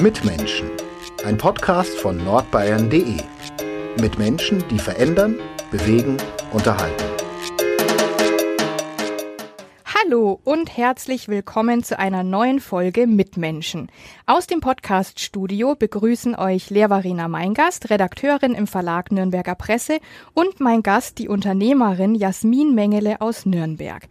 Mitmenschen, 0.00 0.70
ein 1.26 1.36
Podcast 1.36 1.98
von 1.98 2.16
nordbayern.de. 2.16 3.18
Mit 4.00 4.18
Menschen, 4.18 4.64
die 4.68 4.78
verändern, 4.78 5.38
bewegen, 5.70 6.16
unterhalten. 6.52 7.09
Und 10.50 10.76
herzlich 10.76 11.28
willkommen 11.28 11.84
zu 11.84 11.96
einer 11.96 12.24
neuen 12.24 12.58
Folge 12.58 13.06
Mitmenschen. 13.06 13.86
Aus 14.26 14.48
dem 14.48 14.58
Podcast-Studio 14.58 15.76
begrüßen 15.76 16.34
euch 16.34 16.70
Lehrvarina 16.70 17.28
Meingast, 17.28 17.88
Redakteurin 17.88 18.56
im 18.56 18.66
Verlag 18.66 19.12
Nürnberger 19.12 19.54
Presse 19.54 20.00
und 20.34 20.58
mein 20.58 20.82
Gast, 20.82 21.18
die 21.18 21.28
Unternehmerin 21.28 22.16
Jasmin 22.16 22.74
Mengele 22.74 23.20
aus 23.20 23.46
Nürnberg. 23.46 24.08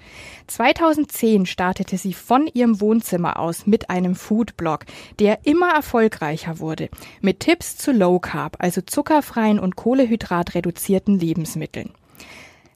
2010 0.48 1.46
startete 1.46 1.98
sie 1.98 2.14
von 2.14 2.48
ihrem 2.48 2.80
Wohnzimmer 2.80 3.38
aus 3.38 3.68
mit 3.68 3.90
einem 3.90 4.16
Foodblog, 4.16 4.86
der 5.20 5.40
immer 5.46 5.74
erfolgreicher 5.74 6.60
wurde, 6.60 6.88
mit 7.20 7.42
Tipps 7.42 7.76
zu 7.76 7.92
Low 7.92 8.18
Carb, 8.20 8.56
also 8.60 8.80
zuckerfreien 8.80 9.60
und 9.60 9.76
kohlehydratreduzierten 9.76 11.20
Lebensmitteln. 11.20 11.92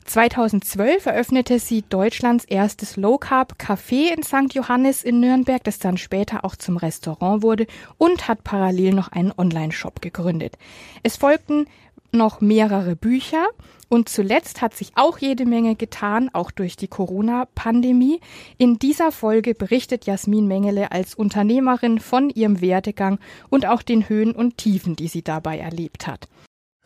2012 0.05 1.05
eröffnete 1.05 1.59
sie 1.59 1.84
Deutschlands 1.88 2.45
erstes 2.45 2.98
Low 2.98 3.17
Carb 3.17 3.55
Café 3.59 4.13
in 4.16 4.23
St. 4.23 4.53
Johannes 4.53 5.03
in 5.03 5.20
Nürnberg, 5.20 5.63
das 5.63 5.79
dann 5.79 5.98
später 5.98 6.43
auch 6.45 6.55
zum 6.55 6.77
Restaurant 6.77 7.43
wurde 7.43 7.67
und 7.98 8.27
hat 8.27 8.43
parallel 8.43 8.93
noch 8.93 9.12
einen 9.12 9.34
Online-Shop 9.35 10.02
gegründet. 10.02 10.57
Es 11.03 11.17
folgten 11.17 11.67
noch 12.12 12.41
mehrere 12.41 12.95
Bücher 12.95 13.48
und 13.89 14.09
zuletzt 14.09 14.62
hat 14.62 14.76
sich 14.76 14.91
auch 14.95 15.17
jede 15.17 15.45
Menge 15.45 15.76
getan, 15.76 16.29
auch 16.34 16.51
durch 16.51 16.76
die 16.76 16.88
Corona-Pandemie. 16.88 18.20
In 18.57 18.79
dieser 18.79 19.12
Folge 19.12 19.55
berichtet 19.55 20.05
Jasmin 20.05 20.48
Mengele 20.48 20.91
als 20.91 21.15
Unternehmerin 21.15 21.99
von 21.99 22.29
ihrem 22.29 22.62
Werdegang 22.62 23.20
und 23.49 23.65
auch 23.65 23.81
den 23.81 24.09
Höhen 24.09 24.31
und 24.31 24.57
Tiefen, 24.57 24.96
die 24.96 25.07
sie 25.07 25.24
dabei 25.24 25.59
erlebt 25.59 26.07
hat. 26.07 26.27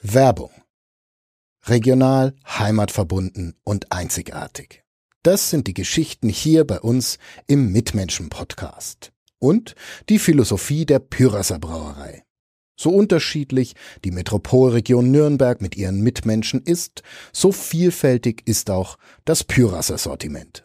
Werbung 0.01 0.51
regional, 1.69 2.33
heimatverbunden 2.47 3.55
und 3.63 3.91
einzigartig. 3.91 4.83
Das 5.23 5.49
sind 5.49 5.67
die 5.67 5.73
Geschichten 5.73 6.29
hier 6.29 6.65
bei 6.65 6.79
uns 6.79 7.17
im 7.47 7.71
Mitmenschen-Podcast. 7.71 9.11
Und 9.39 9.75
die 10.09 10.19
Philosophie 10.19 10.85
der 10.85 10.99
Pyrasser 10.99 11.59
Brauerei. 11.59 12.23
So 12.79 12.91
unterschiedlich 12.91 13.75
die 14.05 14.11
Metropolregion 14.11 15.11
Nürnberg 15.11 15.61
mit 15.61 15.75
ihren 15.75 16.01
Mitmenschen 16.01 16.61
ist, 16.61 17.01
so 17.33 17.51
vielfältig 17.51 18.43
ist 18.45 18.69
auch 18.69 18.97
das 19.25 19.43
Pyrasser 19.43 19.97
Sortiment. 19.97 20.63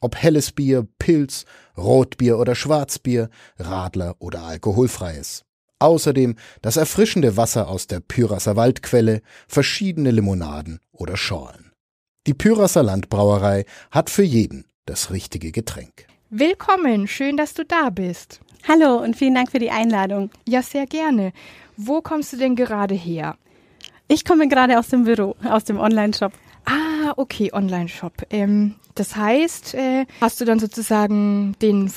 Ob 0.00 0.16
helles 0.16 0.52
Bier, 0.52 0.86
Pilz, 0.98 1.46
Rotbier 1.76 2.38
oder 2.38 2.54
Schwarzbier, 2.54 3.30
Radler 3.58 4.16
oder 4.18 4.42
alkoholfreies. 4.42 5.44
Außerdem 5.78 6.36
das 6.62 6.76
erfrischende 6.76 7.36
Wasser 7.36 7.68
aus 7.68 7.86
der 7.86 8.00
Pyrasser 8.00 8.56
Waldquelle, 8.56 9.20
verschiedene 9.46 10.10
Limonaden 10.10 10.80
oder 10.92 11.16
Schorlen. 11.16 11.72
Die 12.26 12.34
Pyrasser 12.34 12.82
Landbrauerei 12.82 13.66
hat 13.90 14.10
für 14.10 14.22
jeden 14.22 14.64
das 14.86 15.10
richtige 15.10 15.52
Getränk. 15.52 16.06
Willkommen, 16.30 17.06
schön, 17.06 17.36
dass 17.36 17.54
du 17.54 17.64
da 17.64 17.90
bist. 17.90 18.40
Hallo 18.66 18.96
und 18.96 19.16
vielen 19.16 19.34
Dank 19.34 19.50
für 19.50 19.58
die 19.58 19.70
Einladung. 19.70 20.30
Ja, 20.48 20.62
sehr 20.62 20.86
gerne. 20.86 21.32
Wo 21.76 22.00
kommst 22.00 22.32
du 22.32 22.36
denn 22.36 22.56
gerade 22.56 22.94
her? 22.94 23.36
Ich 24.08 24.24
komme 24.24 24.48
gerade 24.48 24.78
aus 24.78 24.88
dem 24.88 25.04
Büro, 25.04 25.36
aus 25.44 25.64
dem 25.64 25.78
Online-Shop. 25.78 26.32
Ah, 26.64 27.12
okay, 27.16 27.52
Online-Shop. 27.52 28.26
Ähm, 28.30 28.76
das 28.94 29.14
heißt, 29.14 29.74
äh, 29.74 30.06
hast 30.20 30.40
du 30.40 30.44
dann 30.44 30.58
sozusagen 30.58 31.54
den 31.60 31.88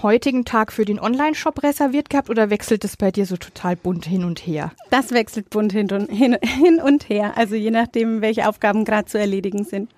heutigen 0.00 0.44
Tag 0.44 0.72
für 0.72 0.84
den 0.84 1.00
Online-Shop 1.00 1.62
reserviert 1.62 2.08
gehabt 2.08 2.30
oder 2.30 2.48
wechselt 2.48 2.84
es 2.84 2.96
bei 2.96 3.10
dir 3.10 3.26
so 3.26 3.36
total 3.36 3.76
bunt 3.76 4.06
hin 4.06 4.24
und 4.24 4.46
her? 4.46 4.72
Das 4.90 5.10
wechselt 5.10 5.50
bunt 5.50 5.72
hin 5.72 5.90
und, 5.92 6.10
hin, 6.10 6.38
hin 6.40 6.80
und 6.80 7.08
her, 7.08 7.36
also 7.36 7.54
je 7.54 7.70
nachdem, 7.70 8.20
welche 8.20 8.48
Aufgaben 8.48 8.84
gerade 8.84 9.06
zu 9.06 9.18
erledigen 9.18 9.64
sind. 9.64 9.90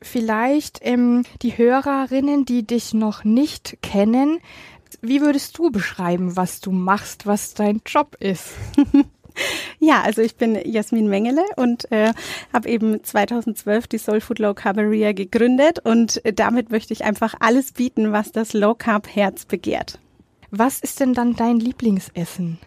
Vielleicht 0.00 0.80
ähm, 0.82 1.24
die 1.42 1.56
Hörerinnen, 1.58 2.44
die 2.44 2.66
dich 2.66 2.94
noch 2.94 3.24
nicht 3.24 3.78
kennen, 3.82 4.38
wie 5.02 5.20
würdest 5.20 5.58
du 5.58 5.70
beschreiben, 5.70 6.36
was 6.36 6.60
du 6.60 6.72
machst, 6.72 7.26
was 7.26 7.54
dein 7.54 7.82
Job 7.86 8.16
ist? 8.18 8.54
Ja, 9.80 10.02
also 10.02 10.22
ich 10.22 10.36
bin 10.36 10.58
Jasmin 10.64 11.08
Mengele 11.08 11.44
und 11.56 11.90
äh, 11.92 12.12
habe 12.52 12.68
eben 12.68 13.02
2012 13.02 13.86
die 13.86 13.98
Soul 13.98 14.20
Food 14.20 14.40
Low 14.40 14.52
Carberia 14.52 15.12
gegründet 15.12 15.78
und 15.78 16.24
äh, 16.24 16.32
damit 16.32 16.70
möchte 16.70 16.92
ich 16.92 17.04
einfach 17.04 17.34
alles 17.38 17.72
bieten, 17.72 18.12
was 18.12 18.32
das 18.32 18.52
Low 18.54 18.74
Carb 18.74 19.06
Herz 19.14 19.44
begehrt. 19.44 20.00
Was 20.50 20.80
ist 20.80 21.00
denn 21.00 21.14
dann 21.14 21.36
dein 21.36 21.60
Lieblingsessen? 21.60 22.58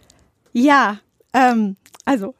Ja, 0.53 0.99
ähm, 1.33 1.75
also 2.05 2.35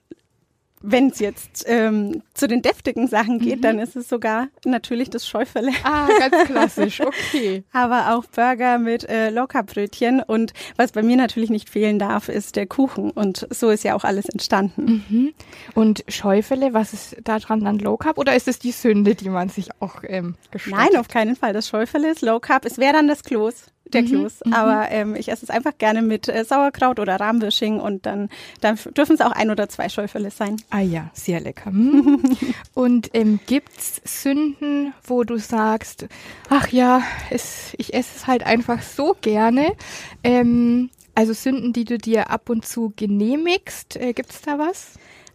wenn 0.82 1.10
es 1.10 1.20
jetzt 1.20 1.66
ähm, 1.68 2.24
zu 2.34 2.48
den 2.48 2.62
deftigen 2.62 3.08
Sachen 3.08 3.40
geht, 3.40 3.58
mhm. 3.58 3.62
dann 3.62 3.80
ist 3.80 3.96
es 3.96 4.10
sogar 4.10 4.48
natürlich 4.66 5.10
das 5.10 5.28
Schäufele. 5.28 5.72
Ah, 5.84 6.08
ganz 6.20 6.46
klassisch, 6.46 7.02
okay. 7.02 7.64
Aber 7.72 8.16
auch 8.16 8.26
Burger 8.26 8.78
mit 8.78 9.08
äh, 9.08 9.30
Lockerbrötchen 9.30 10.22
und 10.22 10.54
was 10.76 10.92
bei 10.92 11.04
mir 11.04 11.18
natürlich 11.18 11.50
nicht 11.50 11.70
fehlen 11.70 12.00
darf, 12.00 12.30
ist 12.30 12.56
der 12.56 12.68
Kuchen 12.68 13.12
und 13.12 13.48
so 13.50 13.70
ist 13.70 13.84
ja 13.84 13.96
auch 13.96 14.04
alles 14.04 14.30
entstanden. 14.30 15.06
Mhm. 15.10 15.34
Und 15.76 16.04
Schäufele, 16.08 16.74
was 16.74 16.94
ist 16.94 17.18
da 17.24 17.40
dran 17.40 17.66
an 17.68 17.80
Low 17.80 17.98
Carb 17.98 18.18
oder 18.18 18.36
ist 18.36 18.48
es 18.48 18.60
die 18.60 18.72
Sünde, 18.72 19.16
die 19.16 19.30
man 19.30 19.50
sich 19.50 19.70
auch 19.80 20.04
ähm, 20.04 20.36
gestattet? 20.52 20.92
Nein, 20.92 21.00
auf 21.00 21.08
keinen 21.08 21.36
Fall. 21.36 21.54
Das 21.54 21.68
Schäufele 21.68 22.12
ist 22.12 22.22
Low 22.22 22.40
Carb. 22.40 22.66
Es 22.66 22.78
wäre 22.78 22.94
dann 22.94 23.08
das 23.08 23.24
Kloß 23.24 23.68
der 23.94 24.04
Kloß. 24.04 24.42
Mhm, 24.46 24.50
mhm, 24.50 24.54
Aber 24.54 24.92
ähm, 24.92 25.16
ich 25.16 25.30
esse 25.30 25.46
es 25.46 25.50
einfach 25.50 25.78
gerne 25.78 26.02
mit 26.02 26.28
äh, 26.28 26.44
Sauerkraut 26.44 27.00
oder 27.00 27.20
Rahmwürsching 27.20 27.80
und 27.80 28.06
dann, 28.06 28.30
dann 28.62 28.78
dürfen 28.98 29.16
es 29.16 29.22
auch 29.22 29.32
ein 29.32 29.50
oder 29.50 29.70
zwei 29.70 29.90
Schäufele 29.90 30.32
sein. 30.32 30.58
Ah 30.70 30.80
ja, 30.80 31.10
sehr 31.14 31.40
lecker. 31.40 31.72
Mhm. 31.72 32.22
und 32.74 33.10
ähm, 33.14 33.40
gibt's 33.46 34.02
Sünden, 34.04 34.94
wo 35.04 35.24
du 35.24 35.38
sagst, 35.38 36.08
ach 36.50 36.68
ja, 36.70 37.04
es, 37.30 37.74
ich 37.78 37.94
esse 37.94 38.10
es 38.16 38.28
halt 38.28 38.46
einfach 38.46 38.82
so 38.82 39.16
gerne. 39.22 39.74
Ähm, 40.24 40.90
also 41.16 41.34
Sünden, 41.34 41.74
die 41.74 41.86
du 41.86 41.98
dir 41.98 42.30
ab 42.30 42.50
und 42.50 42.66
zu 42.66 42.94
genehmigst, 42.96 43.98
äh, 43.98 44.14
gibt's 44.14 44.42
da 44.42 44.58
was? 44.58 44.94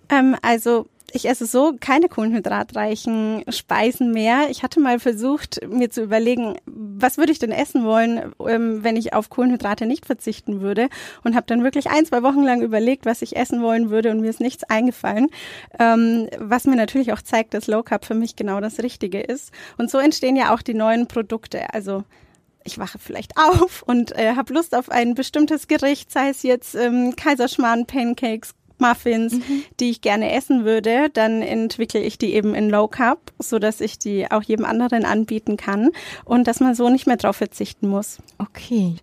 Ähm, 0.09 0.37
also 0.43 0.87
ich 1.17 1.29
esse 1.29 1.47
so 1.47 1.75
keine 1.81 2.09
kohlenhydratreichen 2.09 3.45
Speisen 3.49 4.13
mehr. 4.13 4.49
Ich 4.51 4.63
hatte 4.63 4.81
mal 4.81 5.01
versucht, 5.01 5.61
mir 5.69 5.91
zu 5.91 6.03
überlegen, 6.03 6.57
was 6.67 7.19
würde 7.19 7.33
ich 7.33 7.39
denn 7.39 7.51
essen 7.51 7.85
wollen, 7.85 8.33
ähm, 8.47 8.85
wenn 8.85 8.97
ich 8.97 9.13
auf 9.13 9.31
Kohlenhydrate 9.31 9.87
nicht 9.87 10.07
verzichten 10.07 10.61
würde 10.61 10.89
und 11.25 11.35
habe 11.35 11.47
dann 11.47 11.65
wirklich 11.65 11.91
ein, 11.91 12.07
zwei 12.07 12.23
Wochen 12.23 12.43
lang 12.43 12.63
überlegt, 12.63 13.07
was 13.07 13.23
ich 13.23 13.37
essen 13.37 13.63
wollen 13.63 13.91
würde 13.91 14.11
und 14.11 14.21
mir 14.21 14.31
ist 14.31 14.41
nichts 14.41 14.65
eingefallen, 14.65 15.29
ähm, 15.79 16.29
was 16.39 16.67
mir 16.67 16.77
natürlich 16.77 17.13
auch 17.13 17.23
zeigt, 17.23 17.55
dass 17.55 17.67
Low 17.67 17.83
Carb 17.83 18.05
für 18.05 18.15
mich 18.15 18.37
genau 18.37 18.61
das 18.61 18.79
Richtige 18.81 19.21
ist. 19.21 19.53
Und 19.79 19.91
so 19.91 19.99
entstehen 19.99 20.37
ja 20.37 20.55
auch 20.55 20.63
die 20.63 20.75
neuen 20.75 21.09
Produkte. 21.09 21.73
Also 21.73 22.05
ich 22.65 22.79
wache 22.79 22.99
vielleicht 22.99 23.33
auf 23.37 23.83
und 23.83 24.13
äh, 24.19 24.35
habe 24.35 24.53
Lust 24.53 24.75
auf 24.75 24.91
ein 24.91 25.15
bestimmtes 25.15 25.69
Gericht, 25.69 26.13
sei 26.13 26.29
es 26.29 26.43
jetzt 26.43 26.75
ähm, 26.75 27.15
Kaiserschmarrn, 27.17 27.87
Pancakes, 27.87 28.55
Muffins, 28.79 29.35
mhm. 29.35 29.65
die 29.81 29.91
ich 29.91 30.01
gerne 30.01 30.33
essen 30.33 30.65
würde, 30.65 31.11
dann 31.13 31.43
entwickle 31.43 32.01
ich 32.01 32.19
die 32.19 32.35
eben 32.35 32.55
in 32.55 32.71
Low 32.71 32.89
Carb, 32.89 33.33
so 33.39 33.59
dass 33.59 33.81
ich 33.81 33.99
die 33.99 34.31
auch 34.31 34.43
jedem 34.43 34.65
anderen 34.65 35.05
anbieten 35.05 35.57
kann 35.57 35.91
und 36.25 36.47
dass 36.47 36.61
man 36.61 36.75
so 36.75 36.89
nicht 36.89 37.07
mehr 37.07 37.17
drauf 37.17 37.37
verzichten 37.37 37.89
muss. 37.89 38.19
Okay. 38.39 38.97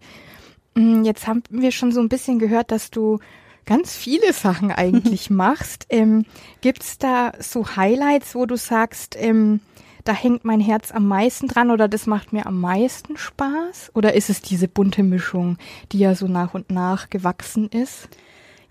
Mm, 0.75 1.03
jetzt 1.03 1.27
haben 1.27 1.43
wir 1.49 1.71
schon 1.71 1.91
so 1.91 1.99
ein 1.99 2.09
bisschen 2.09 2.39
gehört, 2.39 2.71
dass 2.71 2.91
du 2.91 3.19
ganz 3.65 3.95
viele 3.95 4.33
Sachen 4.33 4.71
eigentlich 4.75 5.29
machst. 5.29 5.85
Ähm, 5.89 6.25
Gibt 6.61 6.83
es 6.83 6.97
da 6.97 7.33
so 7.39 7.75
Highlights, 7.75 8.35
wo 8.35 8.45
du 8.45 8.57
sagst, 8.57 9.15
ähm, 9.19 9.61
da 10.03 10.13
hängt 10.13 10.43
mein 10.43 10.59
Herz 10.59 10.91
am 10.91 11.07
meisten 11.07 11.47
dran 11.47 11.71
oder 11.71 11.87
das 11.87 12.07
macht 12.07 12.33
mir 12.33 12.45
am 12.45 12.59
meisten 12.59 13.15
Spaß? 13.15 13.91
Oder 13.93 14.13
ist 14.13 14.29
es 14.29 14.41
diese 14.41 14.67
bunte 14.67 15.01
Mischung, 15.01 15.57
die 15.91 15.99
ja 15.99 16.13
so 16.13 16.27
nach 16.27 16.53
und 16.53 16.71
nach 16.71 17.09
gewachsen 17.09 17.69
ist? 17.69 18.09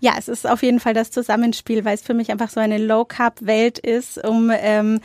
Ja, 0.03 0.15
es 0.19 0.27
ist 0.27 0.45
auf 0.45 0.61
jeden 0.63 0.81
Fall 0.81 0.93
das 0.93 1.11
Zusammenspiel, 1.11 1.85
weil 1.85 1.95
es 1.95 2.01
für 2.01 2.13
mich 2.13 2.29
einfach 2.29 2.49
so 2.49 2.59
eine 2.59 2.77
Low-Carb-Welt 2.77 3.79
ist, 3.79 4.21
um 4.21 4.51
ähm, 4.53 4.99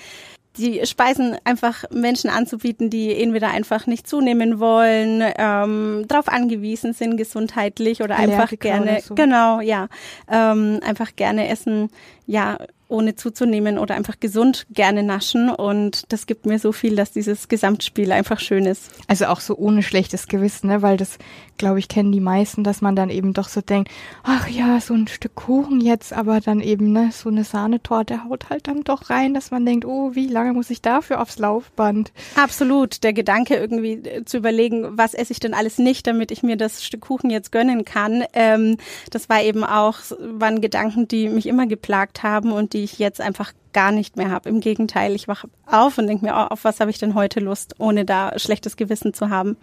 die 0.56 0.84
Speisen 0.86 1.36
einfach 1.44 1.84
Menschen 1.92 2.30
anzubieten, 2.30 2.90
die 2.90 3.14
entweder 3.14 3.50
einfach 3.50 3.86
nicht 3.86 4.08
zunehmen 4.08 4.58
wollen, 4.58 5.22
ähm, 5.38 6.04
darauf 6.08 6.26
angewiesen 6.26 6.94
sind 6.94 7.16
gesundheitlich 7.16 8.02
oder 8.02 8.16
einfach 8.16 8.50
gerne, 8.58 9.00
so. 9.00 9.14
genau, 9.14 9.60
ja, 9.60 9.86
ähm, 10.28 10.80
einfach 10.84 11.14
gerne 11.14 11.48
essen, 11.48 11.90
ja, 12.26 12.58
ohne 12.88 13.14
zuzunehmen 13.14 13.78
oder 13.78 13.94
einfach 13.94 14.18
gesund 14.18 14.66
gerne 14.70 15.02
naschen. 15.02 15.50
Und 15.50 16.10
das 16.12 16.26
gibt 16.26 16.46
mir 16.46 16.58
so 16.58 16.72
viel, 16.72 16.96
dass 16.96 17.12
dieses 17.12 17.48
Gesamtspiel 17.48 18.10
einfach 18.10 18.40
schön 18.40 18.64
ist. 18.64 18.90
Also 19.06 19.26
auch 19.26 19.40
so 19.40 19.56
ohne 19.56 19.82
schlechtes 19.82 20.26
Gewissen, 20.26 20.68
ne? 20.68 20.82
weil 20.82 20.96
das, 20.96 21.18
glaube 21.58 21.78
ich, 21.78 21.88
kennen 21.88 22.12
die 22.12 22.20
meisten, 22.20 22.64
dass 22.64 22.81
man 22.81 22.96
dann 22.96 23.10
eben 23.10 23.34
doch 23.34 23.49
so 23.49 23.60
denkt, 23.60 23.90
ach 24.22 24.49
ja, 24.49 24.81
so 24.81 24.94
ein 24.94 25.08
Stück 25.08 25.34
Kuchen 25.34 25.81
jetzt, 25.81 26.12
aber 26.12 26.40
dann 26.40 26.60
eben 26.60 26.93
ne, 26.93 27.10
so 27.12 27.28
eine 27.28 27.44
Sahnetorte 27.44 28.25
haut 28.25 28.49
halt 28.50 28.69
dann 28.69 28.84
doch 28.84 29.10
rein, 29.10 29.34
dass 29.34 29.50
man 29.50 29.66
denkt, 29.66 29.84
oh, 29.84 30.14
wie 30.14 30.26
lange 30.26 30.52
muss 30.52 30.70
ich 30.70 30.81
dafür 30.81 31.20
aufs 31.20 31.38
Laufband? 31.38 32.12
Absolut. 32.37 33.02
Der 33.02 33.12
Gedanke 33.12 33.56
irgendwie 33.56 33.94
äh, 33.94 34.25
zu 34.25 34.38
überlegen, 34.38 34.96
was 34.96 35.14
esse 35.14 35.32
ich 35.32 35.40
denn 35.40 35.55
alles 35.55 35.78
nicht, 35.78 36.06
damit 36.06 36.31
ich 36.31 36.43
mir 36.43 36.56
das 36.56 36.84
Stück 36.84 37.02
Kuchen 37.02 37.31
jetzt 37.31 37.52
gönnen 37.52 37.84
kann, 37.84 38.25
ähm, 38.32 38.76
das 39.11 39.28
war 39.28 39.43
eben 39.43 39.64
auch, 39.64 39.99
waren 40.20 40.61
Gedanken, 40.61 41.08
die 41.08 41.28
mich 41.28 41.46
immer 41.46 41.66
geplagt 41.66 42.22
haben 42.22 42.52
und 42.52 42.72
die 42.72 42.84
ich 42.84 42.99
jetzt 42.99 43.20
einfach 43.20 43.52
gar 43.72 43.93
nicht 43.93 44.16
mehr 44.16 44.31
habe. 44.31 44.49
Im 44.49 44.61
Gegenteil, 44.61 45.14
ich 45.14 45.28
wache 45.28 45.49
auf 45.66 45.99
und 45.99 46.06
denke 46.06 46.25
mir, 46.25 46.32
oh, 46.32 46.52
auf 46.52 46.64
was 46.64 46.81
habe 46.81 46.90
ich 46.90 46.99
denn 46.99 47.14
heute 47.14 47.40
Lust, 47.40 47.75
ohne 47.78 48.04
da 48.04 48.38
schlechtes 48.38 48.76
Gewissen 48.76 49.14
zu 49.14 49.31
haben. 49.31 49.56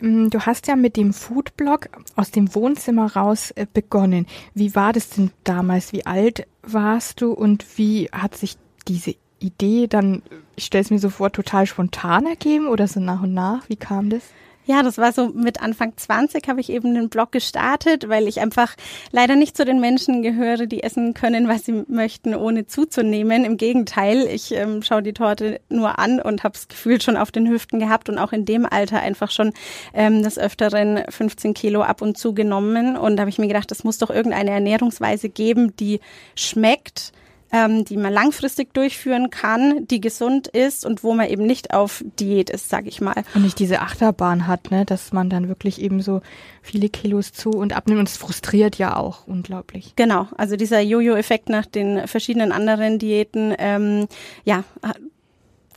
Mm, 0.00 0.28
du 0.28 0.40
hast 0.40 0.66
ja 0.66 0.76
mit 0.76 0.96
dem 0.96 1.12
Foodblog 1.12 1.88
aus 2.16 2.30
dem 2.30 2.54
Wohnzimmer 2.54 3.14
raus 3.14 3.50
äh, 3.52 3.66
begonnen. 3.72 4.26
Wie 4.54 4.74
war 4.74 4.92
das 4.92 5.10
denn 5.10 5.30
damals? 5.44 5.92
Wie 5.92 6.06
alt 6.06 6.46
warst 6.62 7.20
du 7.20 7.32
und 7.32 7.64
wie 7.78 8.08
hat 8.12 8.36
sich 8.36 8.56
diese 8.88 9.14
Idee 9.38 9.86
dann, 9.86 10.22
ich 10.56 10.64
stelle 10.66 10.82
es 10.82 10.90
mir 10.90 10.98
so 10.98 11.10
vor, 11.10 11.32
total 11.32 11.66
spontan 11.66 12.26
ergeben 12.26 12.68
oder 12.68 12.88
so 12.88 13.00
nach 13.00 13.22
und 13.22 13.34
nach? 13.34 13.68
Wie 13.68 13.76
kam 13.76 14.10
das? 14.10 14.22
Ja, 14.68 14.82
das 14.82 14.98
war 14.98 15.12
so 15.12 15.28
mit 15.28 15.62
Anfang 15.62 15.92
20 15.96 16.48
habe 16.48 16.60
ich 16.60 16.70
eben 16.70 16.92
den 16.92 17.08
Blog 17.08 17.30
gestartet, 17.30 18.08
weil 18.08 18.26
ich 18.26 18.40
einfach 18.40 18.74
leider 19.12 19.36
nicht 19.36 19.56
zu 19.56 19.64
den 19.64 19.78
Menschen 19.78 20.22
gehöre, 20.22 20.66
die 20.66 20.82
essen 20.82 21.14
können, 21.14 21.46
was 21.46 21.64
sie 21.64 21.84
möchten, 21.86 22.34
ohne 22.34 22.66
zuzunehmen. 22.66 23.44
Im 23.44 23.58
Gegenteil, 23.58 24.26
ich 24.26 24.50
ähm, 24.50 24.82
schaue 24.82 25.04
die 25.04 25.12
Torte 25.12 25.60
nur 25.68 26.00
an 26.00 26.20
und 26.20 26.42
habe 26.42 26.54
das 26.54 26.66
Gefühl 26.66 27.00
schon 27.00 27.16
auf 27.16 27.30
den 27.30 27.48
Hüften 27.48 27.78
gehabt 27.78 28.08
und 28.08 28.18
auch 28.18 28.32
in 28.32 28.44
dem 28.44 28.66
Alter 28.66 28.98
einfach 28.98 29.30
schon 29.30 29.52
ähm, 29.94 30.24
des 30.24 30.36
Öfteren 30.36 31.04
15 31.08 31.54
Kilo 31.54 31.82
ab 31.82 32.02
und 32.02 32.18
zu 32.18 32.34
genommen. 32.34 32.96
Und 32.96 33.16
da 33.16 33.20
habe 33.20 33.30
ich 33.30 33.38
mir 33.38 33.46
gedacht, 33.46 33.70
es 33.70 33.84
muss 33.84 33.98
doch 33.98 34.10
irgendeine 34.10 34.50
Ernährungsweise 34.50 35.28
geben, 35.28 35.76
die 35.76 36.00
schmeckt 36.34 37.12
ähm, 37.56 37.86
die 37.86 37.96
man 37.96 38.12
langfristig 38.12 38.74
durchführen 38.74 39.30
kann, 39.30 39.86
die 39.86 40.00
gesund 40.00 40.46
ist 40.46 40.84
und 40.84 41.02
wo 41.02 41.14
man 41.14 41.28
eben 41.28 41.46
nicht 41.46 41.72
auf 41.72 42.04
Diät 42.18 42.50
ist, 42.50 42.68
sage 42.68 42.88
ich 42.88 43.00
mal. 43.00 43.24
Und 43.34 43.42
nicht 43.44 43.58
diese 43.58 43.80
Achterbahn 43.80 44.46
hat, 44.46 44.70
ne, 44.70 44.84
dass 44.84 45.14
man 45.14 45.30
dann 45.30 45.48
wirklich 45.48 45.80
eben 45.80 46.02
so 46.02 46.20
viele 46.60 46.90
Kilos 46.90 47.32
zu 47.32 47.50
und 47.50 47.74
abnimmt 47.74 48.00
und 48.00 48.08
es 48.10 48.18
frustriert 48.18 48.76
ja 48.76 48.96
auch 48.96 49.26
unglaublich. 49.26 49.94
Genau, 49.96 50.28
also 50.36 50.56
dieser 50.56 50.80
Jojo-Effekt 50.80 51.48
nach 51.48 51.64
den 51.64 52.06
verschiedenen 52.06 52.52
anderen 52.52 52.98
Diäten, 52.98 53.54
ähm, 53.58 54.06
ja, 54.44 54.64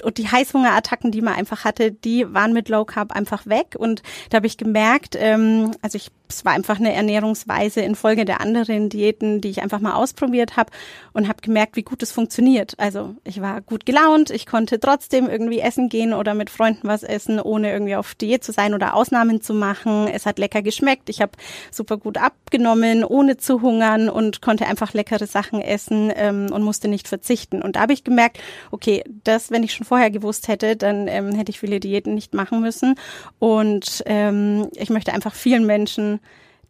und 0.04 0.18
die 0.18 0.30
Heißhungerattacken, 0.30 1.12
die 1.12 1.22
man 1.22 1.36
einfach 1.36 1.66
hatte, 1.66 1.92
die 1.92 2.34
waren 2.34 2.54
mit 2.54 2.70
Low 2.70 2.86
Carb 2.86 3.12
einfach 3.12 3.46
weg. 3.48 3.76
Und 3.78 4.02
da 4.30 4.38
habe 4.38 4.48
ich 4.48 4.58
gemerkt, 4.58 5.18
ähm, 5.20 5.72
also 5.81 5.98
ich 5.98 6.10
es 6.30 6.46
war 6.46 6.54
einfach 6.54 6.80
eine 6.80 6.94
Ernährungsweise 6.94 7.81
infolge 7.81 8.24
der 8.24 8.40
anderen 8.40 8.90
Diäten, 8.90 9.42
die 9.42 9.50
ich 9.50 9.64
einfach 9.64 9.80
mal 9.80 9.94
ausprobiert 9.94 10.58
habe 10.58 10.72
und 11.12 11.28
habe 11.28 11.42
gemerkt, 11.42 11.76
wie 11.76 11.81
gut 11.81 12.04
es 12.04 12.12
funktioniert. 12.12 12.76
Also 12.78 13.16
ich 13.24 13.42
war 13.42 13.62
gut 13.62 13.86
gelaunt, 13.86 14.30
ich 14.30 14.46
konnte 14.46 14.80
trotzdem 14.80 15.28
irgendwie 15.28 15.60
essen 15.60 15.90
gehen 15.90 16.14
oder 16.14 16.36
mit 16.36 16.52
Freunden 16.52 16.88
was 16.88 17.02
essen, 17.02 17.40
ohne 17.40 17.72
irgendwie 17.72 17.96
auf 17.96 18.14
Diät 18.14 18.44
zu 18.44 18.52
sein 18.52 18.76
oder 18.76 18.94
Ausnahmen 18.94 19.42
zu 19.42 19.56
machen. 19.56 20.08
Es 20.08 20.28
hat 20.28 20.38
lecker 20.38 20.62
geschmeckt, 20.62 21.10
ich 21.10 21.20
habe 21.22 21.31
super 21.72 21.98
gut 21.98 22.18
abgenommen, 22.18 23.04
ohne 23.04 23.38
zu 23.38 23.64
hungern 23.64 24.08
und 24.08 24.42
konnte 24.42 24.68
einfach 24.68 24.94
leckere 24.94 25.26
Sachen 25.26 25.62
essen 25.62 26.12
ähm, 26.16 26.48
und 26.52 26.62
musste 26.62 26.88
nicht 26.88 27.08
verzichten. 27.08 27.64
Und 27.64 27.76
da 27.76 27.81
habe 27.81 27.94
ich 27.94 28.04
gemerkt, 28.04 28.40
okay, 28.70 29.04
das, 29.24 29.50
wenn 29.50 29.64
ich 29.64 29.74
schon 29.74 29.88
vorher 29.88 30.12
gewusst 30.12 30.48
hätte, 30.48 30.76
dann 30.76 31.08
ähm, 31.08 31.34
hätte 31.34 31.50
ich 31.50 31.60
viele 31.60 31.80
Diäten 31.80 32.14
nicht 32.14 32.36
machen 32.36 32.62
müssen. 32.62 32.96
Und 33.40 34.04
ähm, 34.06 34.68
ich 34.76 34.92
möchte 34.92 35.12
einfach 35.12 35.34
vielen 35.34 35.66
Menschen 35.66 36.19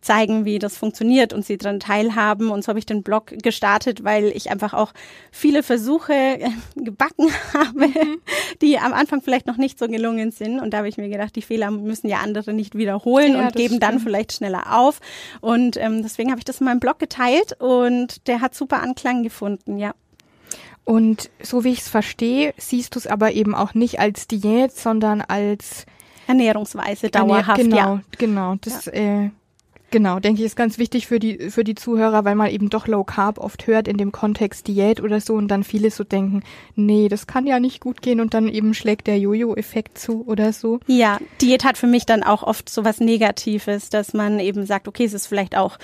zeigen, 0.01 0.45
wie 0.45 0.59
das 0.59 0.77
funktioniert 0.77 1.33
und 1.33 1.45
sie 1.45 1.57
daran 1.57 1.79
teilhaben. 1.79 2.51
Und 2.51 2.63
so 2.63 2.69
habe 2.69 2.79
ich 2.79 2.85
den 2.85 3.03
Blog 3.03 3.33
gestartet, 3.43 4.03
weil 4.03 4.25
ich 4.27 4.49
einfach 4.49 4.73
auch 4.73 4.93
viele 5.31 5.61
Versuche 5.61 6.13
äh, 6.13 6.49
gebacken 6.75 7.27
habe, 7.53 7.87
mhm. 7.87 8.21
die 8.61 8.79
am 8.79 8.93
Anfang 8.93 9.21
vielleicht 9.21 9.45
noch 9.45 9.57
nicht 9.57 9.77
so 9.77 9.87
gelungen 9.87 10.31
sind. 10.31 10.59
Und 10.59 10.73
da 10.73 10.77
habe 10.77 10.89
ich 10.89 10.97
mir 10.97 11.09
gedacht, 11.09 11.35
die 11.35 11.41
Fehler 11.41 11.69
müssen 11.71 12.07
ja 12.07 12.19
andere 12.19 12.53
nicht 12.53 12.75
wiederholen 12.75 13.33
ja, 13.33 13.47
und 13.47 13.55
geben 13.55 13.75
stimmt. 13.75 13.83
dann 13.83 13.99
vielleicht 13.99 14.33
schneller 14.33 14.79
auf. 14.79 14.99
Und 15.41 15.75
ähm, 15.77 16.01
deswegen 16.01 16.31
habe 16.31 16.39
ich 16.39 16.45
das 16.45 16.61
in 16.61 16.65
meinem 16.65 16.79
Blog 16.79 16.99
geteilt 16.99 17.59
und 17.59 18.27
der 18.27 18.41
hat 18.41 18.55
super 18.55 18.81
Anklang 18.81 19.23
gefunden, 19.23 19.77
ja. 19.77 19.93
Und 20.85 21.29
so 21.43 21.63
wie 21.63 21.69
ich 21.69 21.81
es 21.81 21.89
verstehe, 21.89 22.53
siehst 22.57 22.95
du 22.95 22.99
es 22.99 23.05
aber 23.05 23.33
eben 23.33 23.53
auch 23.53 23.75
nicht 23.75 23.99
als 23.99 24.27
Diät, 24.27 24.71
sondern 24.71 25.21
als 25.21 25.85
Ernährungsweise 26.25 27.09
dauerhaft. 27.09 27.61
Genau, 27.61 27.75
ja. 27.77 28.01
genau. 28.17 28.55
Das 28.61 28.85
ja. 28.85 28.93
äh, 28.93 29.29
Genau, 29.91 30.19
denke 30.19 30.41
ich, 30.41 30.45
ist 30.45 30.55
ganz 30.55 30.77
wichtig 30.77 31.07
für 31.07 31.19
die, 31.19 31.49
für 31.49 31.63
die 31.63 31.75
Zuhörer, 31.75 32.25
weil 32.25 32.35
man 32.35 32.51
eben 32.51 32.69
doch 32.69 32.87
Low 32.87 33.03
Carb 33.03 33.39
oft 33.39 33.67
hört 33.67 33.87
in 33.87 33.97
dem 33.97 34.11
Kontext 34.11 34.67
Diät 34.67 35.01
oder 35.01 35.19
so 35.19 35.33
und 35.33 35.47
dann 35.47 35.63
viele 35.63 35.89
so 35.89 36.03
denken, 36.03 36.43
nee, 36.75 37.07
das 37.07 37.27
kann 37.27 37.47
ja 37.47 37.59
nicht 37.59 37.81
gut 37.81 38.01
gehen 38.01 38.21
und 38.21 38.33
dann 38.33 38.47
eben 38.47 38.73
schlägt 38.73 39.07
der 39.07 39.17
Jojo-Effekt 39.17 39.97
zu 39.97 40.25
oder 40.27 40.53
so. 40.53 40.79
Ja, 40.87 41.17
Diät 41.41 41.63
hat 41.63 41.77
für 41.77 41.87
mich 41.87 42.05
dann 42.05 42.23
auch 42.23 42.43
oft 42.43 42.69
so 42.69 42.85
was 42.85 42.99
Negatives, 42.99 43.89
dass 43.89 44.13
man 44.13 44.39
eben 44.39 44.65
sagt, 44.65 44.87
okay, 44.87 45.05
es 45.05 45.13
ist 45.13 45.27
vielleicht 45.27 45.57
auch 45.57 45.79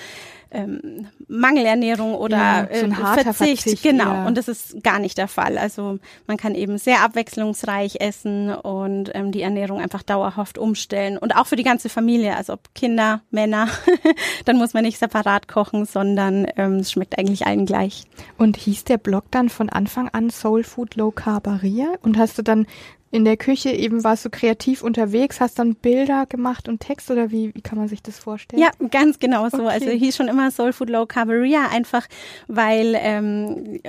ähm, 0.50 1.08
Mangelernährung 1.28 2.14
oder 2.14 2.36
ja, 2.36 2.68
so 2.72 2.86
äh, 2.86 2.90
Verzicht. 2.90 3.62
Verzicht. 3.62 3.82
Genau, 3.82 4.04
ja. 4.04 4.26
und 4.26 4.36
das 4.38 4.48
ist 4.48 4.82
gar 4.82 4.98
nicht 4.98 5.18
der 5.18 5.28
Fall. 5.28 5.58
Also 5.58 5.98
man 6.26 6.36
kann 6.36 6.54
eben 6.54 6.78
sehr 6.78 7.02
abwechslungsreich 7.02 7.96
essen 8.00 8.54
und 8.54 9.10
ähm, 9.14 9.32
die 9.32 9.42
Ernährung 9.42 9.80
einfach 9.80 10.02
dauerhaft 10.02 10.58
umstellen. 10.58 11.18
Und 11.18 11.36
auch 11.36 11.46
für 11.46 11.56
die 11.56 11.62
ganze 11.62 11.88
Familie, 11.88 12.36
also 12.36 12.54
ob 12.54 12.74
Kinder, 12.74 13.22
Männer, 13.30 13.68
dann 14.44 14.56
muss 14.56 14.74
man 14.74 14.84
nicht 14.84 14.98
separat 14.98 15.48
kochen, 15.48 15.84
sondern 15.84 16.46
ähm, 16.56 16.76
es 16.76 16.92
schmeckt 16.92 17.18
eigentlich 17.18 17.46
allen 17.46 17.66
gleich. 17.66 18.04
Und 18.38 18.56
hieß 18.56 18.84
der 18.84 18.98
Blog 18.98 19.24
dann 19.30 19.48
von 19.48 19.68
Anfang 19.68 20.08
an 20.10 20.30
Soul 20.30 20.64
Food 20.64 20.94
Low 20.94 21.10
Carbaria? 21.10 21.94
Und 22.02 22.18
hast 22.18 22.38
du 22.38 22.42
dann 22.42 22.66
in 23.16 23.24
der 23.24 23.38
Küche 23.38 23.70
eben 23.70 24.04
warst 24.04 24.26
du 24.26 24.30
kreativ 24.30 24.82
unterwegs, 24.82 25.40
hast 25.40 25.58
dann 25.58 25.74
Bilder 25.74 26.26
gemacht 26.26 26.68
und 26.68 26.80
Text 26.80 27.10
oder 27.10 27.30
wie, 27.30 27.54
wie 27.54 27.62
kann 27.62 27.78
man 27.78 27.88
sich 27.88 28.02
das 28.02 28.18
vorstellen? 28.18 28.60
Ja, 28.62 28.68
ganz 28.90 29.18
genau 29.18 29.48
so. 29.48 29.66
Also 29.66 29.68
okay. 29.68 29.74
Also 29.74 29.90
hieß 29.90 30.16
schon 30.16 30.28
immer 30.28 30.50
Soul 30.50 30.74
Food 30.74 30.90
Low 30.90 31.06
Carboria, 31.06 31.68
einfach 31.72 32.06
weil 32.46 32.94
ähm, 32.98 33.80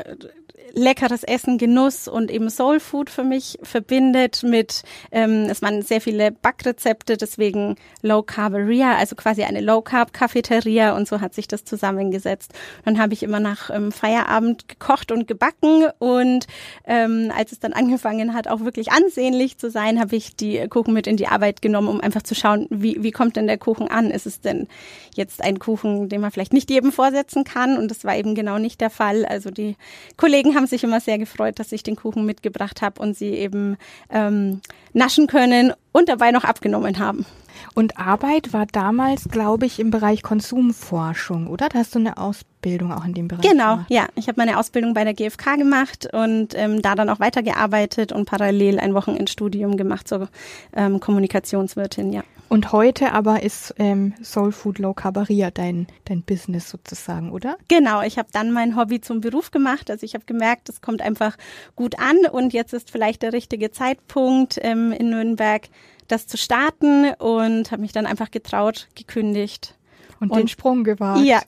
leckeres 0.77 1.23
Essen, 1.23 1.57
Genuss 1.57 2.07
und 2.07 2.29
eben 2.29 2.49
Soul 2.49 2.79
Food 2.79 3.09
für 3.09 3.23
mich 3.23 3.57
verbindet 3.63 4.43
mit, 4.43 4.83
ähm, 5.11 5.47
es 5.49 5.61
waren 5.61 5.81
sehr 5.81 6.01
viele 6.01 6.31
Backrezepte, 6.31 7.17
deswegen 7.17 7.75
Low 8.03 8.21
Carberia, 8.21 8.95
also 8.95 9.15
quasi 9.15 9.43
eine 9.43 9.61
Low 9.61 9.81
Carb 9.81 10.13
Cafeteria 10.13 10.95
und 10.95 11.07
so 11.07 11.19
hat 11.19 11.33
sich 11.33 11.47
das 11.47 11.65
zusammengesetzt. 11.65 12.53
Dann 12.85 12.99
habe 12.99 13.13
ich 13.13 13.23
immer 13.23 13.39
nach 13.39 13.71
ähm, 13.71 13.91
Feierabend 13.91 14.67
gekocht 14.69 15.11
und 15.11 15.27
gebacken 15.27 15.87
und 15.97 16.45
ähm, 16.85 17.31
als 17.35 17.51
es 17.51 17.59
dann 17.59 17.73
angefangen 17.73 18.35
hat, 18.35 18.47
auch 18.47 18.59
wirklich 18.59 18.91
ansehnlich 18.91 19.57
zu 19.57 19.71
sein, 19.71 19.99
habe 19.99 20.15
ich 20.15 20.35
die 20.35 20.67
Kuchen 20.67 20.93
mit 20.93 21.07
in 21.07 21.17
die 21.17 21.27
Arbeit 21.27 21.63
genommen, 21.63 21.87
um 21.87 22.01
einfach 22.01 22.21
zu 22.21 22.35
schauen, 22.35 22.67
wie, 22.69 23.01
wie 23.01 23.11
kommt 23.11 23.35
denn 23.35 23.47
der 23.47 23.57
Kuchen 23.57 23.87
an? 23.87 24.11
Ist 24.11 24.27
es 24.27 24.41
denn 24.41 24.67
jetzt 25.15 25.43
ein 25.43 25.57
Kuchen, 25.57 26.07
den 26.07 26.21
man 26.21 26.31
vielleicht 26.31 26.53
nicht 26.53 26.69
jedem 26.69 26.91
vorsetzen 26.91 27.43
kann? 27.43 27.77
Und 27.77 27.89
das 27.89 28.03
war 28.03 28.15
eben 28.15 28.35
genau 28.35 28.59
nicht 28.59 28.79
der 28.79 28.91
Fall. 28.91 29.25
Also 29.25 29.49
die 29.49 29.75
Kollegen 30.17 30.53
haben 30.55 30.66
sich 30.67 30.83
immer 30.83 30.99
sehr 30.99 31.17
gefreut, 31.17 31.59
dass 31.59 31.71
ich 31.71 31.83
den 31.83 31.95
Kuchen 31.95 32.25
mitgebracht 32.25 32.81
habe 32.81 33.01
und 33.01 33.17
sie 33.17 33.29
eben 33.29 33.77
ähm, 34.09 34.61
naschen 34.93 35.27
können 35.27 35.73
und 35.91 36.09
dabei 36.09 36.31
noch 36.31 36.43
abgenommen 36.43 36.99
haben. 36.99 37.25
Und 37.73 37.97
Arbeit 37.97 38.53
war 38.53 38.65
damals, 38.65 39.29
glaube 39.29 39.65
ich, 39.65 39.79
im 39.79 39.91
Bereich 39.91 40.21
Konsumforschung, 40.21 41.47
oder? 41.47 41.69
Da 41.69 41.79
hast 41.79 41.95
du 41.95 41.99
eine 41.99 42.17
Ausbildung 42.17 42.91
auch 42.91 43.05
in 43.05 43.13
dem 43.13 43.27
Bereich 43.27 43.41
genau, 43.41 43.75
gemacht. 43.75 43.89
ja. 43.89 44.07
Ich 44.15 44.27
habe 44.27 44.39
meine 44.39 44.59
Ausbildung 44.59 44.93
bei 44.93 45.03
der 45.03 45.13
GfK 45.13 45.57
gemacht 45.57 46.07
und 46.13 46.53
ähm, 46.55 46.81
da 46.81 46.95
dann 46.95 47.09
auch 47.09 47.19
weitergearbeitet 47.19 48.11
und 48.11 48.25
parallel 48.25 48.79
ein 48.79 48.93
Wochenendstudium 48.93 49.77
gemacht 49.77 50.07
zur 50.07 50.29
ähm, 50.75 50.99
Kommunikationswirtin, 50.99 52.13
ja. 52.13 52.23
Und 52.49 52.71
heute 52.71 53.11
aber 53.11 53.43
ist 53.43 53.73
ähm, 53.77 54.13
Soul 54.23 54.51
Food 54.51 54.79
Low 54.79 54.93
Carbaria 54.93 55.51
dein, 55.51 55.87
dein 56.05 56.23
Business 56.23 56.69
sozusagen, 56.69 57.31
oder? 57.31 57.57
Genau, 57.67 58.01
ich 58.01 58.17
habe 58.17 58.29
dann 58.31 58.51
mein 58.51 58.75
Hobby 58.77 59.01
zum 59.01 59.19
Beruf 59.19 59.51
gemacht. 59.51 59.91
Also 59.91 60.05
ich 60.05 60.13
habe 60.13 60.25
gemerkt, 60.25 60.69
es 60.69 60.81
kommt 60.81 61.01
einfach 61.01 61.37
gut 61.75 61.99
an 61.99 62.17
und 62.31 62.53
jetzt 62.53 62.73
ist 62.73 62.89
vielleicht 62.89 63.21
der 63.21 63.33
richtige 63.33 63.71
Zeitpunkt 63.71 64.57
ähm, 64.61 64.93
in 64.93 65.09
Nürnberg, 65.09 65.67
das 66.07 66.27
zu 66.27 66.37
starten 66.37 67.13
und 67.19 67.71
habe 67.71 67.81
mich 67.81 67.91
dann 67.91 68.05
einfach 68.05 68.31
getraut, 68.31 68.87
gekündigt. 68.95 69.75
Und, 70.19 70.31
und 70.31 70.39
den 70.39 70.47
Sprung 70.47 70.83
gewagt. 70.83 71.25
Ja. 71.25 71.41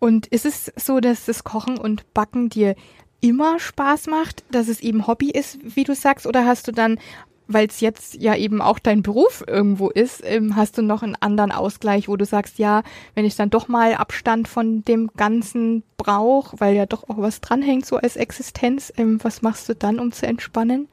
Und 0.00 0.26
ist 0.26 0.44
es 0.44 0.72
so, 0.76 1.00
dass 1.00 1.24
das 1.24 1.44
Kochen 1.44 1.78
und 1.78 2.12
Backen 2.12 2.50
dir 2.50 2.74
immer 3.20 3.58
Spaß 3.58 4.08
macht, 4.08 4.44
dass 4.50 4.68
es 4.68 4.80
eben 4.80 5.06
Hobby 5.06 5.30
ist, 5.30 5.58
wie 5.62 5.84
du 5.84 5.94
sagst, 5.94 6.26
oder 6.26 6.44
hast 6.44 6.68
du 6.68 6.72
dann 6.72 6.98
weil 7.48 7.66
es 7.66 7.80
jetzt 7.80 8.14
ja 8.14 8.34
eben 8.34 8.60
auch 8.60 8.78
dein 8.78 9.02
Beruf 9.02 9.44
irgendwo 9.46 9.88
ist, 9.88 10.22
ähm, 10.24 10.56
hast 10.56 10.78
du 10.78 10.82
noch 10.82 11.02
einen 11.02 11.16
anderen 11.16 11.52
Ausgleich, 11.52 12.08
wo 12.08 12.16
du 12.16 12.24
sagst, 12.24 12.58
ja, 12.58 12.82
wenn 13.14 13.24
ich 13.24 13.36
dann 13.36 13.50
doch 13.50 13.68
mal 13.68 13.94
Abstand 13.94 14.48
von 14.48 14.82
dem 14.82 15.10
Ganzen 15.16 15.82
brauche, 15.96 16.58
weil 16.60 16.74
ja 16.74 16.86
doch 16.86 17.08
auch 17.08 17.18
was 17.18 17.40
dranhängt 17.40 17.86
so 17.86 17.96
als 17.96 18.16
Existenz, 18.16 18.92
ähm, 18.96 19.18
was 19.22 19.42
machst 19.42 19.68
du 19.68 19.74
dann, 19.74 19.98
um 19.98 20.12
zu 20.12 20.26
entspannen? 20.26 20.88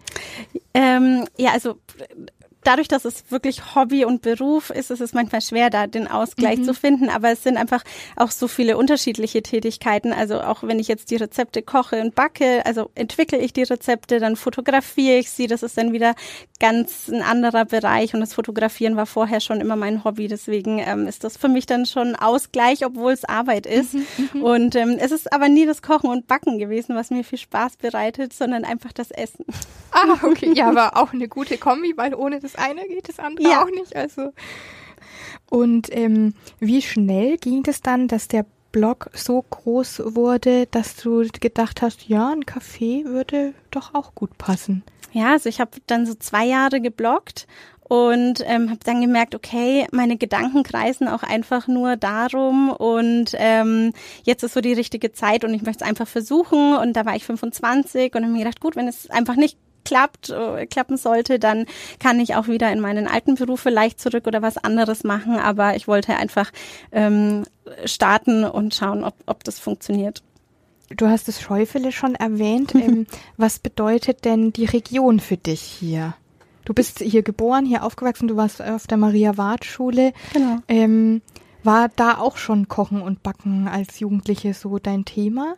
Ähm, 0.73 1.25
ja, 1.37 1.51
also 1.51 1.75
dadurch, 2.63 2.87
dass 2.87 3.05
es 3.05 3.25
wirklich 3.29 3.75
Hobby 3.75 4.05
und 4.05 4.21
Beruf 4.21 4.69
ist, 4.69 4.91
ist 4.91 5.01
es 5.01 5.13
manchmal 5.13 5.41
schwer, 5.41 5.69
da 5.69 5.87
den 5.87 6.07
Ausgleich 6.07 6.59
mhm. 6.59 6.63
zu 6.63 6.73
finden. 6.73 7.09
Aber 7.09 7.31
es 7.31 7.43
sind 7.43 7.57
einfach 7.57 7.83
auch 8.15 8.31
so 8.31 8.47
viele 8.47 8.77
unterschiedliche 8.77 9.41
Tätigkeiten. 9.43 10.13
Also 10.13 10.41
auch 10.41 10.63
wenn 10.63 10.79
ich 10.79 10.87
jetzt 10.87 11.11
die 11.11 11.15
Rezepte 11.15 11.61
koche 11.61 12.01
und 12.01 12.15
backe, 12.15 12.65
also 12.65 12.89
entwickle 12.95 13.37
ich 13.37 13.53
die 13.53 13.63
Rezepte, 13.63 14.19
dann 14.19 14.35
fotografiere 14.35 15.17
ich 15.17 15.29
sie. 15.29 15.47
Das 15.47 15.63
ist 15.63 15.77
dann 15.77 15.93
wieder 15.93 16.15
ganz 16.59 17.09
ein 17.09 17.21
anderer 17.21 17.65
Bereich. 17.65 18.13
Und 18.13 18.21
das 18.21 18.33
Fotografieren 18.33 18.95
war 18.95 19.05
vorher 19.05 19.39
schon 19.39 19.61
immer 19.61 19.75
mein 19.75 20.03
Hobby. 20.03 20.27
Deswegen 20.27 20.79
ähm, 20.79 21.07
ist 21.07 21.23
das 21.23 21.37
für 21.37 21.49
mich 21.49 21.65
dann 21.65 21.85
schon 21.85 22.15
Ausgleich, 22.15 22.85
obwohl 22.85 23.11
es 23.11 23.25
Arbeit 23.25 23.65
ist. 23.65 23.93
Mhm, 23.93 24.05
mhm, 24.33 24.43
und 24.43 24.75
ähm, 24.75 24.97
es 24.99 25.11
ist 25.11 25.31
aber 25.33 25.49
nie 25.49 25.65
das 25.65 25.81
Kochen 25.81 26.09
und 26.09 26.27
Backen 26.27 26.59
gewesen, 26.59 26.95
was 26.95 27.09
mir 27.09 27.23
viel 27.23 27.39
Spaß 27.39 27.77
bereitet, 27.77 28.33
sondern 28.33 28.65
einfach 28.65 28.93
das 28.93 29.11
Essen. 29.11 29.45
Ah, 29.91 30.17
okay. 30.23 30.53
Ja, 30.53 30.67
aber 30.69 30.97
auch 30.97 31.13
eine 31.13 31.27
gute 31.27 31.57
Kombi, 31.57 31.93
weil 31.95 32.13
ohne 32.13 32.39
das 32.39 32.52
das 32.53 32.63
eine 32.63 32.87
geht, 32.87 33.09
das 33.09 33.19
andere 33.19 33.49
ja. 33.49 33.63
auch 33.63 33.69
nicht. 33.69 33.95
Also. 33.95 34.33
Und 35.49 35.87
ähm, 35.91 36.33
wie 36.59 36.81
schnell 36.81 37.37
ging 37.37 37.63
es 37.67 37.81
dann, 37.81 38.07
dass 38.07 38.27
der 38.27 38.45
Blog 38.71 39.09
so 39.13 39.41
groß 39.41 40.15
wurde, 40.15 40.65
dass 40.67 40.95
du 40.95 41.27
gedacht 41.39 41.81
hast, 41.81 42.07
ja, 42.07 42.31
ein 42.31 42.43
Café 42.43 43.05
würde 43.05 43.53
doch 43.71 43.93
auch 43.93 44.15
gut 44.15 44.37
passen? 44.37 44.83
Ja, 45.11 45.33
also 45.33 45.47
ich 45.47 45.61
habe 45.61 45.71
dann 45.85 46.07
so 46.07 46.15
zwei 46.15 46.45
Jahre 46.45 46.81
gebloggt 46.81 47.45
und 47.83 48.43
ähm, 48.47 48.71
habe 48.71 48.79
dann 48.83 49.01
gemerkt, 49.01 49.35
okay, 49.35 49.85
meine 49.91 50.17
Gedanken 50.17 50.63
kreisen 50.63 51.07
auch 51.07 51.21
einfach 51.21 51.67
nur 51.67 51.97
darum 51.97 52.71
und 52.71 53.35
ähm, 53.35 53.93
jetzt 54.23 54.41
ist 54.43 54.53
so 54.53 54.61
die 54.61 54.73
richtige 54.73 55.11
Zeit 55.11 55.43
und 55.43 55.53
ich 55.53 55.61
möchte 55.61 55.83
es 55.83 55.87
einfach 55.89 56.07
versuchen 56.07 56.75
und 56.75 56.93
da 56.93 57.05
war 57.05 57.15
ich 57.15 57.25
25 57.25 58.15
und 58.15 58.23
habe 58.23 58.33
mir 58.33 58.39
gedacht, 58.39 58.59
gut, 58.59 58.75
wenn 58.75 58.87
es 58.87 59.07
einfach 59.11 59.35
nicht 59.35 59.59
klappt, 59.85 60.29
äh, 60.29 60.65
klappen 60.65 60.97
sollte, 60.97 61.39
dann 61.39 61.65
kann 61.99 62.19
ich 62.19 62.35
auch 62.35 62.47
wieder 62.47 62.71
in 62.71 62.79
meinen 62.79 63.07
alten 63.07 63.35
Beruf 63.35 63.61
vielleicht 63.61 63.99
zurück 63.99 64.27
oder 64.27 64.41
was 64.41 64.57
anderes 64.57 65.03
machen. 65.03 65.37
Aber 65.37 65.75
ich 65.75 65.87
wollte 65.87 66.15
einfach 66.15 66.51
ähm, 66.91 67.43
starten 67.85 68.43
und 68.43 68.75
schauen, 68.75 69.03
ob, 69.03 69.15
ob 69.25 69.43
das 69.43 69.59
funktioniert. 69.59 70.23
Du 70.95 71.07
hast 71.07 71.27
das 71.27 71.41
Scheufele 71.41 71.91
schon 71.91 72.15
erwähnt. 72.15 72.75
ähm, 72.75 73.07
was 73.37 73.59
bedeutet 73.59 74.25
denn 74.25 74.53
die 74.53 74.65
Region 74.65 75.19
für 75.19 75.37
dich 75.37 75.61
hier? 75.61 76.15
Du 76.65 76.73
bist 76.73 76.99
hier 76.99 77.23
geboren, 77.23 77.65
hier 77.65 77.83
aufgewachsen, 77.83 78.29
du 78.29 78.37
warst 78.37 78.61
auf 78.61 78.87
der 78.87 78.97
Maria-Ward-Schule. 78.97 80.13
Genau. 80.31 80.59
Ähm, 80.69 81.21
war 81.63 81.89
da 81.95 82.17
auch 82.17 82.37
schon 82.37 82.67
Kochen 82.67 83.01
und 83.01 83.23
Backen 83.23 83.67
als 83.67 83.99
Jugendliche 83.99 84.53
so 84.53 84.79
dein 84.79 85.05
Thema? 85.05 85.55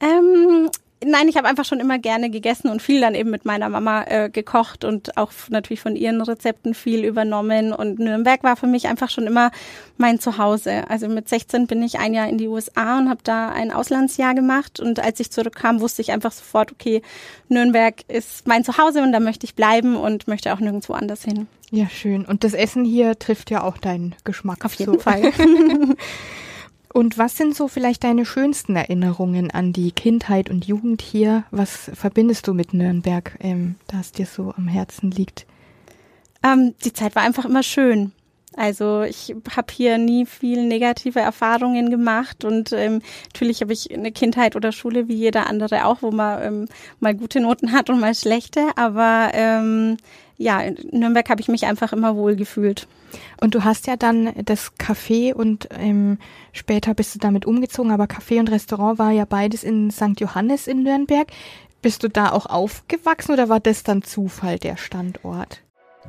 Ähm, 0.00 0.70
Nein, 1.04 1.28
ich 1.28 1.36
habe 1.36 1.48
einfach 1.48 1.64
schon 1.64 1.80
immer 1.80 1.98
gerne 1.98 2.30
gegessen 2.30 2.68
und 2.68 2.82
viel 2.82 3.00
dann 3.00 3.14
eben 3.14 3.30
mit 3.30 3.44
meiner 3.44 3.68
Mama 3.68 4.04
äh, 4.04 4.30
gekocht 4.30 4.84
und 4.84 5.16
auch 5.16 5.32
natürlich 5.48 5.80
von 5.80 5.96
ihren 5.96 6.20
Rezepten 6.20 6.74
viel 6.74 7.04
übernommen. 7.04 7.72
Und 7.72 7.98
Nürnberg 7.98 8.42
war 8.42 8.56
für 8.56 8.66
mich 8.66 8.88
einfach 8.88 9.10
schon 9.10 9.26
immer 9.26 9.50
mein 9.96 10.18
Zuhause. 10.18 10.88
Also 10.88 11.08
mit 11.08 11.28
16 11.28 11.66
bin 11.66 11.82
ich 11.82 11.98
ein 11.98 12.14
Jahr 12.14 12.28
in 12.28 12.38
die 12.38 12.48
USA 12.48 12.98
und 12.98 13.08
habe 13.08 13.20
da 13.24 13.48
ein 13.48 13.72
Auslandsjahr 13.72 14.34
gemacht. 14.34 14.80
Und 14.80 15.00
als 15.00 15.20
ich 15.20 15.30
zurückkam, 15.30 15.80
wusste 15.80 16.02
ich 16.02 16.12
einfach 16.12 16.32
sofort, 16.32 16.72
okay, 16.72 17.02
Nürnberg 17.48 17.94
ist 18.08 18.46
mein 18.46 18.64
Zuhause 18.64 19.02
und 19.02 19.12
da 19.12 19.20
möchte 19.20 19.44
ich 19.44 19.54
bleiben 19.54 19.96
und 19.96 20.28
möchte 20.28 20.52
auch 20.52 20.60
nirgendwo 20.60 20.92
anders 20.92 21.24
hin. 21.24 21.46
Ja, 21.70 21.88
schön. 21.88 22.24
Und 22.26 22.44
das 22.44 22.52
Essen 22.52 22.84
hier 22.84 23.18
trifft 23.18 23.50
ja 23.50 23.62
auch 23.62 23.78
deinen 23.78 24.14
Geschmack. 24.24 24.64
Auf 24.64 24.74
jeden 24.74 24.94
so. 24.94 24.98
Fall. 25.00 25.32
Und 26.92 27.16
was 27.16 27.36
sind 27.36 27.56
so 27.56 27.68
vielleicht 27.68 28.04
deine 28.04 28.26
schönsten 28.26 28.76
Erinnerungen 28.76 29.50
an 29.50 29.72
die 29.72 29.92
Kindheit 29.92 30.50
und 30.50 30.66
Jugend 30.66 31.00
hier? 31.00 31.44
Was 31.50 31.90
verbindest 31.94 32.46
du 32.46 32.52
mit 32.54 32.74
Nürnberg, 32.74 33.36
ähm, 33.40 33.76
da 33.86 34.00
es 34.00 34.12
dir 34.12 34.26
so 34.26 34.52
am 34.56 34.68
Herzen 34.68 35.10
liegt? 35.10 35.46
Ähm, 36.42 36.74
die 36.84 36.92
Zeit 36.92 37.14
war 37.16 37.22
einfach 37.22 37.46
immer 37.46 37.62
schön. 37.62 38.12
Also 38.54 39.02
ich 39.02 39.34
habe 39.56 39.72
hier 39.72 39.96
nie 39.96 40.26
viel 40.26 40.66
negative 40.66 41.20
Erfahrungen 41.20 41.88
gemacht 41.88 42.44
und 42.44 42.72
ähm, 42.72 43.00
natürlich 43.32 43.62
habe 43.62 43.72
ich 43.72 43.90
eine 43.90 44.12
Kindheit 44.12 44.56
oder 44.56 44.72
Schule 44.72 45.08
wie 45.08 45.14
jeder 45.14 45.46
andere 45.46 45.86
auch, 45.86 46.02
wo 46.02 46.10
man 46.10 46.42
ähm, 46.42 46.68
mal 47.00 47.14
gute 47.14 47.40
Noten 47.40 47.72
hat 47.72 47.88
und 47.88 48.00
mal 48.00 48.14
schlechte. 48.14 48.68
Aber 48.76 49.30
ähm, 49.32 49.96
ja, 50.36 50.60
in 50.60 50.76
Nürnberg 50.90 51.30
habe 51.30 51.40
ich 51.40 51.48
mich 51.48 51.64
einfach 51.64 51.94
immer 51.94 52.16
wohl 52.16 52.36
gefühlt. 52.36 52.86
Und 53.40 53.54
du 53.54 53.64
hast 53.64 53.86
ja 53.86 53.96
dann 53.96 54.32
das 54.44 54.72
Café 54.78 55.32
und 55.32 55.68
ähm, 55.70 56.18
später 56.52 56.94
bist 56.94 57.14
du 57.14 57.18
damit 57.18 57.46
umgezogen, 57.46 57.90
aber 57.90 58.04
Café 58.04 58.38
und 58.38 58.50
Restaurant 58.50 58.98
war 58.98 59.10
ja 59.10 59.24
beides 59.24 59.64
in 59.64 59.90
St. 59.90 60.18
Johannes 60.18 60.66
in 60.66 60.82
Nürnberg. 60.82 61.28
Bist 61.82 62.02
du 62.02 62.08
da 62.08 62.30
auch 62.30 62.46
aufgewachsen 62.46 63.32
oder 63.32 63.48
war 63.48 63.60
das 63.60 63.82
dann 63.82 64.02
Zufall, 64.02 64.58
der 64.58 64.76
Standort? 64.76 65.62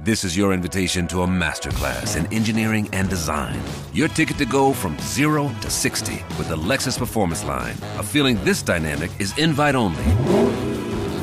This 0.04 0.24
is 0.24 0.36
your 0.36 0.54
invitation 0.54 1.08
to 1.10 1.22
a 1.22 1.28
masterclass 1.28 2.16
in 2.16 2.26
engineering 2.34 2.90
and 2.94 3.10
design. 3.10 3.60
Your 3.94 4.08
ticket 4.08 4.38
to 4.40 4.46
go 4.46 4.74
from 4.74 4.98
zero 5.00 5.52
to 5.62 5.70
60 5.70 6.14
with 6.38 6.48
the 6.48 6.56
Lexus 6.58 6.98
Performance 6.98 7.46
Line. 7.46 7.76
A 8.00 8.04
feeling 8.04 8.38
this 8.44 8.64
dynamic 8.64 9.12
is 9.20 9.38
invite 9.38 9.76
only. 9.76 10.04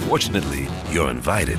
Fortunately, 0.08 0.68
you're 0.92 1.10
invited. 1.10 1.58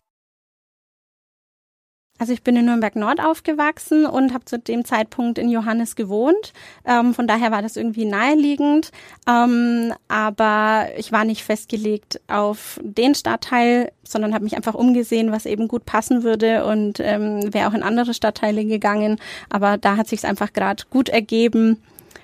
Also 2.21 2.33
ich 2.33 2.43
bin 2.43 2.55
in 2.55 2.65
Nürnberg 2.65 2.95
Nord 2.95 3.19
aufgewachsen 3.19 4.05
und 4.05 4.31
habe 4.31 4.45
zu 4.45 4.59
dem 4.59 4.85
Zeitpunkt 4.85 5.39
in 5.39 5.49
Johannes 5.49 5.95
gewohnt. 5.95 6.53
Ähm, 6.85 7.15
von 7.15 7.25
daher 7.25 7.49
war 7.49 7.63
das 7.63 7.77
irgendwie 7.77 8.05
naheliegend. 8.05 8.91
Ähm, 9.27 9.91
aber 10.07 10.89
ich 10.97 11.11
war 11.11 11.25
nicht 11.25 11.43
festgelegt 11.43 12.21
auf 12.27 12.79
den 12.83 13.15
Stadtteil, 13.15 13.91
sondern 14.03 14.35
habe 14.35 14.43
mich 14.43 14.55
einfach 14.55 14.75
umgesehen, 14.75 15.31
was 15.31 15.47
eben 15.47 15.67
gut 15.67 15.87
passen 15.87 16.21
würde 16.21 16.63
und 16.65 16.99
ähm, 16.99 17.51
wäre 17.55 17.67
auch 17.67 17.73
in 17.73 17.81
andere 17.81 18.13
Stadtteile 18.13 18.65
gegangen. 18.65 19.17
Aber 19.49 19.79
da 19.79 19.97
hat 19.97 20.07
sich 20.07 20.23
einfach 20.23 20.53
gerade 20.53 20.83
gut 20.91 21.09
ergeben, 21.09 21.81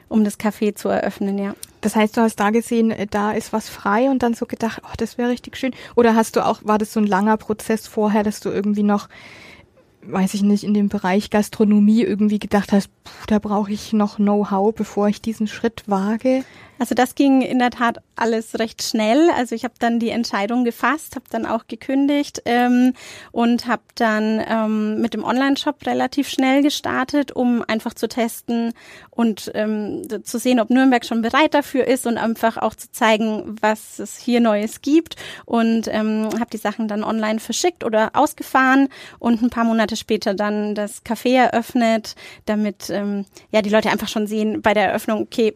um 0.09 0.23
das 0.23 0.39
Café 0.39 0.75
zu 0.75 0.89
eröffnen, 0.89 1.39
ja. 1.39 1.55
Das 1.81 1.95
heißt, 1.95 2.15
du 2.17 2.21
hast 2.21 2.35
da 2.35 2.51
gesehen, 2.51 2.91
äh, 2.91 3.07
da 3.07 3.31
ist 3.31 3.51
was 3.51 3.67
frei 3.67 4.11
und 4.11 4.21
dann 4.21 4.35
so 4.35 4.45
gedacht, 4.45 4.79
oh, 4.83 4.93
das 4.97 5.17
wäre 5.17 5.31
richtig 5.31 5.57
schön. 5.57 5.73
Oder 5.95 6.13
hast 6.13 6.35
du 6.35 6.45
auch, 6.45 6.59
war 6.63 6.77
das 6.77 6.93
so 6.93 6.99
ein 6.99 7.07
langer 7.07 7.37
Prozess 7.37 7.87
vorher, 7.87 8.21
dass 8.21 8.41
du 8.41 8.49
irgendwie 8.49 8.83
noch 8.83 9.09
weiß 10.11 10.33
ich 10.33 10.41
nicht, 10.41 10.63
in 10.63 10.73
dem 10.73 10.89
Bereich 10.89 11.29
Gastronomie 11.29 12.01
irgendwie 12.01 12.39
gedacht 12.39 12.71
hast, 12.71 12.89
pff, 13.05 13.25
da 13.27 13.39
brauche 13.39 13.71
ich 13.71 13.93
noch 13.93 14.17
Know-how, 14.17 14.73
bevor 14.73 15.07
ich 15.07 15.21
diesen 15.21 15.47
Schritt 15.47 15.83
wage? 15.87 16.43
Also 16.79 16.95
das 16.95 17.15
ging 17.15 17.41
in 17.41 17.59
der 17.59 17.71
Tat 17.71 17.99
alles 18.15 18.59
recht 18.59 18.83
schnell. 18.83 19.29
Also 19.35 19.55
ich 19.55 19.63
habe 19.63 19.73
dann 19.79 19.99
die 19.99 20.09
Entscheidung 20.09 20.63
gefasst, 20.63 21.15
habe 21.15 21.25
dann 21.29 21.45
auch 21.45 21.67
gekündigt 21.67 22.41
ähm, 22.45 22.93
und 23.31 23.67
habe 23.67 23.83
dann 23.95 24.43
ähm, 24.47 25.01
mit 25.01 25.13
dem 25.13 25.23
Online-Shop 25.23 25.85
relativ 25.85 26.29
schnell 26.29 26.61
gestartet, 26.61 27.31
um 27.31 27.63
einfach 27.67 27.93
zu 27.93 28.07
testen 28.07 28.73
und 29.09 29.51
ähm, 29.53 30.03
zu 30.23 30.39
sehen, 30.39 30.59
ob 30.59 30.69
Nürnberg 30.69 31.05
schon 31.05 31.21
bereit 31.21 31.53
dafür 31.53 31.85
ist 31.85 32.05
und 32.07 32.17
einfach 32.17 32.57
auch 32.57 32.75
zu 32.75 32.91
zeigen, 32.91 33.55
was 33.61 33.99
es 33.99 34.17
hier 34.17 34.39
Neues 34.39 34.81
gibt. 34.81 35.15
Und 35.45 35.87
ähm, 35.87 36.29
habe 36.39 36.49
die 36.51 36.57
Sachen 36.57 36.87
dann 36.87 37.03
online 37.03 37.39
verschickt 37.39 37.83
oder 37.83 38.11
ausgefahren 38.13 38.89
und 39.19 39.41
ein 39.41 39.49
paar 39.49 39.63
Monate 39.63 39.95
später 39.95 40.33
dann 40.33 40.75
das 40.75 41.03
Café 41.03 41.35
eröffnet, 41.37 42.15
damit 42.45 42.89
ähm, 42.89 43.25
ja 43.51 43.61
die 43.61 43.69
Leute 43.69 43.89
einfach 43.89 44.07
schon 44.07 44.27
sehen 44.27 44.61
bei 44.61 44.73
der 44.73 44.87
Eröffnung, 44.87 45.21
okay, 45.21 45.55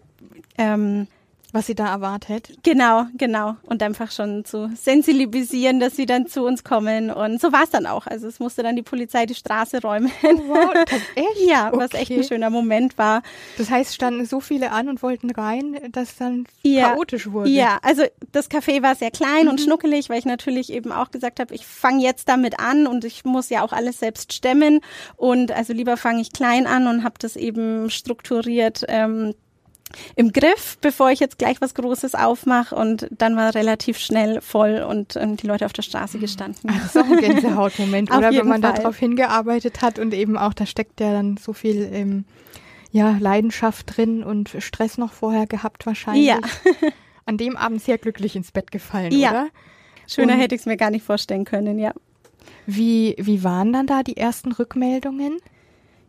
ähm, 0.58 1.08
was 1.54 1.68
sie 1.68 1.76
da 1.76 1.88
erwartet. 1.88 2.50
Genau, 2.64 3.06
genau. 3.18 3.56
Und 3.64 3.84
einfach 3.84 4.12
schon 4.12 4.46
zu 4.46 4.72
sensibilisieren, 4.76 5.80
dass 5.80 5.96
sie 5.96 6.06
dann 6.06 6.28
zu 6.28 6.44
uns 6.46 6.64
kommen. 6.64 7.12
Und 7.12 7.42
so 7.42 7.52
war 7.52 7.64
es 7.64 7.70
dann 7.70 7.86
auch. 7.86 8.08
Also 8.08 8.28
es 8.28 8.40
musste 8.40 8.64
dann 8.64 8.76
die 8.76 8.84
Polizei 8.84 9.26
die 9.26 9.36
Straße 9.36 9.82
räumen. 9.82 10.12
Oh, 10.24 10.38
wow, 10.48 10.74
echt? 11.16 11.42
ja, 11.46 11.68
okay. 11.68 11.78
was 11.78 11.94
echt 11.94 12.12
ein 12.12 12.24
schöner 12.24 12.50
Moment 12.50 12.98
war. 12.98 13.22
Das 13.58 13.70
heißt, 13.70 13.94
standen 13.94 14.26
so 14.26 14.40
viele 14.40 14.72
an 14.72 14.88
und 14.88 15.04
wollten 15.04 15.30
rein, 15.30 15.78
dass 15.92 16.16
dann 16.16 16.46
ja, 16.64 16.90
chaotisch 16.90 17.32
wurde. 17.32 17.50
Ja, 17.50 17.80
also 17.82 18.04
das 18.32 18.50
Café 18.50 18.82
war 18.82 18.96
sehr 18.96 19.12
klein 19.12 19.44
mhm. 19.44 19.50
und 19.50 19.62
schnuckelig, 19.62 20.10
weil 20.10 20.20
ich 20.20 20.26
natürlich 20.26 20.72
eben 20.72 20.92
auch 20.92 21.12
gesagt 21.12 21.40
habe, 21.40 21.54
ich 21.54 21.66
fange 21.66 22.02
jetzt 22.02 22.30
damit 22.30 22.60
an 22.60 22.88
und 22.88 23.04
ich 23.04 23.26
muss 23.26 23.50
ja 23.50 23.64
auch 23.64 23.74
alles 23.74 24.00
selbst 24.00 24.32
stemmen. 24.34 24.80
Und 25.18 25.52
also 25.52 25.74
lieber 25.74 25.98
fange 25.98 26.22
ich 26.22 26.32
klein 26.32 26.66
an 26.66 26.88
und 26.88 27.04
habe 27.04 27.16
das 27.20 27.36
eben 27.36 27.90
strukturiert. 27.90 28.86
Ähm, 28.88 29.34
im 30.16 30.32
Griff, 30.32 30.78
bevor 30.82 31.12
ich 31.12 31.20
jetzt 31.20 31.38
gleich 31.38 31.62
was 31.62 31.74
Großes 31.74 32.16
aufmache 32.16 32.76
und 32.76 33.08
dann 33.12 33.36
war 33.36 33.54
relativ 33.56 33.98
schnell 33.98 34.42
voll 34.42 34.86
und 34.88 35.16
ähm, 35.16 35.38
die 35.38 35.48
Leute 35.48 35.66
auf 35.66 35.74
der 35.74 35.82
Straße 35.82 36.20
gestanden. 36.20 36.70
Ach, 36.70 36.82
das 36.82 36.96
ist 36.96 36.98
auch 36.98 37.12
ein 37.12 37.20
Gänsehautmoment, 37.20 38.12
oder 38.16 38.32
wenn 38.32 38.48
man 38.48 38.62
darauf 38.62 38.98
hingearbeitet 38.98 39.82
hat 39.82 40.00
und 40.00 40.14
eben 40.14 40.38
auch, 40.38 40.54
da 40.54 40.66
steckt 40.66 41.00
ja 41.00 41.12
dann 41.12 41.38
so 41.38 41.54
viel 41.54 41.90
ähm, 41.92 42.26
ja, 42.92 43.18
Leidenschaft 43.20 43.98
drin 43.98 44.24
und 44.24 44.56
Stress 44.60 44.98
noch 44.98 45.14
vorher 45.14 45.48
gehabt 45.48 45.86
wahrscheinlich. 45.86 46.26
Ja. 46.26 46.40
An 47.26 47.38
dem 47.38 47.56
Abend 47.56 47.82
sehr 47.82 47.98
glücklich 47.98 48.36
ins 48.36 48.52
Bett 48.52 48.72
gefallen, 48.72 49.12
ja. 49.12 49.30
oder? 49.30 49.48
Schöner 50.08 50.34
und 50.34 50.40
hätte 50.40 50.56
ich 50.56 50.62
es 50.62 50.66
mir 50.66 50.78
gar 50.78 50.90
nicht 50.90 51.06
vorstellen 51.06 51.46
können, 51.46 51.80
ja. 51.80 51.94
Wie, 52.66 53.16
wie 53.18 53.44
waren 53.44 53.72
dann 53.72 53.88
da 53.88 54.04
die 54.04 54.18
ersten 54.18 54.52
Rückmeldungen? 54.52 55.38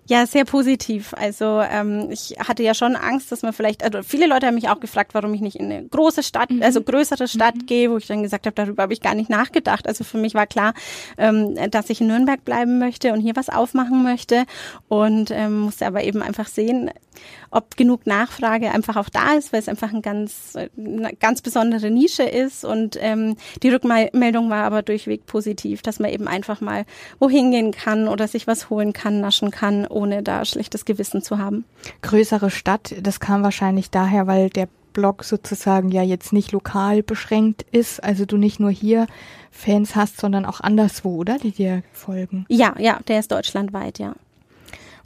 Ja, 0.09 0.27
sehr 0.27 0.45
positiv. 0.45 1.15
Also 1.15 1.61
ähm, 1.61 2.09
ich 2.11 2.35
hatte 2.39 2.65
ja 2.65 2.75
schon 2.75 2.97
Angst, 2.97 3.31
dass 3.31 3.43
man 3.43 3.53
vielleicht, 3.53 3.85
also 3.85 4.03
viele 4.03 4.27
Leute 4.27 4.47
haben 4.49 4.57
mich 4.57 4.69
auch 4.69 4.81
gefragt, 4.81 5.15
warum 5.15 5.33
ich 5.33 5.41
nicht 5.41 5.57
in 5.57 5.67
eine 5.71 5.85
große 5.87 6.25
Stadt, 6.25 6.51
mhm. 6.51 6.63
also 6.63 6.83
größere 6.83 7.29
Stadt 7.29 7.55
mhm. 7.55 7.67
gehe, 7.67 7.91
wo 7.91 7.99
ich 7.99 8.09
dann 8.09 8.23
gesagt 8.23 8.47
habe, 8.47 8.55
darüber 8.55 8.83
habe 8.83 8.93
ich 8.93 9.01
gar 9.01 9.15
nicht 9.15 9.31
nachgedacht. 9.31 9.87
Also 9.87 10.03
für 10.03 10.19
mich 10.19 10.35
war 10.35 10.47
klar, 10.47 10.75
ähm, 11.19 11.55
dass 11.71 11.89
ich 11.89 12.01
in 12.01 12.09
Nürnberg 12.09 12.45
bleiben 12.45 12.81
möchte 12.81 13.13
und 13.13 13.21
hier 13.21 13.37
was 13.37 13.49
aufmachen 13.49 14.03
möchte 14.03 14.45
und 14.89 15.31
ähm, 15.31 15.61
musste 15.61 15.87
aber 15.87 16.03
eben 16.03 16.21
einfach 16.21 16.49
sehen, 16.49 16.91
ob 17.51 17.77
genug 17.77 18.07
Nachfrage 18.07 18.71
einfach 18.71 18.97
auch 18.97 19.09
da 19.09 19.35
ist, 19.35 19.53
weil 19.53 19.61
es 19.61 19.69
einfach 19.69 19.93
ein 19.93 20.03
ganz, 20.03 20.55
eine 20.57 21.15
ganz 21.15 21.43
besondere 21.43 21.91
Nische 21.91 22.23
ist. 22.23 22.65
Und 22.65 22.97
ähm, 23.01 23.37
die 23.63 23.69
Rückmeldung 23.69 24.51
war 24.51 24.65
aber 24.65 24.83
durchweg 24.83 25.27
positiv, 25.27 25.83
dass 25.83 26.01
man 26.01 26.11
eben 26.11 26.29
einfach 26.29 26.61
mal 26.61 26.85
wohin 27.19 27.51
gehen 27.51 27.71
kann 27.73 28.09
oder 28.09 28.27
sich 28.27 28.47
was 28.47 28.71
holen 28.71 28.93
kann, 28.93 29.21
naschen 29.21 29.51
kann, 29.51 29.87
ohne 29.93 30.23
da 30.23 30.45
schlechtes 30.45 30.85
Gewissen 30.85 31.23
zu 31.23 31.39
haben. 31.39 31.65
Größere 32.03 32.51
Stadt, 32.51 32.95
das 33.03 33.21
kam 33.21 33.43
wahrscheinlich 33.43 33.91
daher, 33.91 34.27
weil 34.27 34.51
der 34.51 34.69
Blog 34.93 35.25
sozusagen 35.25 35.91
ja 35.91 36.03
jetzt 36.03 36.33
nicht 36.33 36.53
lokal 36.53 37.03
beschränkt 37.03 37.63
ist, 37.71 38.03
also 38.03 38.25
du 38.27 38.37
nicht 38.37 38.61
nur 38.61 38.71
hier 38.71 39.07
Fans 39.51 39.97
hast, 39.97 40.21
sondern 40.21 40.45
auch 40.45 40.61
anderswo, 40.61 41.17
oder? 41.17 41.39
Die 41.39 41.53
dir 41.53 41.83
folgen. 41.93 42.47
Ja, 42.49 42.75
ja, 42.79 43.01
der 43.09 43.21
ist 43.21 43.33
deutschlandweit, 43.33 43.99
ja. 43.99 44.15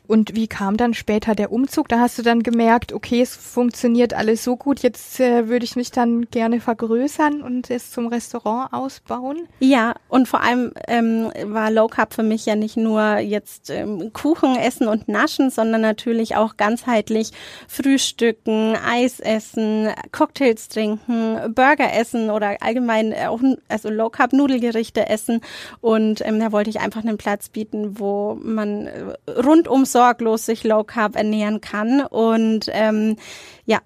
Und 0.07 0.35
wie 0.35 0.47
kam 0.47 0.77
dann 0.77 0.95
später 0.95 1.35
der 1.35 1.53
Umzug? 1.53 1.89
Da 1.89 2.01
hast 2.01 2.19
du 2.19 2.23
dann 2.23 2.43
gemerkt, 2.43 2.93
okay, 2.93 3.21
es 3.21 3.35
funktioniert 3.35 4.15
alles 4.15 4.45
so 4.45 4.57
gut, 4.57 4.81
jetzt 4.81 5.21
äh, 5.21 5.49
würde 5.49 5.65
ich 5.65 5.77
mich 5.77 5.91
dann 5.91 6.31
gerne 6.31 6.61
vergrößern 6.61 7.43
und 7.43 7.71
es 7.71 7.91
zum 7.91 8.07
Restaurant 8.07 8.73
ausbauen? 8.73 9.49
Ja, 9.61 9.95
und 10.09 10.29
vor 10.29 10.43
allem 10.43 10.73
ähm, 10.89 11.31
war 11.45 11.71
Low 11.71 11.89
Carb 11.89 12.15
für 12.15 12.23
mich 12.23 12.47
ja 12.47 12.57
nicht 12.57 12.77
nur 12.77 13.19
jetzt 13.19 13.71
ähm, 13.71 14.13
Kuchen 14.13 14.57
essen 14.57 14.89
und 14.89 15.09
naschen, 15.09 15.51
sondern 15.51 15.81
natürlich 15.81 16.37
auch 16.37 16.57
ganzheitlich 16.57 17.33
Frühstücken, 17.69 18.77
Eis 18.77 19.21
essen, 19.21 19.89
Cocktails 20.13 20.69
trinken, 20.69 21.55
Burger 21.55 21.93
essen 21.93 22.31
oder 22.31 22.57
allgemein 22.61 23.15
auch 23.15 23.41
also 23.69 23.91
Low 23.91 24.11
Carb 24.11 24.33
Nudelgerichte 24.33 25.09
essen. 25.09 25.41
Und 25.81 26.25
ähm, 26.27 26.41
da 26.41 26.53
wollte 26.53 26.71
ich 26.71 26.81
einfach 26.81 27.03
einen 27.03 27.19
Platz 27.19 27.49
bieten, 27.49 27.99
wo 27.99 28.39
man 28.43 28.87
äh, 28.87 29.31
rundum 29.31 29.85
sorglos 29.97 30.45
sich 30.45 30.63
Low 30.63 30.85
Carb 30.85 31.17
ernähren 31.17 31.63
kann. 31.63 32.03
Und 32.03 32.69
ähm, 32.71 33.17
ja, 33.65 33.79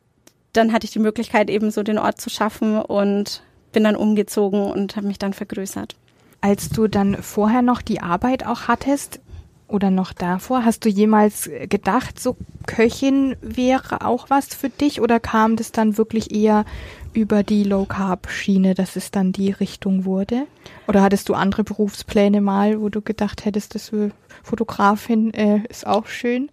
dann 0.52 0.72
hatte 0.72 0.84
ich 0.84 0.90
die 0.90 0.98
Möglichkeit, 0.98 1.48
eben 1.48 1.70
so 1.70 1.84
den 1.84 1.98
Ort 1.98 2.20
zu 2.20 2.30
schaffen 2.30 2.82
und 2.82 3.44
bin 3.70 3.84
dann 3.84 3.94
umgezogen 3.94 4.72
und 4.72 4.96
habe 4.96 5.06
mich 5.06 5.20
dann 5.20 5.32
vergrößert. 5.32 5.94
Als 6.40 6.68
du 6.68 6.88
dann 6.88 7.22
vorher 7.22 7.62
noch 7.62 7.80
die 7.80 8.00
Arbeit 8.00 8.44
auch 8.44 8.62
hattest 8.66 9.20
oder 9.68 9.92
noch 9.92 10.12
davor, 10.12 10.64
hast 10.64 10.84
du 10.84 10.88
jemals 10.88 11.48
gedacht, 11.68 12.18
so 12.18 12.36
Köchin 12.66 13.36
wäre 13.40 14.04
auch 14.04 14.30
was 14.30 14.46
für 14.46 14.68
dich 14.68 15.00
oder 15.00 15.20
kam 15.20 15.54
das 15.54 15.70
dann 15.70 15.96
wirklich 15.96 16.34
eher 16.34 16.64
über 17.12 17.42
die 17.42 17.64
Low 17.64 17.84
Carb 17.84 18.30
Schiene, 18.30 18.74
dass 18.74 18.96
es 18.96 19.10
dann 19.10 19.32
die 19.32 19.50
Richtung 19.50 20.04
wurde? 20.04 20.46
Oder 20.86 21.02
hattest 21.02 21.28
du 21.28 21.34
andere 21.34 21.64
Berufspläne 21.64 22.40
mal, 22.40 22.80
wo 22.80 22.88
du 22.88 23.00
gedacht 23.00 23.44
hättest, 23.44 23.74
das 23.74 23.90
Fotografin 24.42 25.32
äh, 25.34 25.62
ist 25.68 25.86
auch 25.86 26.06
schön? 26.06 26.50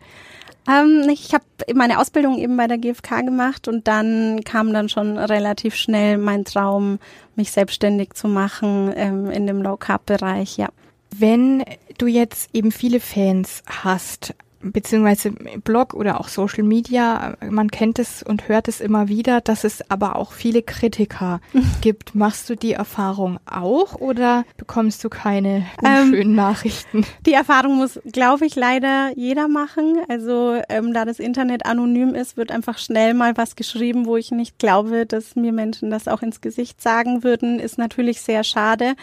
Ähm, 0.67 1.07
ich 1.09 1.33
habe 1.33 1.45
meine 1.73 1.99
Ausbildung 1.99 2.37
eben 2.37 2.57
bei 2.57 2.67
der 2.67 2.77
GfK 2.77 3.21
gemacht 3.21 3.67
und 3.67 3.87
dann 3.87 4.43
kam 4.43 4.73
dann 4.73 4.89
schon 4.89 5.17
relativ 5.17 5.75
schnell 5.75 6.17
mein 6.17 6.43
Traum, 6.43 6.99
mich 7.35 7.51
selbstständig 7.51 8.13
zu 8.13 8.27
machen 8.27 8.91
ähm, 8.95 9.31
in 9.31 9.47
dem 9.47 9.61
Low 9.61 9.77
Carb 9.77 10.05
Bereich, 10.05 10.57
ja. 10.57 10.69
Wenn 11.15 11.63
du 11.97 12.07
jetzt 12.07 12.49
eben 12.53 12.71
viele 12.71 12.99
Fans 12.99 13.63
hast, 13.65 14.35
beziehungsweise 14.61 15.31
Blog 15.63 15.93
oder 15.93 16.19
auch 16.19 16.27
Social 16.27 16.63
Media, 16.63 17.35
man 17.49 17.69
kennt 17.69 17.99
es 17.99 18.23
und 18.23 18.47
hört 18.47 18.67
es 18.67 18.81
immer 18.81 19.07
wieder, 19.07 19.41
dass 19.41 19.63
es 19.63 19.89
aber 19.89 20.15
auch 20.15 20.31
viele 20.31 20.61
Kritiker 20.61 21.41
gibt. 21.81 22.15
Machst 22.15 22.49
du 22.49 22.55
die 22.55 22.73
Erfahrung 22.73 23.39
auch 23.45 23.95
oder 23.95 24.45
bekommst 24.57 25.03
du 25.03 25.09
keine 25.09 25.65
ähm, 25.83 26.09
schönen 26.09 26.35
Nachrichten? 26.35 27.05
Die 27.25 27.33
Erfahrung 27.33 27.77
muss, 27.77 27.99
glaube 28.11 28.45
ich, 28.45 28.55
leider 28.55 29.11
jeder 29.15 29.47
machen. 29.47 30.01
Also 30.09 30.61
ähm, 30.69 30.93
da 30.93 31.05
das 31.05 31.19
Internet 31.19 31.65
anonym 31.65 32.15
ist, 32.15 32.37
wird 32.37 32.51
einfach 32.51 32.77
schnell 32.77 33.13
mal 33.13 33.35
was 33.37 33.55
geschrieben, 33.55 34.05
wo 34.05 34.17
ich 34.17 34.31
nicht 34.31 34.59
glaube, 34.59 35.05
dass 35.05 35.35
mir 35.35 35.51
Menschen 35.51 35.89
das 35.89 36.07
auch 36.07 36.21
ins 36.21 36.41
Gesicht 36.41 36.81
sagen 36.81 37.23
würden, 37.23 37.59
ist 37.59 37.77
natürlich 37.77 38.21
sehr 38.21 38.43
schade. 38.43 38.95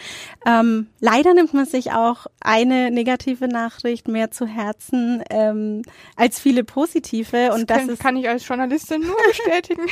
Ähm, 0.45 0.87
leider 0.99 1.33
nimmt 1.33 1.53
man 1.53 1.65
sich 1.65 1.91
auch 1.91 2.27
eine 2.41 2.91
negative 2.91 3.47
Nachricht 3.47 4.07
mehr 4.07 4.31
zu 4.31 4.45
Herzen. 4.45 5.21
Äh, 5.29 5.44
ähm, 5.49 5.81
als 6.15 6.39
viele 6.39 6.63
positive. 6.63 7.53
Und 7.53 7.69
das, 7.69 7.81
das 7.81 7.89
ist, 7.89 7.99
kann 7.99 8.17
ich 8.17 8.27
als 8.27 8.47
Journalistin 8.47 9.01
nur 9.01 9.15
bestätigen. 9.27 9.83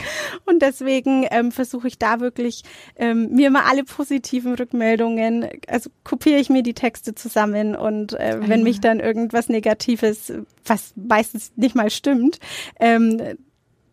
und 0.46 0.62
deswegen 0.62 1.26
ähm, 1.32 1.52
versuche 1.52 1.88
ich 1.88 1.98
da 1.98 2.20
wirklich 2.20 2.64
ähm, 2.96 3.30
mir 3.32 3.50
mal 3.50 3.64
alle 3.70 3.84
positiven 3.84 4.56
Rückmeldungen, 4.56 5.48
also 5.68 5.90
kopiere 6.04 6.40
ich 6.40 6.50
mir 6.50 6.64
die 6.64 6.74
Texte 6.74 7.16
zusammen 7.16 7.76
und 7.76 8.14
äh, 8.14 8.40
wenn 8.42 8.62
ah, 8.62 8.64
mich 8.64 8.80
dann 8.80 9.00
irgendwas 9.00 9.50
Negatives, 9.50 10.34
was 10.66 10.94
meistens 10.96 11.52
nicht 11.56 11.76
mal 11.76 11.90
stimmt, 11.90 12.40
ähm, 12.80 13.22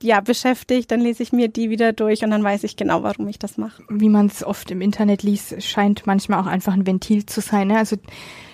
ja, 0.02 0.20
beschäftigt, 0.20 0.90
dann 0.90 1.00
lese 1.00 1.22
ich 1.22 1.32
mir 1.32 1.48
die 1.48 1.68
wieder 1.68 1.92
durch 1.92 2.24
und 2.24 2.30
dann 2.30 2.42
weiß 2.42 2.64
ich 2.64 2.76
genau, 2.76 3.02
warum 3.02 3.28
ich 3.28 3.38
das 3.38 3.58
mache. 3.58 3.82
Wie 3.90 4.08
man 4.08 4.26
es 4.26 4.42
oft 4.42 4.70
im 4.70 4.80
Internet 4.80 5.22
liest, 5.22 5.62
scheint 5.62 6.06
manchmal 6.06 6.40
auch 6.40 6.46
einfach 6.46 6.72
ein 6.72 6.86
Ventil 6.86 7.26
zu 7.26 7.40
sein. 7.40 7.68
Ne? 7.68 7.76
Also 7.76 7.96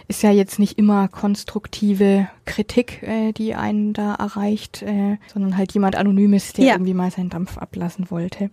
ist 0.08 0.22
ja 0.22 0.30
jetzt 0.30 0.58
nicht 0.58 0.78
immer 0.78 1.08
konstruktive 1.08 2.28
Kritik, 2.44 3.02
äh, 3.02 3.32
die 3.32 3.54
einen 3.54 3.92
da 3.92 4.14
erreicht, 4.14 4.82
äh, 4.82 5.18
sondern 5.32 5.56
halt 5.56 5.72
jemand 5.72 5.96
Anonymes, 5.96 6.52
der 6.52 6.64
ja. 6.64 6.72
irgendwie 6.74 6.94
mal 6.94 7.10
seinen 7.10 7.30
Dampf 7.30 7.58
ablassen 7.58 8.10
wollte. 8.10 8.50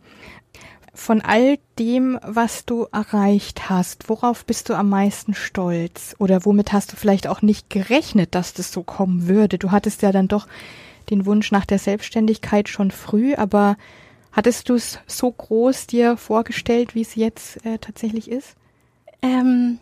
Von 0.96 1.22
all 1.22 1.58
dem, 1.80 2.20
was 2.24 2.66
du 2.66 2.86
erreicht 2.92 3.70
hast, 3.70 4.10
worauf 4.10 4.46
bist 4.46 4.70
du 4.70 4.76
am 4.76 4.90
meisten 4.90 5.34
stolz? 5.34 6.16
Oder 6.20 6.46
womit 6.46 6.72
hast 6.72 6.92
du 6.92 6.96
vielleicht 6.96 7.28
auch 7.28 7.42
nicht 7.42 7.70
gerechnet, 7.70 8.36
dass 8.36 8.54
das 8.54 8.72
so 8.72 8.84
kommen 8.84 9.28
würde? 9.28 9.58
Du 9.58 9.72
hattest 9.72 10.04
ja 10.04 10.12
dann 10.12 10.28
doch 10.28 10.48
den 11.10 11.26
Wunsch 11.26 11.52
nach 11.52 11.66
der 11.66 11.80
Selbstständigkeit 11.80 12.70
schon 12.70 12.92
früh, 12.92 13.34
aber 13.34 13.76
hattest 14.32 14.70
du 14.70 14.76
es 14.76 15.00
so 15.08 15.32
groß 15.32 15.88
dir 15.88 16.16
vorgestellt, 16.16 16.94
wie 16.94 17.02
es 17.02 17.16
jetzt 17.16 17.66
äh, 17.66 17.80
tatsächlich 17.80 18.30
ist? 18.30 18.56
Ähm, 19.24 19.80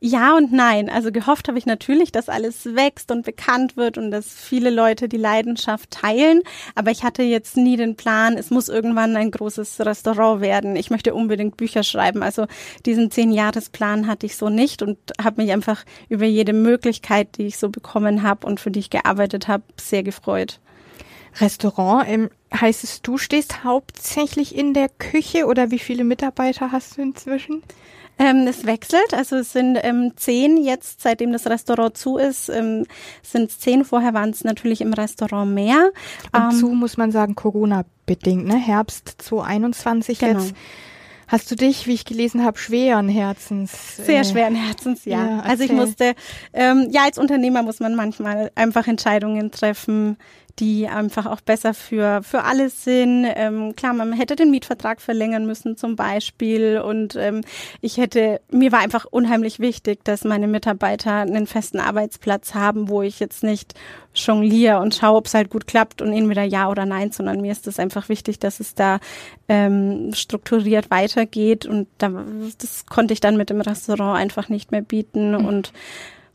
ja 0.00 0.36
und 0.36 0.52
nein. 0.52 0.88
Also 0.88 1.12
gehofft 1.12 1.48
habe 1.48 1.58
ich 1.58 1.66
natürlich, 1.66 2.10
dass 2.10 2.28
alles 2.28 2.74
wächst 2.74 3.10
und 3.10 3.24
bekannt 3.24 3.76
wird 3.76 3.98
und 3.98 4.10
dass 4.10 4.26
viele 4.26 4.70
Leute 4.70 5.08
die 5.08 5.16
Leidenschaft 5.16 5.90
teilen. 5.90 6.42
Aber 6.74 6.90
ich 6.90 7.04
hatte 7.04 7.22
jetzt 7.22 7.56
nie 7.56 7.76
den 7.76 7.96
Plan, 7.96 8.36
es 8.36 8.50
muss 8.50 8.68
irgendwann 8.68 9.16
ein 9.16 9.30
großes 9.30 9.80
Restaurant 9.80 10.40
werden. 10.40 10.76
Ich 10.76 10.90
möchte 10.90 11.14
unbedingt 11.14 11.56
Bücher 11.56 11.82
schreiben. 11.82 12.22
Also 12.22 12.46
diesen 12.86 13.10
Zehn-Jahres-Plan 13.10 14.06
hatte 14.06 14.26
ich 14.26 14.36
so 14.36 14.48
nicht 14.48 14.82
und 14.82 14.98
habe 15.22 15.42
mich 15.42 15.52
einfach 15.52 15.84
über 16.08 16.24
jede 16.24 16.52
Möglichkeit, 16.52 17.36
die 17.36 17.46
ich 17.46 17.58
so 17.58 17.68
bekommen 17.68 18.22
habe 18.22 18.46
und 18.46 18.58
für 18.58 18.70
die 18.70 18.80
ich 18.80 18.90
gearbeitet 18.90 19.48
habe, 19.48 19.62
sehr 19.78 20.02
gefreut. 20.02 20.60
Restaurant, 21.38 22.08
ähm, 22.08 22.30
heißt 22.52 22.82
es, 22.84 23.02
du 23.02 23.18
stehst 23.18 23.62
hauptsächlich 23.62 24.56
in 24.56 24.74
der 24.74 24.88
Küche 24.88 25.46
oder 25.46 25.70
wie 25.70 25.78
viele 25.78 26.04
Mitarbeiter 26.04 26.72
hast 26.72 26.96
du 26.96 27.02
inzwischen? 27.02 27.62
Ähm, 28.20 28.46
es 28.46 28.66
wechselt, 28.66 29.14
also 29.14 29.36
es 29.36 29.52
sind 29.52 29.78
ähm, 29.82 30.12
zehn 30.14 30.62
jetzt, 30.62 31.00
seitdem 31.00 31.32
das 31.32 31.46
Restaurant 31.46 31.96
zu 31.96 32.18
ist, 32.18 32.50
ähm, 32.50 32.84
sind 33.22 33.50
es 33.50 33.58
zehn. 33.58 33.82
Vorher 33.82 34.12
waren 34.12 34.28
es 34.28 34.44
natürlich 34.44 34.82
im 34.82 34.92
Restaurant 34.92 35.54
mehr. 35.54 35.90
Und 36.32 36.40
ähm, 36.40 36.50
zu 36.50 36.66
muss 36.68 36.98
man 36.98 37.12
sagen, 37.12 37.34
Corona-bedingt, 37.34 38.44
ne? 38.44 38.56
Herbst 38.56 39.14
2021 39.22 40.18
genau. 40.18 40.38
jetzt. 40.38 40.54
Hast 41.28 41.50
du 41.50 41.54
dich, 41.54 41.86
wie 41.86 41.94
ich 41.94 42.04
gelesen 42.04 42.44
habe, 42.44 42.58
schweren 42.58 43.08
Herzens? 43.08 43.96
Sehr 43.96 44.20
äh, 44.20 44.24
schweren 44.24 44.56
Herzens, 44.56 45.06
ja. 45.06 45.24
ja 45.24 45.40
also 45.40 45.62
ich 45.62 45.72
musste, 45.72 46.14
ähm, 46.52 46.88
ja, 46.90 47.04
als 47.04 47.18
Unternehmer 47.18 47.62
muss 47.62 47.80
man 47.80 47.94
manchmal 47.94 48.50
einfach 48.54 48.86
Entscheidungen 48.86 49.52
treffen, 49.52 50.18
die 50.58 50.88
einfach 50.88 51.26
auch 51.26 51.40
besser 51.40 51.74
für, 51.74 52.22
für 52.22 52.44
alles 52.44 52.84
sind. 52.84 53.26
Ähm, 53.34 53.74
klar, 53.76 53.92
man 53.92 54.12
hätte 54.12 54.36
den 54.36 54.50
Mietvertrag 54.50 55.00
verlängern 55.00 55.46
müssen 55.46 55.76
zum 55.76 55.96
Beispiel 55.96 56.78
und 56.78 57.16
ähm, 57.16 57.42
ich 57.80 57.96
hätte, 57.96 58.40
mir 58.50 58.72
war 58.72 58.80
einfach 58.80 59.06
unheimlich 59.10 59.60
wichtig, 59.60 60.04
dass 60.04 60.24
meine 60.24 60.48
Mitarbeiter 60.48 61.12
einen 61.12 61.46
festen 61.46 61.80
Arbeitsplatz 61.80 62.54
haben, 62.54 62.88
wo 62.88 63.02
ich 63.02 63.20
jetzt 63.20 63.42
nicht 63.42 63.74
jongliere 64.14 64.80
und 64.80 64.94
schaue, 64.94 65.16
ob 65.16 65.26
es 65.26 65.34
halt 65.34 65.50
gut 65.50 65.66
klappt 65.66 66.02
und 66.02 66.12
entweder 66.12 66.42
ja 66.42 66.68
oder 66.68 66.84
nein, 66.84 67.12
sondern 67.12 67.40
mir 67.40 67.52
ist 67.52 67.66
es 67.66 67.78
einfach 67.78 68.08
wichtig, 68.08 68.38
dass 68.40 68.60
es 68.60 68.74
da 68.74 68.98
ähm, 69.48 70.12
strukturiert 70.14 70.90
weitergeht 70.90 71.66
und 71.66 71.86
da, 71.98 72.24
das 72.58 72.86
konnte 72.86 73.14
ich 73.14 73.20
dann 73.20 73.36
mit 73.36 73.50
dem 73.50 73.60
Restaurant 73.60 74.18
einfach 74.18 74.48
nicht 74.48 74.72
mehr 74.72 74.82
bieten 74.82 75.32
mhm. 75.32 75.46
und 75.46 75.72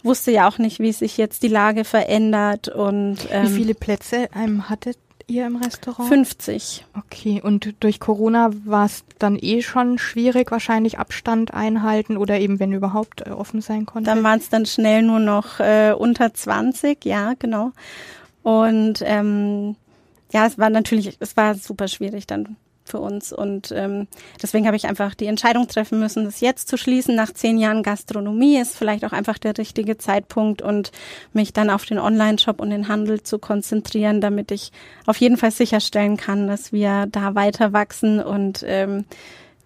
wusste 0.05 0.31
ja 0.31 0.47
auch 0.47 0.57
nicht, 0.57 0.79
wie 0.79 0.91
sich 0.91 1.17
jetzt 1.17 1.43
die 1.43 1.47
Lage 1.47 1.83
verändert 1.83 2.69
und 2.69 3.17
ähm, 3.31 3.43
wie 3.43 3.53
viele 3.53 3.73
Plätze 3.73 4.29
ähm, 4.35 4.69
hattet 4.69 4.97
ihr 5.27 5.47
im 5.47 5.55
Restaurant? 5.57 6.07
50. 6.07 6.85
Okay, 6.97 7.41
und 7.43 7.75
durch 7.79 7.99
Corona 7.99 8.51
war 8.65 8.85
es 8.85 9.03
dann 9.19 9.37
eh 9.41 9.61
schon 9.61 9.97
schwierig, 9.97 10.51
wahrscheinlich 10.51 10.99
Abstand 10.99 11.53
einhalten 11.53 12.17
oder 12.17 12.39
eben, 12.39 12.59
wenn 12.59 12.73
überhaupt, 12.73 13.25
äh, 13.25 13.31
offen 13.31 13.61
sein 13.61 13.85
konnte? 13.85 14.09
Dann 14.09 14.23
waren 14.23 14.39
es 14.39 14.49
dann 14.49 14.65
schnell 14.65 15.01
nur 15.01 15.19
noch 15.19 15.59
äh, 15.59 15.93
unter 15.97 16.33
20, 16.33 17.03
ja, 17.05 17.33
genau. 17.37 17.71
Und 18.43 19.01
ähm, 19.03 19.75
ja, 20.31 20.45
es 20.45 20.57
war 20.57 20.69
natürlich, 20.69 21.17
es 21.19 21.35
war 21.35 21.55
super 21.55 21.87
schwierig 21.87 22.27
dann 22.27 22.57
für 22.85 22.99
uns. 22.99 23.33
Und 23.33 23.73
ähm, 23.75 24.07
deswegen 24.41 24.67
habe 24.67 24.77
ich 24.77 24.87
einfach 24.87 25.15
die 25.15 25.25
Entscheidung 25.25 25.67
treffen 25.67 25.99
müssen, 25.99 26.23
das 26.23 26.39
jetzt 26.39 26.69
zu 26.69 26.77
schließen. 26.77 27.15
Nach 27.15 27.33
zehn 27.33 27.57
Jahren 27.57 27.83
Gastronomie 27.83 28.57
ist 28.57 28.77
vielleicht 28.77 29.03
auch 29.03 29.11
einfach 29.11 29.37
der 29.37 29.57
richtige 29.57 29.97
Zeitpunkt 29.97 30.61
und 30.61 30.91
mich 31.33 31.51
dann 31.51 31.69
auf 31.69 31.85
den 31.85 31.99
Online-Shop 31.99 32.61
und 32.61 32.69
den 32.69 32.87
Handel 32.87 33.23
zu 33.23 33.39
konzentrieren, 33.39 34.21
damit 34.21 34.51
ich 34.51 34.71
auf 35.05 35.17
jeden 35.17 35.37
Fall 35.37 35.51
sicherstellen 35.51 36.15
kann, 36.15 36.47
dass 36.47 36.71
wir 36.71 37.07
da 37.11 37.35
weiter 37.35 37.73
wachsen 37.73 38.21
und 38.21 38.63
ähm, 38.67 39.05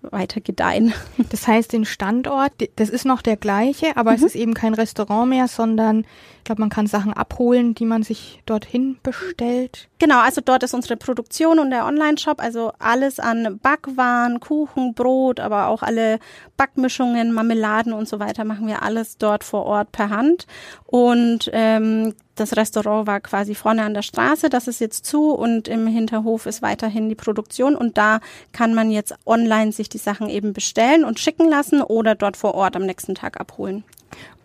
weiter 0.01 0.41
gedeihen. 0.41 0.93
Das 1.29 1.47
heißt, 1.47 1.73
den 1.73 1.85
Standort, 1.85 2.53
das 2.77 2.89
ist 2.89 3.05
noch 3.05 3.21
der 3.21 3.37
gleiche, 3.37 3.97
aber 3.97 4.11
mhm. 4.11 4.17
es 4.17 4.23
ist 4.23 4.35
eben 4.35 4.53
kein 4.53 4.73
Restaurant 4.73 5.29
mehr, 5.29 5.47
sondern 5.47 6.05
ich 6.39 6.45
glaube, 6.45 6.61
man 6.61 6.69
kann 6.69 6.87
Sachen 6.87 7.13
abholen, 7.13 7.75
die 7.75 7.85
man 7.85 8.01
sich 8.01 8.41
dorthin 8.45 8.97
bestellt. 9.03 9.89
Genau, 9.99 10.19
also 10.19 10.41
dort 10.43 10.63
ist 10.63 10.73
unsere 10.73 10.95
Produktion 10.97 11.59
und 11.59 11.69
der 11.69 11.85
Online-Shop, 11.85 12.41
also 12.41 12.71
alles 12.79 13.19
an 13.19 13.59
Backwaren, 13.61 14.39
Kuchen, 14.39 14.93
Brot, 14.93 15.39
aber 15.39 15.67
auch 15.67 15.83
alle 15.83 16.19
Backmischungen, 16.57 17.33
Marmeladen 17.33 17.93
und 17.93 18.07
so 18.07 18.19
weiter 18.19 18.45
machen 18.45 18.67
wir 18.67 18.81
alles 18.81 19.17
dort 19.17 19.43
vor 19.43 19.65
Ort 19.65 19.91
per 19.91 20.09
Hand. 20.09 20.47
Und 20.85 21.49
ähm, 21.53 22.15
das 22.35 22.55
Restaurant 22.55 23.05
war 23.05 23.19
quasi 23.19 23.53
vorne 23.53 23.83
an 23.83 23.93
der 23.93 24.01
Straße, 24.01 24.49
das 24.49 24.67
ist 24.67 24.79
jetzt 24.79 25.05
zu 25.05 25.31
und 25.31 25.67
im 25.67 25.87
Hinterhof 25.87 26.45
ist 26.45 26.61
weiterhin 26.61 27.09
die 27.09 27.15
Produktion 27.15 27.75
und 27.75 27.97
da 27.97 28.21
kann 28.53 28.73
man 28.73 28.91
jetzt 28.91 29.13
online 29.25 29.73
sich 29.73 29.89
die 29.89 29.97
Sachen 29.97 30.29
eben 30.29 30.53
bestellen 30.53 31.03
und 31.03 31.19
schicken 31.19 31.49
lassen 31.49 31.81
oder 31.81 32.15
dort 32.15 32.37
vor 32.37 32.55
Ort 32.55 32.77
am 32.77 32.85
nächsten 32.85 33.13
Tag 33.13 33.39
abholen. 33.39 33.83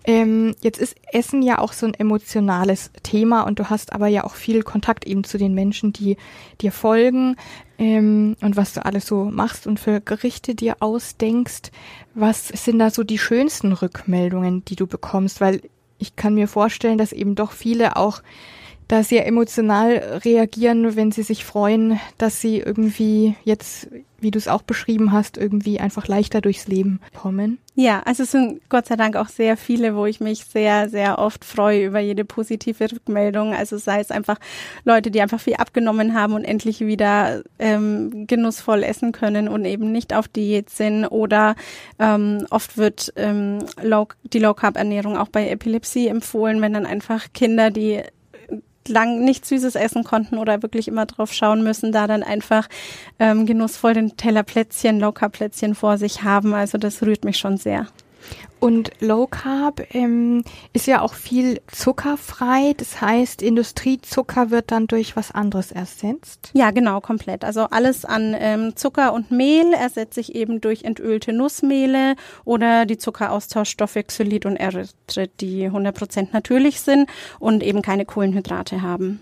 Ähm, 0.07 0.55
jetzt 0.61 0.79
ist 0.79 0.97
Essen 1.13 1.41
ja 1.41 1.59
auch 1.59 1.73
so 1.73 1.87
ein 1.87 1.95
emotionales 1.95 2.91
Thema 3.03 3.43
und 3.43 3.59
du 3.59 3.71
hast 3.71 3.95
aber 3.95 4.07
ja 4.07 4.25
auch 4.25 4.35
viel 4.35 4.63
Kontakt 4.63 5.07
eben 5.07 5.25
zu 5.25 5.39
den 5.39 5.55
Menschen, 5.55 5.95
die 5.95 6.19
dir 6.61 6.73
folgen 6.73 7.37
ähm, 7.79 8.37
und 8.43 8.57
was 8.57 8.75
du 8.75 8.85
alles 8.85 9.07
so 9.07 9.25
machst 9.25 9.67
und 9.67 9.81
für 9.81 10.03
Gerichte 10.03 10.55
dir 10.55 10.77
ausdenkst. 10.81 11.71
Was 12.15 12.49
sind 12.49 12.79
da 12.81 12.91
so 12.91 13.03
die 13.03 13.19
schönsten 13.19 13.73
Rückmeldungen, 13.73 14.63
die 14.67 14.77
du 14.77 14.87
bekommst? 14.87 15.41
Weil 15.41 15.63
ich 15.99 16.17
kann 16.17 16.35
mir 16.35 16.49
vorstellen, 16.49 16.99
dass 16.99 17.13
eben 17.13 17.35
doch 17.35 17.53
viele 17.53 17.97
auch 17.97 18.23
da 18.89 19.03
sehr 19.03 19.27
emotional 19.27 20.21
reagieren, 20.25 20.97
wenn 20.97 21.13
sie 21.13 21.23
sich 21.23 21.45
freuen, 21.45 21.99
dass 22.19 22.41
sie 22.41 22.59
irgendwie 22.59 23.35
jetzt, 23.45 23.89
wie 24.21 24.31
du 24.31 24.39
es 24.39 24.49
auch 24.49 24.63
beschrieben 24.63 25.13
hast, 25.13 25.37
irgendwie 25.39 25.81
einfach 25.81 26.07
leichter 26.07 26.41
durchs 26.41 26.67
Leben 26.67 27.01
kommen. 27.15 27.59
Ja, 27.75 28.03
also 28.05 28.23
es 28.23 28.31
sind 28.31 28.61
Gott 28.69 28.87
sei 28.87 28.97
Dank 28.97 29.17
auch 29.17 29.29
sehr 29.29 29.57
viele, 29.57 29.97
wo 29.97 30.07
ich 30.07 30.21
mich 30.21 30.45
sehr, 30.45 30.89
sehr 30.89 31.19
oft 31.19 31.45
freue 31.45 31.87
über 31.87 31.99
jede 31.99 32.25
positive 32.25 32.93
Rückmeldung. 32.93 33.53
Also 33.55 33.79
sei 33.79 34.01
es 34.01 34.11
einfach 34.11 34.39
Leute, 34.85 35.11
die 35.11 35.21
einfach 35.21 35.41
viel 35.41 35.55
abgenommen 35.55 36.15
haben 36.15 36.35
und 36.35 36.45
endlich 36.45 36.81
wieder 36.81 37.43
ähm, 37.59 38.27
genussvoll 38.27 38.83
essen 38.83 39.13
können 39.13 39.49
und 39.49 39.65
eben 39.65 39.93
nicht 39.93 40.15
auf 40.15 40.29
Diät 40.29 40.71
sind. 40.71 41.07
Oder 41.07 41.57
ähm, 41.99 42.47
oft 42.51 42.77
wird 42.77 43.13
ähm, 43.17 43.61
Low, 43.83 44.09
die 44.23 44.39
Low-Carb-Ernährung 44.39 45.17
auch 45.17 45.29
bei 45.29 45.49
Epilepsie 45.49 46.09
empfohlen, 46.09 46.61
wenn 46.61 46.75
dann 46.75 46.87
einfach 46.87 47.27
Kinder, 47.33 47.71
die 47.71 48.03
lang 48.89 49.25
nicht 49.25 49.47
Süßes 49.47 49.75
essen 49.75 50.05
konnten 50.05 50.39
oder 50.39 50.63
wirklich 50.63 50.89
immer 50.89 51.07
drauf 51.07 51.33
schauen 51.33 51.63
müssen, 51.63 51.93
da 51.93 52.07
dann 52.07 52.23
einfach 52.23 52.69
ähm, 53.19 53.47
genussvoll 53.47 53.95
den 53.95 54.17
Teller 54.17 54.43
Plätzchen, 54.43 55.01
Low-Carb-Plätzchen 55.01 55.75
vor 55.75 55.99
sich 55.99 56.23
haben. 56.23 56.55
Also 56.55 56.79
das 56.79 57.03
rührt 57.03 57.25
mich 57.25 57.39
schon 57.39 57.57
sehr. 57.57 57.87
Und 58.61 58.93
Low 59.01 59.27
Carb 59.27 59.83
ähm, 59.95 60.43
ist 60.73 60.87
ja 60.87 61.03
auch 61.03 61.13
viel 61.13 61.61
zuckerfrei. 61.67 62.73
Das 62.77 63.01
heißt, 63.03 63.43
Industriezucker 63.43 64.51
wird 64.51 64.71
dann 64.71 64.87
durch 64.87 65.17
was 65.17 65.33
anderes 65.33 65.71
ersetzt? 65.71 66.51
Ja, 66.55 66.71
genau, 66.71 67.01
komplett. 67.01 67.45
Also 67.45 67.65
alles 67.65 68.07
an 68.07 68.35
ähm, 68.39 68.75
Zucker 68.75 69.13
und 69.13 69.31
Mehl 69.31 69.75
ersetze 69.75 70.21
ich 70.21 70.35
eben 70.35 70.63
durch 70.63 70.85
entölte 70.85 71.35
Nussmehle 71.35 72.15
oder 72.47 72.87
die 72.87 72.97
Zuckeraustauschstoffe 72.97 73.99
Xylit 74.07 74.47
und 74.47 74.57
Erythrit, 74.57 75.33
die 75.41 75.69
100% 75.69 76.29
natürlich 76.33 76.81
sind 76.81 77.11
und 77.39 77.63
eben 77.63 77.83
keine 77.83 78.07
Kohlenhydrate 78.07 78.81
haben 78.81 79.21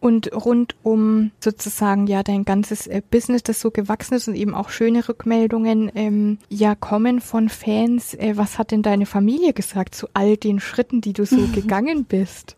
und 0.00 0.32
rund 0.32 0.74
um 0.82 1.30
sozusagen 1.40 2.06
ja 2.06 2.22
dein 2.22 2.44
ganzes 2.44 2.86
äh, 2.86 3.02
Business, 3.10 3.42
das 3.42 3.60
so 3.60 3.70
gewachsen 3.70 4.14
ist 4.14 4.28
und 4.28 4.34
eben 4.34 4.54
auch 4.54 4.70
schöne 4.70 5.06
Rückmeldungen 5.06 5.92
ähm, 5.94 6.38
ja 6.48 6.74
kommen 6.74 7.20
von 7.20 7.48
Fans. 7.48 8.14
Äh, 8.14 8.32
was 8.36 8.58
hat 8.58 8.70
denn 8.70 8.82
deine 8.82 9.06
Familie 9.06 9.52
gesagt 9.52 9.94
zu 9.94 10.08
all 10.14 10.36
den 10.36 10.58
Schritten, 10.58 11.00
die 11.00 11.12
du 11.12 11.26
so 11.26 11.46
gegangen 11.54 12.04
bist? 12.04 12.56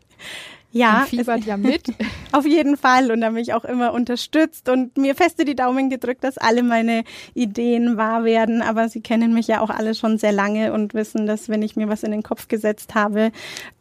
Ja. 0.73 1.01
Und 1.01 1.09
fiebert 1.09 1.45
ja 1.45 1.57
mit. 1.57 1.93
Auf 2.33 2.47
jeden 2.47 2.77
Fall 2.79 3.11
und 3.11 3.23
haben 3.23 3.35
mich 3.35 3.53
auch 3.53 3.65
immer 3.65 3.93
unterstützt 3.93 4.71
und 4.71 4.97
mir 4.97 5.15
feste 5.15 5.45
die 5.45 5.55
Daumen 5.55 5.91
gedrückt, 5.91 6.25
dass 6.25 6.39
alle 6.39 6.63
meine 6.63 7.05
Ideen 7.35 7.99
wahr 7.99 8.25
werden. 8.25 8.63
Aber 8.63 8.89
sie 8.89 9.03
kennen 9.03 9.35
mich 9.35 9.49
ja 9.49 9.61
auch 9.61 9.69
alle 9.69 9.95
schon 9.95 10.17
sehr 10.17 10.33
lange 10.33 10.73
und 10.73 10.95
wissen, 10.95 11.27
dass 11.27 11.51
wenn 11.51 11.61
ich 11.61 11.77
mir 11.77 11.89
was 11.89 12.03
in 12.03 12.11
den 12.11 12.23
Kopf 12.23 12.49
gesetzt 12.49 12.95
habe, 12.95 13.33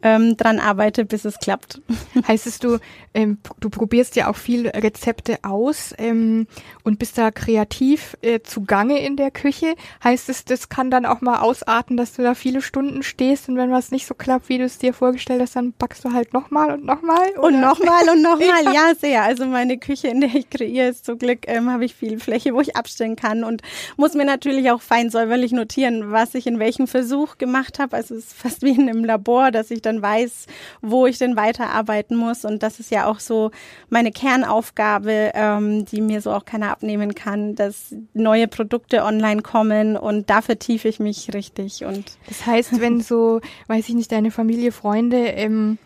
ähm, 0.02 0.36
dran 0.36 0.58
arbeite, 0.58 1.06
bis 1.06 1.24
es 1.24 1.38
klappt. 1.38 1.80
Heißt 2.28 2.46
es, 2.46 2.58
du, 2.58 2.78
ähm, 3.14 3.38
du 3.60 3.70
probierst 3.70 4.16
ja 4.16 4.30
auch 4.30 4.36
viel 4.36 4.68
Rezepte 4.68 5.38
aus 5.42 5.94
ähm, 5.96 6.46
und 6.84 6.98
bist 6.98 7.16
da 7.16 7.30
kreativ 7.30 8.18
äh, 8.20 8.40
zugange 8.40 8.98
in 8.98 9.16
der 9.16 9.30
Küche. 9.30 9.74
Heißt 10.04 10.28
es, 10.28 10.44
das 10.44 10.68
kann 10.68 10.90
dann 10.90 11.06
auch 11.06 11.22
mal 11.22 11.40
ausarten, 11.40 11.96
dass 11.96 12.12
du 12.12 12.22
da 12.22 12.34
viele 12.34 12.60
Stunden 12.60 13.02
stehst 13.02 13.48
und 13.48 13.56
wenn 13.56 13.70
was 13.70 13.92
nicht 13.92 14.06
so 14.06 14.14
klappt, 14.14 14.50
wie 14.50 14.58
du 14.58 14.64
es 14.64 14.76
dir 14.76 14.92
vorgestellt 14.92 15.40
hast, 15.40 15.56
dann 15.56 15.72
backst 15.72 16.04
du 16.04 16.12
halt 16.12 16.34
nochmal 16.34 16.72
und 16.72 16.81
nochmal? 16.82 17.30
Und 17.40 17.60
nochmal 17.60 18.08
und 18.10 18.22
nochmal, 18.22 18.64
ja. 18.64 18.72
ja, 18.72 18.94
sehr. 18.94 19.22
Also 19.22 19.46
meine 19.46 19.78
Küche, 19.78 20.08
in 20.08 20.20
der 20.20 20.34
ich 20.34 20.50
kreiere, 20.50 20.88
ist 20.88 21.06
zum 21.06 21.18
Glück, 21.18 21.40
ähm, 21.46 21.70
habe 21.70 21.84
ich 21.84 21.94
viel 21.94 22.18
Fläche, 22.18 22.54
wo 22.54 22.60
ich 22.60 22.76
abstellen 22.76 23.16
kann 23.16 23.44
und 23.44 23.62
muss 23.96 24.14
mir 24.14 24.24
natürlich 24.24 24.70
auch 24.70 24.82
fein 24.82 25.10
säuberlich 25.10 25.52
notieren, 25.52 26.12
was 26.12 26.34
ich 26.34 26.46
in 26.46 26.58
welchem 26.58 26.86
Versuch 26.86 27.38
gemacht 27.38 27.78
habe. 27.78 27.96
Also 27.96 28.14
es 28.14 28.26
ist 28.26 28.34
fast 28.34 28.62
wie 28.62 28.70
in 28.70 28.88
einem 28.88 29.04
Labor, 29.04 29.50
dass 29.50 29.70
ich 29.70 29.82
dann 29.82 30.02
weiß, 30.02 30.46
wo 30.80 31.06
ich 31.06 31.18
denn 31.18 31.36
weiterarbeiten 31.36 32.16
muss. 32.16 32.44
Und 32.44 32.62
das 32.62 32.80
ist 32.80 32.90
ja 32.90 33.06
auch 33.06 33.20
so 33.20 33.50
meine 33.88 34.12
Kernaufgabe, 34.12 35.32
ähm, 35.34 35.84
die 35.84 36.00
mir 36.00 36.20
so 36.20 36.32
auch 36.32 36.44
keiner 36.44 36.70
abnehmen 36.70 37.14
kann, 37.14 37.54
dass 37.54 37.94
neue 38.14 38.48
Produkte 38.48 39.04
online 39.04 39.42
kommen 39.42 39.96
und 39.96 40.30
da 40.30 40.42
vertiefe 40.42 40.88
ich 40.88 41.00
mich 41.00 41.32
richtig. 41.34 41.84
Und 41.84 42.18
das 42.28 42.46
heißt, 42.46 42.80
wenn 42.80 43.00
so, 43.00 43.40
weiß 43.68 43.88
ich 43.88 43.94
nicht, 43.94 44.12
deine 44.12 44.30
Familie, 44.30 44.72
Freunde 44.72 45.16
ähm, 45.16 45.78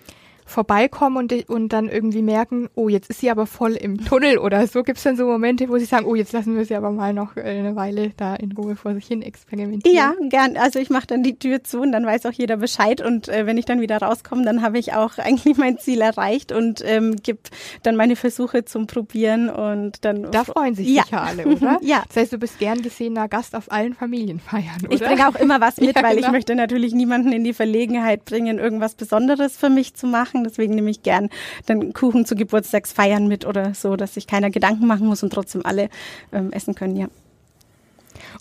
vorbeikommen 0.46 1.16
und, 1.16 1.50
und 1.50 1.68
dann 1.70 1.88
irgendwie 1.88 2.22
merken, 2.22 2.68
oh, 2.76 2.88
jetzt 2.88 3.10
ist 3.10 3.20
sie 3.20 3.30
aber 3.30 3.46
voll 3.46 3.72
im 3.72 4.04
Tunnel 4.04 4.38
oder 4.38 4.66
so. 4.68 4.84
Gibt 4.84 4.98
es 4.98 5.04
dann 5.04 5.16
so 5.16 5.26
Momente, 5.26 5.68
wo 5.68 5.76
sie 5.76 5.84
sagen, 5.84 6.06
oh, 6.06 6.14
jetzt 6.14 6.32
lassen 6.32 6.56
wir 6.56 6.64
sie 6.64 6.76
aber 6.76 6.92
mal 6.92 7.12
noch 7.12 7.36
äh, 7.36 7.40
eine 7.40 7.74
Weile 7.74 8.12
da 8.16 8.36
in 8.36 8.52
Ruhe 8.52 8.76
vor 8.76 8.94
sich 8.94 9.06
hin 9.06 9.22
experimentieren? 9.22 9.94
Ja, 9.94 10.14
gern. 10.28 10.56
Also 10.56 10.78
ich 10.78 10.88
mache 10.88 11.08
dann 11.08 11.24
die 11.24 11.36
Tür 11.38 11.64
zu 11.64 11.80
und 11.80 11.90
dann 11.90 12.06
weiß 12.06 12.26
auch 12.26 12.32
jeder 12.32 12.58
Bescheid. 12.58 13.04
Und 13.04 13.28
äh, 13.28 13.44
wenn 13.44 13.58
ich 13.58 13.64
dann 13.64 13.80
wieder 13.80 13.98
rauskomme, 13.98 14.44
dann 14.44 14.62
habe 14.62 14.78
ich 14.78 14.94
auch 14.94 15.18
eigentlich 15.18 15.58
mein 15.58 15.78
Ziel 15.78 16.00
erreicht 16.00 16.52
und 16.52 16.82
ähm, 16.84 17.16
gebe 17.16 17.40
dann 17.82 17.96
meine 17.96 18.14
Versuche 18.14 18.64
zum 18.64 18.86
Probieren 18.86 19.50
und 19.50 20.04
dann. 20.04 20.30
Da 20.30 20.44
freuen 20.44 20.76
sich 20.76 20.88
ja. 20.88 21.02
sicher 21.02 21.22
alle, 21.22 21.46
oder? 21.46 21.78
ja. 21.82 22.04
Das 22.06 22.16
heißt, 22.16 22.32
du 22.32 22.38
bist 22.38 22.60
gern 22.60 22.82
gesehener 22.82 23.28
Gast 23.28 23.56
auf 23.56 23.72
allen 23.72 23.94
Familienfeiern, 23.94 24.84
oder? 24.84 24.92
Ich 24.92 25.00
bringe 25.00 25.28
auch 25.28 25.34
immer 25.34 25.60
was 25.60 25.76
mit, 25.80 25.96
ja, 25.96 26.02
weil 26.04 26.14
genau. 26.14 26.28
ich 26.28 26.32
möchte 26.32 26.54
natürlich 26.54 26.94
niemanden 26.94 27.32
in 27.32 27.42
die 27.42 27.52
Verlegenheit 27.52 28.24
bringen, 28.24 28.58
irgendwas 28.58 28.94
Besonderes 28.94 29.56
für 29.56 29.70
mich 29.70 29.94
zu 29.94 30.06
machen 30.06 30.35
machen. 30.36 30.44
Deswegen 30.44 30.74
nehme 30.74 30.90
ich 30.90 31.02
gern 31.02 31.30
den 31.68 31.92
Kuchen 31.92 32.24
zu 32.24 32.34
Geburtstagsfeiern 32.34 33.26
mit 33.26 33.46
oder 33.46 33.74
so, 33.74 33.96
dass 33.96 34.14
sich 34.14 34.26
keiner 34.26 34.50
Gedanken 34.50 34.86
machen 34.86 35.06
muss 35.06 35.22
und 35.22 35.32
trotzdem 35.32 35.64
alle 35.64 35.88
ähm, 36.32 36.52
essen 36.52 36.74
können, 36.74 36.96
ja. 36.96 37.08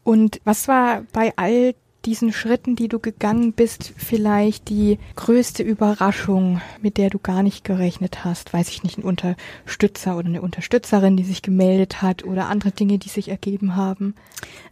Und 0.04 0.40
was 0.44 0.68
war 0.68 1.04
bei 1.12 1.34
all 1.36 1.74
diesen 2.06 2.32
Schritten, 2.32 2.76
die 2.76 2.88
du 2.88 3.00
gegangen 3.00 3.54
bist, 3.54 3.94
vielleicht 3.98 4.70
die 4.70 5.00
größte 5.16 5.64
Überraschung, 5.64 6.62
mit 6.82 6.98
der 6.98 7.10
du 7.10 7.20
gar 7.20 7.44
nicht 7.44 7.64
gerechnet 7.64 8.24
hast? 8.24 8.54
Weiß 8.54 8.70
ich 8.70 8.84
nicht, 8.84 8.98
ein 8.98 9.04
Unterstützer 9.04 10.18
oder 10.18 10.28
eine 10.28 10.42
Unterstützerin, 10.42 11.18
die 11.18 11.24
sich 11.24 11.42
gemeldet 11.42 12.02
hat 12.02 12.24
oder 12.24 12.48
andere 12.48 12.72
Dinge, 12.72 12.98
die 12.98 13.10
sich 13.10 13.30
ergeben 13.30 13.76
haben? 13.76 14.16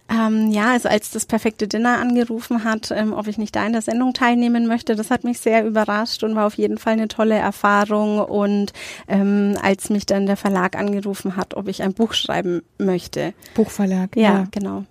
Ähm, 0.10 0.52
ja, 0.52 0.72
also 0.72 0.90
als 0.90 1.12
das 1.12 1.26
perfekte 1.26 1.68
Dinner 1.68 2.00
angerufen 2.00 2.64
hat, 2.64 2.92
ähm, 2.92 3.14
ob 3.14 3.28
ich 3.28 3.38
nicht 3.38 3.56
da 3.56 3.66
in 3.66 3.74
der 3.74 3.82
Sendung 3.82 4.14
teilnehmen 4.14 4.68
möchte, 4.68 4.96
das 4.96 5.10
hat 5.10 5.24
mich 5.24 5.40
sehr 5.40 5.66
überrascht 5.66 6.24
und 6.24 6.36
war 6.36 6.46
auf 6.46 6.56
jeden 6.56 6.78
Fall 6.78 6.94
eine 6.94 7.08
tolle 7.08 7.36
Erfahrung. 7.36 8.20
Und 8.20 8.74
ähm, 9.08 9.58
als 9.62 9.90
mich 9.90 10.06
dann 10.06 10.26
der 10.26 10.38
Verlag 10.38 10.78
angerufen 10.78 11.36
hat, 11.36 11.56
ob 11.56 11.68
ich 11.68 11.82
ein 11.82 11.94
Buch 11.94 12.14
schreiben 12.14 12.62
möchte. 12.78 13.34
Buchverlag. 13.56 14.16
Ja, 14.16 14.22
ja. 14.22 14.48
genau. 14.52 14.84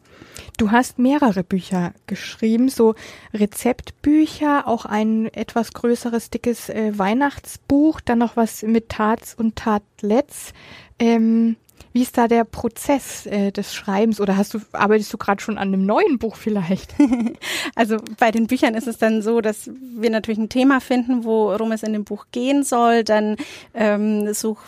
Du 0.57 0.71
hast 0.71 0.99
mehrere 0.99 1.43
Bücher 1.43 1.93
geschrieben, 2.07 2.69
so 2.69 2.95
Rezeptbücher, 3.33 4.69
auch 4.69 4.85
ein 4.85 5.27
etwas 5.33 5.73
größeres, 5.73 6.31
dickes 6.31 6.69
äh, 6.69 6.97
Weihnachtsbuch, 6.97 8.01
dann 8.01 8.19
noch 8.19 8.37
was 8.37 8.63
mit 8.63 8.91
Tats 8.91 9.35
und 9.35 9.57
Tatlets. 9.57 10.53
Ähm, 10.99 11.57
wie 11.93 12.03
ist 12.03 12.17
da 12.17 12.27
der 12.27 12.45
Prozess 12.45 13.27
äh, 13.27 13.51
des 13.51 13.75
Schreibens 13.75 14.21
oder 14.21 14.37
hast 14.37 14.55
du 14.55 14.61
arbeitest 14.73 15.13
du 15.13 15.19
gerade 15.19 15.43
schon 15.43 15.59
an 15.59 15.69
einem 15.69 15.85
neuen 15.85 16.19
Buch 16.19 16.37
vielleicht? 16.37 16.95
also 17.75 17.97
bei 18.19 18.31
den 18.31 18.47
Büchern 18.47 18.75
ist 18.75 18.87
es 18.87 18.99
dann 18.99 19.21
so, 19.21 19.41
dass 19.41 19.71
wir 19.97 20.11
natürlich 20.11 20.39
ein 20.39 20.49
Thema 20.49 20.81
finden, 20.81 21.25
worum 21.25 21.73
es 21.73 21.83
in 21.83 21.93
dem 21.93 22.05
Buch 22.05 22.27
gehen 22.33 22.63
soll. 22.63 23.05
Dann 23.05 23.37
ähm, 23.75 24.33
such, 24.33 24.61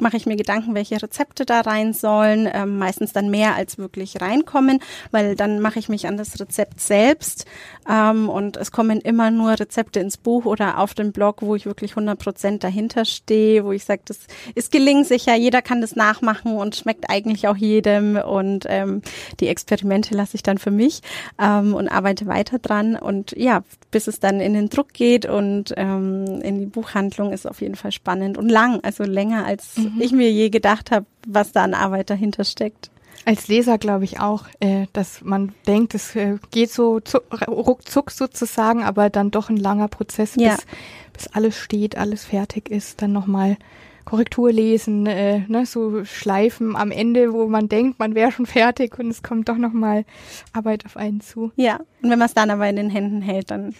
mache 0.00 0.16
ich 0.16 0.26
mir 0.26 0.36
Gedanken, 0.36 0.74
welche 0.74 1.02
Rezepte 1.02 1.44
da 1.44 1.60
rein 1.60 1.92
sollen. 1.92 2.48
Ähm, 2.52 2.78
meistens 2.78 3.12
dann 3.12 3.30
mehr 3.30 3.54
als 3.54 3.78
wirklich 3.78 4.20
reinkommen, 4.20 4.80
weil 5.10 5.36
dann 5.36 5.60
mache 5.60 5.78
ich 5.78 5.88
mich 5.88 6.06
an 6.06 6.16
das 6.16 6.40
Rezept 6.40 6.80
selbst. 6.80 7.46
Ähm, 7.88 8.28
und 8.28 8.56
es 8.56 8.72
kommen 8.72 9.00
immer 9.00 9.30
nur 9.30 9.58
Rezepte 9.58 10.00
ins 10.00 10.16
Buch 10.16 10.44
oder 10.44 10.78
auf 10.78 10.94
den 10.94 11.12
Blog, 11.12 11.42
wo 11.42 11.54
ich 11.54 11.66
wirklich 11.66 11.92
100 11.92 12.18
Prozent 12.18 12.64
dahinter 12.64 13.04
stehe, 13.04 13.64
wo 13.64 13.72
ich 13.72 13.84
sage, 13.84 14.02
das 14.04 14.20
ist 14.54 14.72
gelingsicher, 14.72 15.36
jeder 15.36 15.62
kann 15.62 15.80
das 15.80 15.96
nachmachen 15.96 16.56
und 16.56 16.76
schmeckt 16.76 17.10
eigentlich 17.10 17.46
auch 17.48 17.56
jedem. 17.56 18.16
Und 18.16 18.66
ähm, 18.68 19.02
die 19.40 19.48
Experimente 19.48 20.14
lasse 20.14 20.36
ich 20.36 20.42
dann 20.42 20.58
für 20.58 20.70
mich 20.70 21.02
ähm, 21.40 21.74
und 21.74 21.88
arbeite 21.88 22.26
weiter 22.26 22.58
dran. 22.58 22.96
Und 22.96 23.32
ja, 23.36 23.62
bis 23.90 24.06
es 24.06 24.20
dann 24.20 24.40
in 24.40 24.54
den 24.54 24.68
Druck 24.68 24.92
geht 24.92 25.26
und 25.26 25.74
ähm, 25.76 26.40
in 26.42 26.58
die 26.58 26.66
Buchhandlung 26.66 27.32
ist 27.32 27.46
auf 27.46 27.60
jeden 27.60 27.74
Fall 27.76 27.92
spannend 27.92 28.38
und 28.38 28.48
lang, 28.48 28.80
also 28.82 29.04
länger 29.04 29.44
als 29.46 29.76
mhm 29.76 29.89
mhm. 29.94 30.00
ich 30.00 30.12
mir 30.12 30.30
je 30.30 30.50
gedacht 30.50 30.90
habe, 30.90 31.06
was 31.26 31.52
da 31.52 31.64
an 31.64 31.74
Arbeit 31.74 32.10
dahinter 32.10 32.44
steckt. 32.44 32.90
Als 33.26 33.48
Leser 33.48 33.76
glaube 33.76 34.04
ich 34.04 34.18
auch, 34.18 34.44
äh, 34.60 34.86
dass 34.92 35.22
man 35.22 35.52
denkt, 35.66 35.94
es 35.94 36.16
äh, 36.16 36.38
geht 36.50 36.72
so 36.72 37.00
zu, 37.00 37.18
ruckzuck 37.46 38.10
sozusagen, 38.10 38.82
aber 38.82 39.10
dann 39.10 39.30
doch 39.30 39.50
ein 39.50 39.58
langer 39.58 39.88
Prozess, 39.88 40.34
ja. 40.36 40.54
bis, 40.54 40.66
bis 41.12 41.26
alles 41.28 41.58
steht, 41.58 41.98
alles 41.98 42.24
fertig 42.24 42.70
ist, 42.70 43.02
dann 43.02 43.12
nochmal 43.12 43.58
Korrektur 44.04 44.50
lesen, 44.50 45.06
äh, 45.06 45.40
ne, 45.46 45.66
so 45.66 46.04
Schleifen 46.04 46.74
am 46.74 46.90
Ende, 46.90 47.32
wo 47.32 47.46
man 47.46 47.68
denkt, 47.68 47.98
man 47.98 48.14
wäre 48.14 48.32
schon 48.32 48.46
fertig 48.46 48.98
und 48.98 49.08
es 49.08 49.22
kommt 49.22 49.48
doch 49.48 49.56
nochmal 49.56 50.04
Arbeit 50.52 50.86
auf 50.86 50.96
einen 50.96 51.20
zu. 51.20 51.52
Ja, 51.56 51.80
und 52.02 52.10
wenn 52.10 52.18
man 52.18 52.26
es 52.26 52.34
dann 52.34 52.50
aber 52.50 52.68
in 52.68 52.76
den 52.76 52.90
Händen 52.90 53.22
hält, 53.22 53.50
dann 53.50 53.74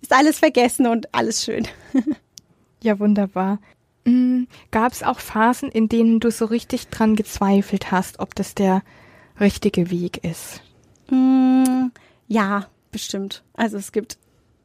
ist 0.00 0.12
alles 0.12 0.38
vergessen 0.38 0.86
und 0.86 1.14
alles 1.14 1.44
schön. 1.44 1.68
ja, 2.82 2.98
wunderbar. 2.98 3.60
Gab 4.70 4.92
es 4.92 5.02
auch 5.02 5.18
Phasen, 5.18 5.70
in 5.70 5.88
denen 5.88 6.20
du 6.20 6.30
so 6.30 6.44
richtig 6.44 6.88
dran 6.88 7.16
gezweifelt 7.16 7.90
hast, 7.90 8.20
ob 8.20 8.34
das 8.34 8.54
der 8.54 8.82
richtige 9.40 9.90
Weg 9.90 10.22
ist? 10.24 10.62
Mm, 11.10 11.86
ja, 12.28 12.66
bestimmt. 12.92 13.42
Also 13.54 13.76
es 13.76 13.90
gibt 13.92 14.18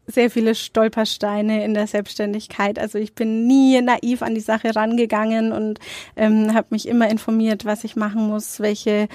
sehr 0.05 0.29
viele 0.29 0.53
Stolpersteine 0.53 1.63
in 1.63 1.73
der 1.73 1.87
Selbstständigkeit. 1.87 2.77
Also 2.77 2.97
ich 2.97 3.13
bin 3.13 3.47
nie 3.47 3.81
naiv 3.81 4.21
an 4.21 4.35
die 4.35 4.41
Sache 4.41 4.75
rangegangen 4.75 5.51
und 5.51 5.79
ähm, 6.15 6.53
habe 6.53 6.67
mich 6.71 6.87
immer 6.87 7.09
informiert, 7.09 7.65
was 7.65 7.83
ich 7.83 7.95
machen 7.95 8.27
muss, 8.27 8.59
welche 8.59 9.07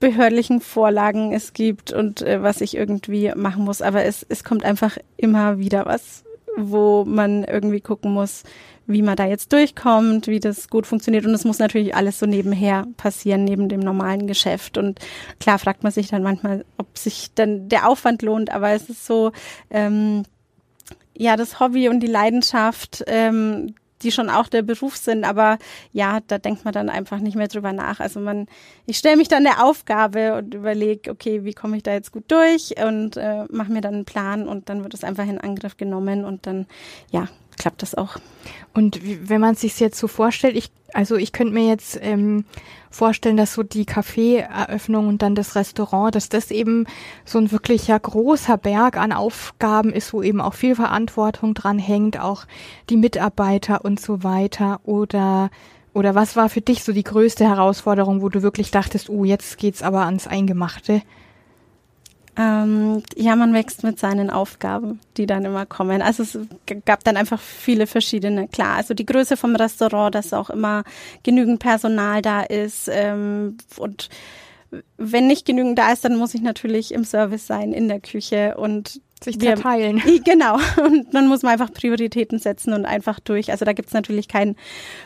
behördlichen 0.00 0.60
Vorlagen 0.60 1.32
es 1.32 1.52
gibt 1.52 1.92
und 1.92 2.22
äh, 2.22 2.42
was 2.42 2.60
ich 2.60 2.76
irgendwie 2.76 3.32
machen 3.36 3.64
muss. 3.64 3.82
Aber 3.82 4.04
es, 4.04 4.26
es 4.28 4.42
kommt 4.42 4.64
einfach 4.64 4.98
immer 5.16 5.58
wieder 5.58 5.86
was, 5.86 6.24
wo 6.56 7.04
man 7.04 7.44
irgendwie 7.44 7.80
gucken 7.80 8.12
muss, 8.12 8.44
wie 8.86 9.02
man 9.02 9.16
da 9.16 9.26
jetzt 9.26 9.52
durchkommt, 9.52 10.26
wie 10.26 10.40
das 10.40 10.68
gut 10.68 10.86
funktioniert. 10.86 11.24
Und 11.24 11.34
es 11.34 11.44
muss 11.44 11.58
natürlich 11.58 11.94
alles 11.94 12.18
so 12.18 12.26
nebenher 12.26 12.86
passieren, 12.96 13.44
neben 13.44 13.68
dem 13.68 13.80
normalen 13.80 14.26
Geschäft. 14.26 14.76
Und 14.78 15.00
klar 15.40 15.58
fragt 15.58 15.82
man 15.82 15.92
sich 15.92 16.08
dann 16.08 16.22
manchmal, 16.22 16.64
ob 16.76 16.96
sich 16.96 17.30
dann 17.34 17.68
der 17.68 17.88
Aufwand 17.88 18.22
lohnt, 18.22 18.50
aber 18.50 18.70
es 18.70 18.88
ist 18.88 19.06
so, 19.06 19.32
ähm, 19.70 20.24
ja, 21.16 21.36
das 21.36 21.60
Hobby 21.60 21.88
und 21.88 22.00
die 22.00 22.08
Leidenschaft, 22.08 23.04
ähm, 23.06 23.74
die 24.04 24.12
schon 24.12 24.30
auch 24.30 24.48
der 24.48 24.62
Beruf 24.62 24.96
sind, 24.96 25.24
aber 25.24 25.58
ja, 25.92 26.20
da 26.26 26.38
denkt 26.38 26.64
man 26.64 26.72
dann 26.72 26.88
einfach 26.88 27.18
nicht 27.18 27.36
mehr 27.36 27.48
drüber 27.48 27.72
nach. 27.72 28.00
Also 28.00 28.20
man, 28.20 28.46
ich 28.86 28.98
stelle 28.98 29.16
mich 29.16 29.28
dann 29.28 29.44
der 29.44 29.64
Aufgabe 29.64 30.36
und 30.36 30.54
überlege, 30.54 31.10
okay, 31.10 31.44
wie 31.44 31.54
komme 31.54 31.76
ich 31.76 31.82
da 31.82 31.92
jetzt 31.92 32.12
gut 32.12 32.24
durch 32.28 32.74
und 32.84 33.16
äh, 33.16 33.44
mache 33.50 33.72
mir 33.72 33.80
dann 33.80 33.94
einen 33.94 34.04
Plan 34.04 34.46
und 34.46 34.68
dann 34.68 34.82
wird 34.82 34.94
es 34.94 35.02
einfach 35.02 35.26
in 35.26 35.38
Angriff 35.38 35.76
genommen 35.76 36.24
und 36.24 36.46
dann, 36.46 36.66
ja, 37.10 37.28
klappt 37.56 37.82
das 37.82 37.94
auch. 37.94 38.16
Und 38.72 39.00
wenn 39.02 39.40
man 39.40 39.54
sich 39.54 39.78
jetzt 39.80 39.98
so 39.98 40.08
vorstellt, 40.08 40.56
ich, 40.56 40.70
also 40.92 41.16
ich 41.16 41.32
könnte 41.32 41.54
mir 41.54 41.68
jetzt 41.68 41.98
ähm, 42.02 42.44
vorstellen, 42.90 43.36
dass 43.36 43.54
so 43.54 43.62
die 43.62 43.84
Kaffeeeröffnung 43.84 45.08
und 45.08 45.22
dann 45.22 45.34
das 45.34 45.54
Restaurant, 45.54 46.14
dass 46.14 46.28
das 46.28 46.50
eben 46.50 46.86
so 47.24 47.38
ein 47.38 47.52
wirklicher 47.52 47.98
großer 47.98 48.56
Berg 48.56 48.96
an 48.96 49.12
Aufgaben 49.12 49.92
ist, 49.92 50.12
wo 50.12 50.22
eben 50.22 50.40
auch 50.40 50.54
viel 50.54 50.74
Verantwortung 50.74 51.54
dran 51.54 51.78
hängt, 51.78 52.18
auch 52.18 52.46
die 52.90 52.96
Mitarbeiter 52.96 53.84
und 53.84 54.00
so 54.00 54.22
weiter. 54.22 54.80
Oder 54.84 55.50
oder 55.94 56.16
was 56.16 56.34
war 56.34 56.48
für 56.48 56.60
dich 56.60 56.82
so 56.82 56.92
die 56.92 57.04
größte 57.04 57.44
Herausforderung, 57.44 58.20
wo 58.20 58.28
du 58.28 58.42
wirklich 58.42 58.72
dachtest, 58.72 59.08
oh, 59.08 59.24
jetzt 59.24 59.58
geht's 59.58 59.80
aber 59.80 60.04
ans 60.04 60.26
Eingemachte? 60.26 61.02
Ähm, 62.36 63.02
ja, 63.16 63.36
man 63.36 63.54
wächst 63.54 63.84
mit 63.84 63.98
seinen 63.98 64.28
Aufgaben, 64.30 64.98
die 65.16 65.26
dann 65.26 65.44
immer 65.44 65.66
kommen. 65.66 66.02
Also 66.02 66.24
es 66.24 66.38
gab 66.84 67.04
dann 67.04 67.16
einfach 67.16 67.40
viele 67.40 67.86
verschiedene. 67.86 68.48
Klar, 68.48 68.76
also 68.76 68.92
die 68.92 69.06
Größe 69.06 69.36
vom 69.36 69.54
Restaurant, 69.54 70.14
dass 70.14 70.32
auch 70.32 70.50
immer 70.50 70.82
genügend 71.22 71.60
Personal 71.60 72.22
da 72.22 72.42
ist 72.42 72.88
ähm, 72.92 73.56
und 73.76 74.08
wenn 74.96 75.26
nicht 75.26 75.46
genügend 75.46 75.78
da 75.78 75.92
ist, 75.92 76.04
dann 76.04 76.16
muss 76.16 76.34
ich 76.34 76.42
natürlich 76.42 76.92
im 76.92 77.04
Service 77.04 77.46
sein, 77.46 77.72
in 77.72 77.88
der 77.88 78.00
Küche 78.00 78.56
und 78.56 79.00
sich 79.24 79.40
zerteilen. 79.40 80.02
Genau. 80.24 80.58
Und 80.82 81.12
dann 81.12 81.28
muss 81.28 81.42
man 81.42 81.52
einfach 81.52 81.72
Prioritäten 81.72 82.38
setzen 82.38 82.72
und 82.72 82.86
einfach 82.86 83.20
durch. 83.20 83.50
Also 83.50 83.64
da 83.64 83.72
gibt's 83.72 83.92
natürlich 83.92 84.28
keinen 84.28 84.56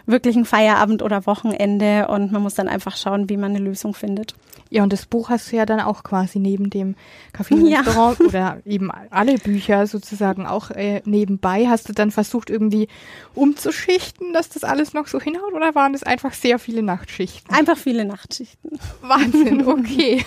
wirklichen 0.07 0.44
Feierabend 0.44 1.02
oder 1.02 1.26
Wochenende 1.26 2.09
und 2.09 2.31
man 2.31 2.42
muss 2.42 2.54
dann 2.54 2.68
einfach 2.68 2.96
schauen, 2.96 3.28
wie 3.28 3.37
man 3.37 3.54
eine 3.54 3.64
Lösung 3.64 3.94
findet. 3.94 4.35
Ja, 4.70 4.83
und 4.83 4.92
das 4.92 5.07
Buch 5.07 5.31
hast 5.31 5.50
du 5.50 5.57
ja 5.57 5.64
dann 5.64 5.81
auch 5.81 6.02
quasi 6.02 6.38
neben 6.38 6.68
dem 6.70 6.94
Café-Restaurant 7.33 8.18
ja. 8.20 8.26
oder 8.26 8.59
eben 8.66 8.90
alle 9.11 9.38
Bücher 9.38 9.87
sozusagen 9.87 10.46
auch 10.46 10.70
äh, 10.70 11.00
nebenbei. 11.04 11.66
Hast 11.68 11.88
du 11.88 11.92
dann 11.92 12.11
versucht, 12.11 12.50
irgendwie 12.50 12.88
umzuschichten, 13.35 14.33
dass 14.33 14.50
das 14.50 14.64
alles 14.64 14.92
noch 14.92 15.07
so 15.07 15.20
hinhaut 15.20 15.54
oder 15.54 15.74
waren 15.74 15.94
das 15.94 16.02
einfach 16.02 16.35
sehr 16.35 16.59
viele 16.59 16.83
Nachtschichten? 16.83 17.54
Einfach 17.54 17.78
viele 17.78 18.04
Nachtschichten. 18.04 18.78
Wahnsinn, 19.00 19.66
okay. 19.66 20.24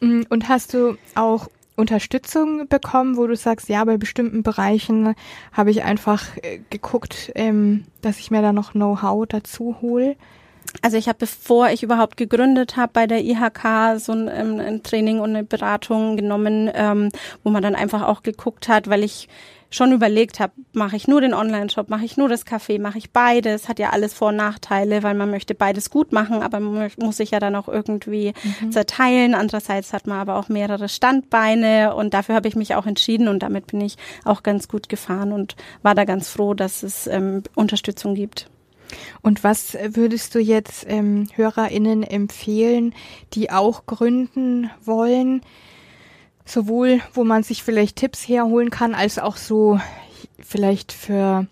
Mm, 0.00 0.22
und 0.28 0.48
hast 0.48 0.74
du 0.74 0.96
auch 1.14 1.48
Unterstützung 1.78 2.66
bekommen, 2.68 3.16
wo 3.16 3.26
du 3.26 3.36
sagst, 3.36 3.68
ja, 3.68 3.84
bei 3.84 3.96
bestimmten 3.96 4.42
Bereichen 4.42 5.14
habe 5.52 5.70
ich 5.70 5.84
einfach 5.84 6.36
äh, 6.38 6.58
geguckt, 6.70 7.30
ähm, 7.36 7.84
dass 8.02 8.18
ich 8.18 8.30
mir 8.30 8.42
da 8.42 8.52
noch 8.52 8.72
Know-how 8.72 9.26
dazu 9.26 9.76
hole? 9.80 10.16
Also 10.82 10.96
ich 10.96 11.08
habe, 11.08 11.18
bevor 11.18 11.70
ich 11.70 11.82
überhaupt 11.82 12.16
gegründet 12.16 12.76
habe, 12.76 12.92
bei 12.92 13.06
der 13.06 13.24
IHK 13.24 13.98
so 13.98 14.12
ein, 14.12 14.28
ähm, 14.28 14.60
ein 14.60 14.82
Training 14.82 15.20
und 15.20 15.30
eine 15.30 15.44
Beratung 15.44 16.16
genommen, 16.16 16.70
ähm, 16.74 17.08
wo 17.42 17.50
man 17.50 17.62
dann 17.62 17.74
einfach 17.74 18.02
auch 18.02 18.22
geguckt 18.22 18.68
hat, 18.68 18.88
weil 18.88 19.02
ich 19.02 19.28
schon 19.70 19.92
überlegt 19.92 20.40
habe, 20.40 20.52
mache 20.72 20.96
ich 20.96 21.08
nur 21.08 21.20
den 21.20 21.34
Online-Shop, 21.34 21.90
mache 21.90 22.04
ich 22.04 22.16
nur 22.16 22.28
das 22.28 22.46
Café, 22.46 22.80
mache 22.80 22.98
ich 22.98 23.10
beides, 23.10 23.68
hat 23.68 23.78
ja 23.78 23.90
alles 23.90 24.14
Vor- 24.14 24.28
und 24.28 24.36
Nachteile, 24.36 25.02
weil 25.02 25.14
man 25.14 25.30
möchte 25.30 25.54
beides 25.54 25.90
gut 25.90 26.12
machen, 26.12 26.42
aber 26.42 26.58
man 26.58 26.90
muss 26.98 27.18
sich 27.18 27.32
ja 27.32 27.38
dann 27.38 27.54
auch 27.54 27.68
irgendwie 27.68 28.32
mhm. 28.60 28.72
zerteilen. 28.72 29.34
Andererseits 29.34 29.92
hat 29.92 30.06
man 30.06 30.20
aber 30.20 30.36
auch 30.36 30.48
mehrere 30.48 30.88
Standbeine 30.88 31.94
und 31.94 32.14
dafür 32.14 32.34
habe 32.34 32.48
ich 32.48 32.56
mich 32.56 32.74
auch 32.76 32.86
entschieden 32.86 33.28
und 33.28 33.42
damit 33.42 33.66
bin 33.66 33.80
ich 33.82 33.96
auch 34.24 34.42
ganz 34.42 34.68
gut 34.68 34.88
gefahren 34.88 35.32
und 35.32 35.54
war 35.82 35.94
da 35.94 36.04
ganz 36.04 36.30
froh, 36.30 36.54
dass 36.54 36.82
es 36.82 37.06
ähm, 37.06 37.42
Unterstützung 37.54 38.14
gibt. 38.14 38.48
Und 39.22 39.44
was 39.44 39.76
würdest 39.90 40.34
du 40.34 40.38
jetzt 40.38 40.86
ähm, 40.88 41.28
HörerInnen 41.34 42.02
empfehlen, 42.02 42.94
die 43.34 43.50
auch 43.50 43.86
gründen 43.86 44.70
wollen? 44.84 45.42
Sowohl, 46.44 47.00
wo 47.12 47.24
man 47.24 47.42
sich 47.42 47.62
vielleicht 47.62 47.96
Tipps 47.96 48.26
herholen 48.26 48.70
kann, 48.70 48.94
als 48.94 49.18
auch 49.18 49.36
so 49.36 49.78
vielleicht 50.40 50.92
für 50.92 51.46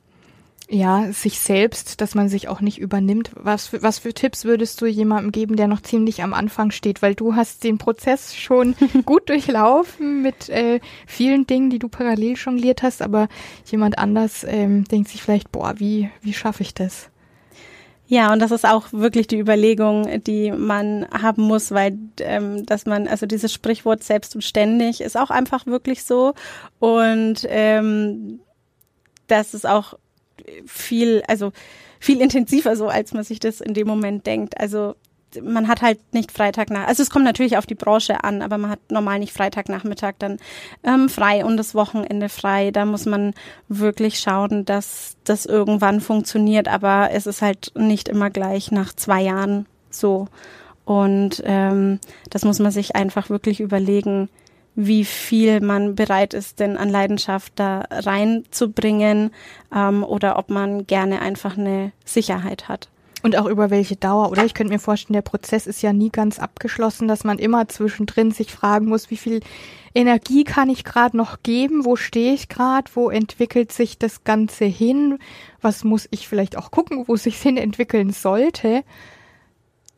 ja, 0.68 1.12
sich 1.12 1.38
selbst, 1.38 2.00
dass 2.00 2.14
man 2.16 2.28
sich 2.28 2.48
auch 2.48 2.60
nicht 2.60 2.78
übernimmt. 2.78 3.30
Was 3.34 3.68
für, 3.68 3.82
was 3.82 4.00
für 4.00 4.12
Tipps 4.12 4.44
würdest 4.44 4.80
du 4.80 4.86
jemandem 4.86 5.30
geben, 5.30 5.56
der 5.56 5.68
noch 5.68 5.80
ziemlich 5.80 6.22
am 6.22 6.34
Anfang 6.34 6.72
steht? 6.72 7.02
Weil 7.02 7.14
du 7.14 7.36
hast 7.36 7.62
den 7.62 7.78
Prozess 7.78 8.34
schon 8.34 8.74
gut 9.04 9.28
durchlaufen 9.28 10.22
mit 10.22 10.48
äh, 10.48 10.80
vielen 11.06 11.46
Dingen, 11.46 11.70
die 11.70 11.78
du 11.78 11.88
parallel 11.88 12.34
jongliert 12.34 12.82
hast, 12.82 13.00
aber 13.00 13.28
jemand 13.66 13.98
anders 13.98 14.44
ähm, 14.48 14.84
denkt 14.84 15.08
sich 15.08 15.22
vielleicht, 15.22 15.52
boah, 15.52 15.74
wie, 15.78 16.10
wie 16.20 16.34
schaffe 16.34 16.62
ich 16.62 16.74
das? 16.74 17.10
Ja, 18.08 18.32
und 18.32 18.40
das 18.40 18.52
ist 18.52 18.64
auch 18.64 18.92
wirklich 18.92 19.26
die 19.26 19.38
Überlegung, 19.38 20.22
die 20.22 20.52
man 20.52 21.06
haben 21.10 21.42
muss, 21.42 21.72
weil 21.72 21.98
ähm, 22.20 22.64
dass 22.64 22.86
man, 22.86 23.08
also 23.08 23.26
dieses 23.26 23.52
Sprichwort 23.52 24.04
selbst 24.04 24.34
und 24.36 24.42
ständig 24.42 25.00
ist 25.00 25.16
auch 25.16 25.30
einfach 25.30 25.66
wirklich 25.66 26.04
so. 26.04 26.34
Und 26.78 27.44
ähm, 27.48 28.40
das 29.26 29.54
ist 29.54 29.66
auch 29.66 29.94
viel, 30.66 31.22
also 31.26 31.52
viel 31.98 32.20
intensiver 32.20 32.76
so, 32.76 32.86
als 32.88 33.12
man 33.12 33.24
sich 33.24 33.40
das 33.40 33.60
in 33.60 33.74
dem 33.74 33.88
Moment 33.88 34.26
denkt. 34.26 34.60
Also 34.60 34.94
man 35.42 35.68
hat 35.68 35.82
halt 35.82 35.98
nicht 36.12 36.32
Freitag 36.32 36.70
nach, 36.70 36.86
also 36.86 37.02
es 37.02 37.10
kommt 37.10 37.24
natürlich 37.24 37.56
auf 37.56 37.66
die 37.66 37.74
Branche 37.74 38.24
an, 38.24 38.42
aber 38.42 38.58
man 38.58 38.70
hat 38.70 38.78
normal 38.90 39.18
nicht 39.18 39.32
Freitagnachmittag 39.32 40.14
dann 40.18 40.38
ähm, 40.84 41.08
frei 41.08 41.44
und 41.44 41.56
das 41.56 41.74
Wochenende 41.74 42.28
frei. 42.28 42.70
Da 42.70 42.84
muss 42.84 43.06
man 43.06 43.34
wirklich 43.68 44.20
schauen, 44.20 44.64
dass 44.64 45.16
das 45.24 45.46
irgendwann 45.46 46.00
funktioniert, 46.00 46.68
aber 46.68 47.10
es 47.12 47.26
ist 47.26 47.42
halt 47.42 47.72
nicht 47.76 48.08
immer 48.08 48.30
gleich 48.30 48.70
nach 48.70 48.94
zwei 48.94 49.22
Jahren 49.22 49.66
so. 49.90 50.28
Und 50.84 51.42
ähm, 51.44 51.98
das 52.30 52.44
muss 52.44 52.60
man 52.60 52.70
sich 52.70 52.94
einfach 52.94 53.28
wirklich 53.28 53.60
überlegen, 53.60 54.28
wie 54.76 55.04
viel 55.04 55.60
man 55.60 55.94
bereit 55.94 56.34
ist, 56.34 56.60
denn 56.60 56.76
an 56.76 56.90
Leidenschaft 56.90 57.54
da 57.56 57.84
reinzubringen 57.90 59.32
ähm, 59.74 60.04
oder 60.04 60.38
ob 60.38 60.50
man 60.50 60.86
gerne 60.86 61.20
einfach 61.22 61.56
eine 61.56 61.92
Sicherheit 62.04 62.68
hat. 62.68 62.88
Und 63.26 63.36
auch 63.36 63.46
über 63.46 63.70
welche 63.70 63.96
Dauer, 63.96 64.30
oder? 64.30 64.44
Ich 64.44 64.54
könnte 64.54 64.72
mir 64.72 64.78
vorstellen, 64.78 65.14
der 65.14 65.20
Prozess 65.20 65.66
ist 65.66 65.82
ja 65.82 65.92
nie 65.92 66.10
ganz 66.10 66.38
abgeschlossen, 66.38 67.08
dass 67.08 67.24
man 67.24 67.40
immer 67.40 67.66
zwischendrin 67.66 68.30
sich 68.30 68.52
fragen 68.52 68.86
muss, 68.86 69.10
wie 69.10 69.16
viel 69.16 69.40
Energie 69.96 70.44
kann 70.44 70.70
ich 70.70 70.84
gerade 70.84 71.16
noch 71.16 71.42
geben, 71.42 71.84
wo 71.84 71.96
stehe 71.96 72.34
ich 72.34 72.48
gerade, 72.48 72.88
wo 72.94 73.10
entwickelt 73.10 73.72
sich 73.72 73.98
das 73.98 74.22
Ganze 74.22 74.64
hin, 74.64 75.18
was 75.60 75.82
muss 75.82 76.06
ich 76.12 76.28
vielleicht 76.28 76.56
auch 76.56 76.70
gucken, 76.70 77.08
wo 77.08 77.16
sich 77.16 77.36
hin 77.42 77.56
entwickeln 77.56 78.10
sollte. 78.10 78.84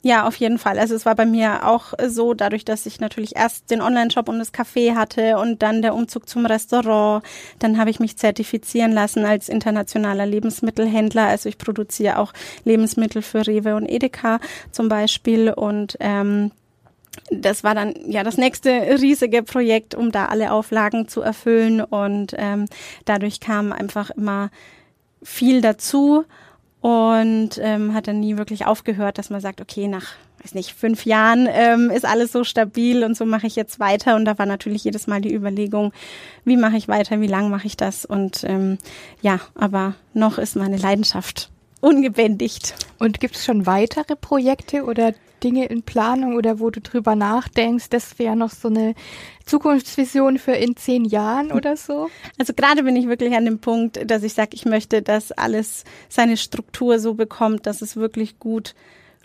Ja, 0.09 0.27
auf 0.27 0.37
jeden 0.37 0.57
Fall. 0.57 0.79
Also 0.79 0.95
es 0.95 1.05
war 1.05 1.15
bei 1.15 1.27
mir 1.27 1.67
auch 1.69 1.93
so, 2.07 2.33
dadurch, 2.33 2.65
dass 2.65 2.87
ich 2.87 2.99
natürlich 2.99 3.37
erst 3.37 3.71
den 3.71 3.83
Online-Shop 3.83 4.31
und 4.31 4.39
das 4.39 4.55
Café 4.55 4.95
hatte 4.95 5.37
und 5.37 5.61
dann 5.61 5.83
der 5.83 5.95
Umzug 5.95 6.27
zum 6.27 6.47
Restaurant. 6.47 7.23
Dann 7.59 7.77
habe 7.77 7.91
ich 7.91 8.01
mich 8.01 8.17
zertifizieren 8.17 8.93
lassen 8.93 9.27
als 9.27 9.51
internationaler 9.51 10.25
Lebensmittelhändler. 10.25 11.27
Also 11.27 11.51
ich 11.51 11.59
produziere 11.59 12.17
auch 12.21 12.33
Lebensmittel 12.65 13.21
für 13.21 13.47
Rewe 13.47 13.77
und 13.77 13.85
Edeka 13.85 14.41
zum 14.73 14.89
Beispiel 14.89 15.51
und 15.51 15.99
ähm, 16.01 16.53
das 17.31 17.63
war 17.63 17.75
dann 17.75 17.93
ja 18.07 18.25
das 18.25 18.39
nächste 18.39 18.71
riesige 18.71 19.43
Projekt, 19.43 19.95
um 19.95 20.11
da 20.11 20.25
alle 20.25 20.53
Auflagen 20.53 21.09
zu 21.09 21.21
erfüllen 21.21 21.83
und 21.83 22.35
ähm, 22.39 22.65
dadurch 23.05 23.41
kam 23.41 23.75
einfach 23.75 24.09
immer 24.09 24.49
viel 25.23 25.61
dazu 25.61 26.25
und 26.81 27.51
ähm, 27.61 27.95
hat 27.95 28.09
dann 28.09 28.21
nie 28.21 28.37
wirklich 28.37 28.67
aufgehört, 28.67 29.19
dass 29.19 29.31
man 29.31 29.41
sagt, 29.41 29.61
okay, 29.61 29.89
nach 29.89 30.15
weiß 30.43 30.55
nicht, 30.55 30.73
fünf 30.73 31.05
Jahren 31.05 31.49
ähm, 31.51 31.91
ist 31.91 32.05
alles 32.05 32.31
so 32.31 32.45
stabil 32.45 33.03
und 33.03 33.17
so 33.17 33.25
mache 33.25 33.47
ich 33.47 33.57
jetzt 33.57 33.81
weiter. 33.81 34.15
Und 34.15 34.25
da 34.25 34.39
war 34.39 34.47
natürlich 34.47 34.85
jedes 34.85 35.07
Mal 35.07 35.21
die 35.21 35.35
Überlegung, 35.35 35.93
wie 36.45 36.57
mache 36.57 36.77
ich 36.77 36.87
weiter, 36.87 37.21
wie 37.21 37.27
lang 37.27 37.51
mache 37.51 37.67
ich 37.67 37.77
das? 37.77 38.05
Und 38.05 38.45
ähm, 38.45 38.79
ja, 39.21 39.41
aber 39.57 39.95
noch 40.15 40.39
ist 40.39 40.55
meine 40.57 40.77
Leidenschaft 40.77 41.51
ungebändigt. 41.81 42.75
Und 42.99 43.21
gibt 43.21 43.37
es 43.37 43.45
schon 43.45 43.67
weitere 43.67 44.17
Projekte 44.17 44.85
oder 44.85 45.15
Dinge 45.43 45.67
in 45.67 45.83
Planung 45.83 46.35
oder 46.35 46.59
wo 46.59 46.71
du 46.71 46.81
drüber 46.81 47.15
nachdenkst, 47.15 47.91
das 47.91 48.19
wäre 48.19 48.37
noch 48.37 48.51
so 48.51 48.69
eine 48.69 48.95
Zukunftsvision 49.47 50.39
für 50.39 50.53
in 50.53 50.77
zehn 50.77 51.05
Jahren 51.05 51.53
oder 51.53 51.77
so? 51.77 52.09
Also 52.39 52.53
gerade 52.55 52.83
bin 52.83 52.97
ich 52.97 53.07
wirklich 53.07 53.35
an 53.35 53.45
dem 53.45 53.61
Punkt, 53.61 54.11
dass 54.11 54.23
ich 54.23 54.35
sage, 54.35 54.51
ich 54.53 54.65
möchte, 54.65 55.03
dass 55.03 55.33
alles 55.33 55.85
seine 56.09 56.37
Struktur 56.37 56.99
so 56.99 57.15
bekommt, 57.15 57.67
dass 57.67 57.83
es 57.83 57.97
wirklich 57.97 58.39
gut 58.39 58.75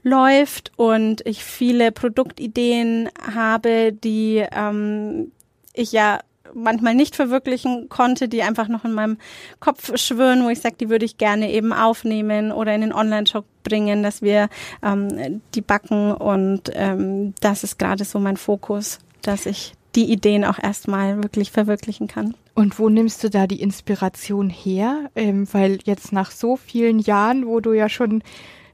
läuft 0.03 0.71
und 0.75 1.25
ich 1.25 1.43
viele 1.43 1.91
Produktideen 1.91 3.09
habe, 3.35 3.93
die 3.93 4.45
ähm, 4.51 5.31
ich 5.73 5.93
ja 5.93 6.19
manchmal 6.55 6.95
nicht 6.95 7.15
verwirklichen 7.15 7.89
konnte, 7.89 8.27
die 8.27 8.43
einfach 8.43 8.67
noch 8.67 8.85
in 8.85 8.93
meinem 8.93 9.17
Kopf 9.59 9.97
schwirren, 9.97 10.43
wo 10.43 10.49
ich 10.49 10.61
sage, 10.61 10.75
die 10.79 10.89
würde 10.89 11.05
ich 11.05 11.17
gerne 11.17 11.51
eben 11.51 11.73
aufnehmen 11.73 12.51
oder 12.51 12.73
in 12.73 12.81
den 12.81 12.93
Online-Shop 12.93 13.45
bringen, 13.63 14.03
dass 14.03 14.21
wir 14.21 14.49
ähm, 14.81 15.41
die 15.55 15.61
backen 15.61 16.11
und 16.11 16.71
ähm, 16.73 17.33
das 17.39 17.63
ist 17.63 17.79
gerade 17.79 18.05
so 18.05 18.19
mein 18.19 18.37
Fokus, 18.37 18.99
dass 19.21 19.45
ich 19.45 19.73
die 19.95 20.11
Ideen 20.11 20.43
auch 20.43 20.59
erstmal 20.61 21.21
wirklich 21.21 21.51
verwirklichen 21.51 22.07
kann. 22.07 22.35
Und 22.55 22.77
wo 22.79 22.89
nimmst 22.89 23.23
du 23.23 23.29
da 23.29 23.47
die 23.47 23.61
Inspiration 23.61 24.49
her? 24.49 25.09
Ähm, 25.15 25.47
weil 25.51 25.79
jetzt 25.85 26.11
nach 26.11 26.31
so 26.31 26.55
vielen 26.55 26.99
Jahren, 26.99 27.47
wo 27.47 27.59
du 27.59 27.73
ja 27.73 27.89
schon 27.89 28.23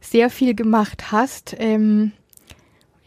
sehr 0.01 0.29
viel 0.29 0.53
gemacht 0.53 1.11
hast, 1.11 1.55
ähm, 1.59 2.11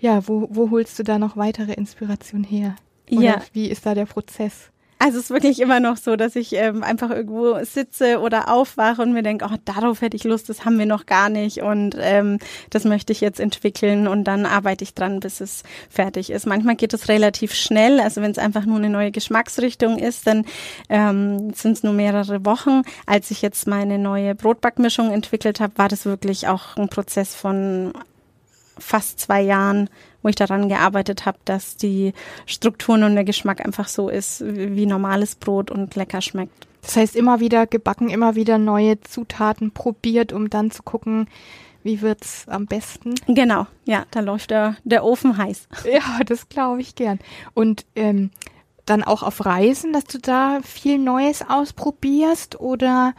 ja, 0.01 0.27
wo, 0.27 0.49
wo 0.51 0.71
holst 0.71 0.99
du 0.99 1.05
da 1.05 1.19
noch 1.19 1.37
weitere 1.37 1.73
Inspiration 1.75 2.45
her? 2.45 2.77
Oder 3.13 3.25
ja. 3.25 3.43
wie 3.53 3.69
ist 3.69 3.87
da 3.87 3.95
der 3.95 4.07
Prozess? 4.07 4.73
Also 5.05 5.19
es 5.19 5.25
ist 5.25 5.31
wirklich 5.31 5.59
immer 5.59 5.81
noch 5.81 5.97
so, 5.97 6.15
dass 6.15 6.37
ich 6.37 6.53
ähm, 6.53 6.85
einfach 6.85 7.11
irgendwo 7.11 7.57
sitze 7.65 8.21
oder 8.21 8.49
aufwache 8.49 9.03
und 9.03 9.13
mir 9.13 9.25
denke, 9.25 9.47
oh, 9.51 9.57
darauf 9.65 10.01
hätte 10.01 10.17
ich 10.17 10.23
Lust, 10.23 10.49
das 10.49 10.65
haben 10.65 10.79
wir 10.79 10.87
noch 10.87 11.07
gar 11.07 11.29
nicht 11.29 11.61
und 11.61 11.97
ähm, 11.99 12.39
das 12.71 12.85
möchte 12.85 13.13
ich 13.13 13.21
jetzt 13.21 13.41
entwickeln 13.41 14.07
und 14.07 14.23
dann 14.23 14.47
arbeite 14.47 14.85
ich 14.85 14.95
dran, 14.95 15.19
bis 15.19 15.41
es 15.41 15.65
fertig 15.91 16.31
ist. 16.31 16.47
Manchmal 16.47 16.77
geht 16.77 16.95
es 16.95 17.09
relativ 17.09 17.53
schnell, 17.53 17.99
also 17.99 18.23
wenn 18.23 18.31
es 18.31 18.39
einfach 18.39 18.65
nur 18.65 18.77
eine 18.77 18.91
neue 18.91 19.11
Geschmacksrichtung 19.11 19.99
ist, 19.99 20.29
dann 20.29 20.45
ähm, 20.89 21.53
sind 21.53 21.73
es 21.73 21.83
nur 21.83 21.95
mehrere 21.95 22.45
Wochen. 22.45 22.83
Als 23.05 23.33
ich 23.33 23.43
jetzt 23.43 23.67
meine 23.67 23.99
neue 23.99 24.37
Brotbackmischung 24.37 25.11
entwickelt 25.11 25.59
habe, 25.59 25.79
war 25.79 25.89
das 25.89 26.05
wirklich 26.05 26.47
auch 26.47 26.77
ein 26.77 26.89
Prozess 26.89 27.35
von 27.35 27.93
fast 28.79 29.19
zwei 29.19 29.43
Jahren, 29.43 29.91
wo 30.23 30.29
ich 30.29 30.37
daran 30.37 30.69
gearbeitet 30.69 31.27
habe, 31.27 31.39
dass 31.45 31.77
die 31.77 32.13
Strukturen 32.47 33.03
und 33.03 33.15
der 33.15 33.25
Geschmack 33.25 33.65
einfach 33.65 33.89
so 33.89 34.09
ist 34.09 34.43
wie 34.45 34.87
normales 34.87 35.35
Brot 35.35 35.71
und 35.71 35.95
lecker 35.97 36.21
schmeckt. 36.21 36.67
Das 36.83 36.97
heißt, 36.97 37.17
immer 37.17 37.41
wieder 37.41 37.67
gebacken, 37.67 38.11
immer 38.11 38.35
wieder 38.35 38.59
neue 38.59 39.01
Zutaten 39.01 39.71
probiert, 39.71 40.33
um 40.33 40.51
dann 40.51 40.71
zu 40.71 40.83
gucken, 40.83 41.29
wie 41.85 42.01
wird's 42.01 42.45
am 42.49 42.67
besten? 42.67 43.15
Genau, 43.27 43.67
ja, 43.85 44.05
da 44.11 44.21
läuft 44.21 44.51
der, 44.51 44.77
der 44.85 45.05
Ofen 45.05 45.37
heiß. 45.37 45.69
Ja, 45.85 46.21
das 46.25 46.49
glaube 46.49 46.81
ich 46.81 46.95
gern. 46.95 47.19
Und 47.55 47.87
ähm, 47.97 48.31
dann 48.87 49.03
auch 49.03 49.23
auf 49.23 49.45
Reisen, 49.45 49.93
dass 49.93 50.05
du 50.05 50.19
da 50.19 50.61
viel 50.63 50.99
Neues 50.99 51.45
ausprobierst 51.49 52.61
oder 52.61 53.15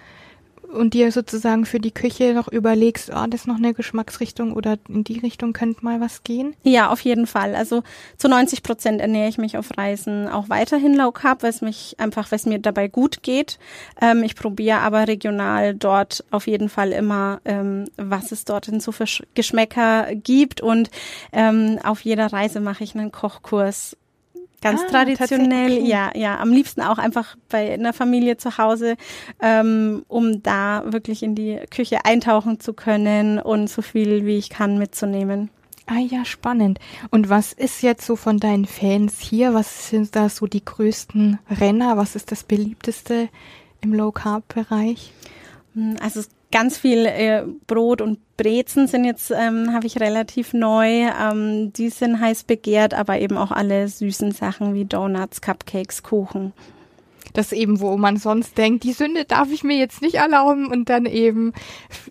und 0.73 0.93
dir 0.93 1.11
sozusagen 1.11 1.65
für 1.65 1.79
die 1.79 1.91
Küche 1.91 2.33
noch 2.33 2.47
überlegst, 2.47 3.11
oh, 3.13 3.25
das 3.27 3.41
ist 3.41 3.47
noch 3.47 3.57
eine 3.57 3.73
Geschmacksrichtung 3.73 4.53
oder 4.53 4.77
in 4.89 5.03
die 5.03 5.19
Richtung 5.19 5.53
könnte 5.53 5.83
mal 5.83 6.01
was 6.01 6.23
gehen? 6.23 6.55
Ja, 6.63 6.89
auf 6.89 6.99
jeden 7.01 7.27
Fall. 7.27 7.55
Also 7.55 7.83
zu 8.17 8.27
90 8.27 8.63
Prozent 8.63 9.01
ernähre 9.01 9.29
ich 9.29 9.37
mich 9.37 9.57
auf 9.57 9.77
Reisen 9.77 10.27
auch 10.27 10.49
weiterhin 10.49 10.95
low 10.95 11.11
carb, 11.11 11.43
weil 11.43 11.49
es 11.49 11.61
mich 11.61 11.95
einfach, 11.99 12.31
weil 12.31 12.37
es 12.37 12.45
mir 12.45 12.59
dabei 12.59 12.87
gut 12.87 13.23
geht. 13.23 13.59
Ähm, 14.01 14.23
ich 14.23 14.35
probiere 14.35 14.79
aber 14.79 15.07
regional 15.07 15.73
dort 15.73 16.23
auf 16.31 16.47
jeden 16.47 16.69
Fall 16.69 16.91
immer, 16.91 17.39
ähm, 17.45 17.85
was 17.97 18.31
es 18.31 18.45
dort 18.45 18.67
in 18.67 18.79
so 18.79 18.91
für 18.91 19.05
Geschmäcker 19.35 20.15
gibt 20.15 20.61
und 20.61 20.89
ähm, 21.31 21.79
auf 21.83 22.01
jeder 22.01 22.31
Reise 22.31 22.59
mache 22.59 22.83
ich 22.83 22.95
einen 22.95 23.11
Kochkurs 23.11 23.97
Ganz 24.63 24.81
ah, 24.81 24.89
traditionell, 24.89 25.85
ja, 25.85 26.11
ja. 26.15 26.39
Am 26.39 26.53
liebsten 26.53 26.81
auch 26.81 26.97
einfach 26.97 27.35
bei 27.49 27.73
einer 27.73 27.91
Familie 27.91 28.37
zu 28.37 28.57
Hause, 28.57 28.95
ähm, 29.41 30.05
um 30.07 30.41
da 30.41 30.83
wirklich 30.85 31.21
in 31.21 31.35
die 31.35 31.59
Küche 31.69 32.05
eintauchen 32.05 32.61
zu 32.61 32.73
können 32.73 33.39
und 33.39 33.69
so 33.69 33.81
viel 33.81 34.25
wie 34.25 34.37
ich 34.37 34.49
kann 34.49 34.77
mitzunehmen. 34.77 35.49
Ah 35.85 35.99
ja, 35.99 36.23
spannend. 36.23 36.79
Und 37.11 37.27
was 37.27 37.51
ist 37.51 37.81
jetzt 37.81 38.05
so 38.05 38.15
von 38.15 38.39
deinen 38.39 38.65
Fans 38.65 39.19
hier? 39.19 39.53
Was 39.53 39.89
sind 39.89 40.15
da 40.15 40.29
so 40.29 40.47
die 40.47 40.63
größten 40.63 41.39
Renner? 41.59 41.97
Was 41.97 42.15
ist 42.15 42.31
das 42.31 42.45
beliebteste 42.45 43.27
im 43.81 43.93
Low 43.93 44.13
Carb 44.13 44.47
Bereich? 44.53 45.11
Hm, 45.73 45.97
also 46.01 46.21
ganz 46.53 46.77
viel 46.77 47.07
äh, 47.07 47.43
Brot 47.65 47.99
und 47.99 48.19
Brezen 48.37 48.87
sind 48.87 49.05
jetzt, 49.05 49.31
ähm, 49.31 49.73
habe 49.73 49.87
ich 49.87 49.99
relativ 49.99 50.53
neu. 50.53 51.09
Ähm, 51.09 51.73
die 51.73 51.89
sind 51.89 52.19
heiß 52.21 52.43
begehrt, 52.43 52.93
aber 52.93 53.19
eben 53.19 53.37
auch 53.37 53.51
alle 53.51 53.87
süßen 53.87 54.31
Sachen 54.31 54.75
wie 54.75 54.85
Donuts, 54.85 55.41
Cupcakes, 55.41 56.03
Kuchen. 56.03 56.53
Das 57.33 57.51
eben, 57.51 57.79
wo 57.79 57.97
man 57.97 58.17
sonst 58.17 58.59
denkt, 58.59 58.83
die 58.83 58.93
Sünde 58.93 59.25
darf 59.25 59.51
ich 59.51 59.63
mir 59.63 59.75
jetzt 59.77 60.03
nicht 60.03 60.15
erlauben 60.15 60.67
und 60.67 60.89
dann 60.89 61.07
eben 61.07 61.53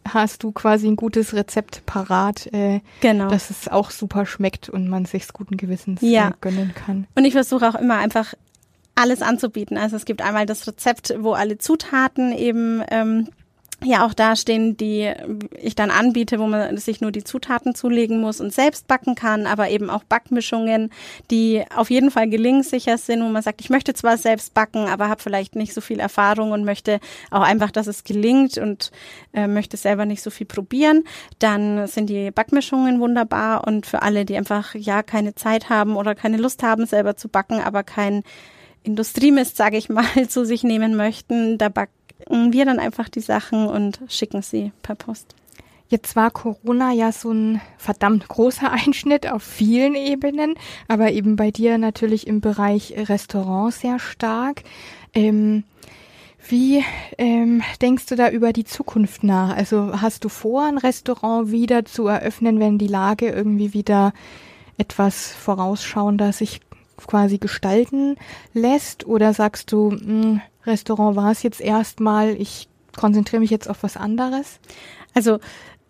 hast 0.09 0.43
du 0.43 0.51
quasi 0.51 0.89
ein 0.89 0.97
gutes 0.97 1.35
Rezept 1.35 1.87
parat, 1.87 2.53
äh, 2.53 2.81
genau. 3.01 3.29
dass 3.29 3.49
es 3.51 3.69
auch 3.69 3.93
super 3.93 4.27
schmeckt 4.27 4.69
und 4.69 4.89
man 4.89 5.05
sich's 5.05 5.33
guten 5.33 5.57
Gewissens 5.57 6.01
ja. 6.03 6.31
äh, 6.31 6.33
gönnen 6.41 6.75
kann. 6.75 7.07
Und 7.15 7.25
ich 7.25 7.33
versuche 7.33 7.69
auch 7.69 7.77
immer 7.77 7.99
einfach 7.99 8.35
alles 8.97 9.23
anzubieten. 9.23 9.79
Also 9.79 9.95
es 9.95 10.05
gibt 10.05 10.21
einmal 10.21 10.47
das 10.47 10.67
Rezept, 10.67 11.15
wo 11.19 11.33
alle 11.33 11.59
Zutaten 11.59 12.33
eben 12.33 12.83
ähm, 12.91 13.29
ja 13.85 14.07
auch 14.07 14.15
da 14.15 14.37
stehen, 14.37 14.77
die 14.77 15.13
ich 15.61 15.75
dann 15.75 15.91
anbiete, 15.91 16.39
wo 16.39 16.47
man 16.47 16.77
sich 16.77 17.01
nur 17.01 17.13
die 17.13 17.25
Zutaten 17.25 17.75
zulegen 17.75 18.21
muss 18.21 18.41
und 18.41 18.53
selbst 18.53 18.87
backen 18.87 19.15
kann, 19.15 19.47
aber 19.47 19.71
eben 19.71 19.91
auch 19.91 20.05
Backmischungen, 20.05 20.91
die 21.31 21.65
auf 21.75 21.91
jeden 21.91 22.11
Fall 22.11 22.29
gelingsicher 22.29 22.99
sind, 22.99 23.23
wo 23.23 23.29
man 23.29 23.43
sagt, 23.43 23.61
ich 23.61 23.71
möchte 23.71 23.95
zwar 23.95 24.17
selbst 24.17 24.55
backen, 24.55 24.89
aber 24.89 25.09
habe 25.09 25.23
vielleicht 25.23 25.57
nicht 25.57 25.75
so 25.75 25.81
viel 25.81 26.01
Erfahrung 26.01 26.53
und 26.53 26.65
möchte 26.65 27.01
auch 27.31 27.43
einfach, 27.43 27.71
dass 27.71 27.87
es 27.87 28.05
gelingt 28.05 28.59
und 28.59 28.91
äh, 29.33 29.47
möchte 29.47 29.77
selber 29.77 30.07
nicht 30.07 30.23
so 30.23 30.31
viel 30.31 30.47
probieren. 30.47 31.05
Dann 31.39 31.87
sind 31.87 32.09
die 32.09 32.31
Backmischungen 32.31 33.01
wunderbar 33.01 33.67
und 33.67 33.87
für 33.87 34.03
alle, 34.03 34.25
die 34.25 34.37
einfach 34.37 34.75
ja 34.75 35.03
keine 35.03 35.35
Zeit 35.35 35.69
haben 35.69 35.97
oder 35.97 36.15
keine 36.15 36.37
Lust 36.37 36.63
haben, 36.63 36.87
selber 36.87 37.17
zu 37.17 37.29
backen, 37.29 37.61
aber 37.61 37.83
kein 37.83 38.23
Industriemist, 38.85 39.57
sage 39.57 39.77
ich 39.77 39.89
mal, 39.89 40.07
zu 40.29 40.45
sich 40.45 40.65
nehmen 40.65 40.97
möchten, 40.97 41.59
da 41.59 41.69
backen 41.69 42.02
wir 42.29 42.65
dann 42.65 42.79
einfach 42.79 43.09
die 43.09 43.21
Sachen 43.21 43.67
und 43.67 44.01
schicken 44.09 44.43
sie 44.43 44.73
per 44.83 44.95
Post. 44.95 45.35
Jetzt 45.89 46.17
war 46.17 46.31
Corona 46.31 46.93
ja 46.93 47.13
so 47.13 47.33
ein 47.33 47.61
verdammt 47.77 48.27
großer 48.27 48.71
Einschnitt 48.73 49.31
auf 49.31 49.43
vielen 49.43 49.95
Ebenen, 49.95 50.55
aber 50.89 51.13
eben 51.13 51.37
bei 51.37 51.51
dir 51.51 51.77
natürlich 51.77 52.27
im 52.27 52.41
Bereich 52.41 52.95
Restaurant 52.97 53.75
sehr 53.75 53.99
stark. 53.99 54.63
Ähm, 55.13 55.65
wie 56.49 56.83
ähm, 57.19 57.63
denkst 57.81 58.07
du 58.07 58.17
da 58.17 58.31
über 58.31 58.53
die 58.53 58.65
Zukunft 58.65 59.23
nach? 59.23 59.55
Also 59.55 60.01
hast 60.01 60.25
du 60.25 60.29
vor, 60.29 60.65
ein 60.65 60.79
Restaurant 60.79 61.53
wieder 61.53 61.85
zu 61.85 62.07
eröffnen, 62.07 62.59
wenn 62.59 62.79
die 62.79 62.89
Lage 62.89 63.29
irgendwie 63.29 63.75
wieder 63.75 64.13
etwas 64.79 65.33
vorausschauender 65.33 66.33
sich 66.33 66.61
quasi 67.07 67.39
gestalten 67.39 68.17
lässt? 68.53 69.07
Oder 69.07 69.35
sagst 69.35 69.73
du, 69.73 69.91
mh, 69.91 70.01
hm, 70.01 70.41
Restaurant 70.65 71.17
war 71.17 71.33
es 71.33 71.43
jetzt 71.43 71.61
erstmal, 71.61 72.31
ich 72.31 72.69
konzentriere 72.97 73.41
mich 73.41 73.51
jetzt 73.51 73.69
auf 73.69 73.83
was 73.83 73.97
anderes? 73.97 74.61
Also 75.15 75.39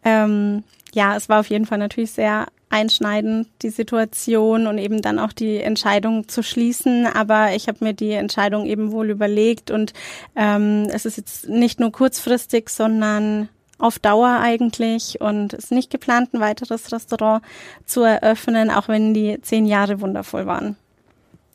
ähm, 0.05 0.65
ja, 0.95 1.17
es 1.17 1.29
war 1.29 1.41
auf 1.41 1.49
jeden 1.49 1.67
Fall 1.67 1.79
natürlich 1.79 2.13
sehr 2.13 2.47
einschneidend, 2.69 3.49
die 3.61 3.71
Situation 3.71 4.67
und 4.67 4.79
eben 4.79 5.03
dann 5.03 5.19
auch 5.19 5.33
die 5.33 5.59
Entscheidung 5.59 6.29
zu 6.29 6.43
schließen. 6.43 7.07
Aber 7.07 7.55
ich 7.55 7.69
habe 7.69 7.85
mir 7.85 7.93
die 7.93 8.13
Entscheidung 8.13 8.67
eben 8.67 8.93
wohl 8.93 9.11
überlegt 9.11 9.71
und 9.71 9.93
ähm, 10.37 10.89
es 10.91 11.05
ist 11.05 11.19
jetzt 11.19 11.49
nicht 11.49 11.81
nur 11.81 11.93
kurzfristig, 11.93 12.71
sondern 12.71 13.49
auf 13.79 13.99
Dauer 13.99 14.39
eigentlich 14.41 15.21
und 15.21 15.53
ist 15.53 15.73
nicht 15.73 15.91
geplant, 15.91 16.33
ein 16.33 16.41
weiteres 16.41 16.93
Restaurant 16.93 17.43
zu 17.85 18.03
eröffnen, 18.03 18.71
auch 18.71 18.89
wenn 18.89 19.13
die 19.13 19.41
zehn 19.43 19.67
Jahre 19.67 20.01
wundervoll 20.01 20.47
waren. 20.47 20.77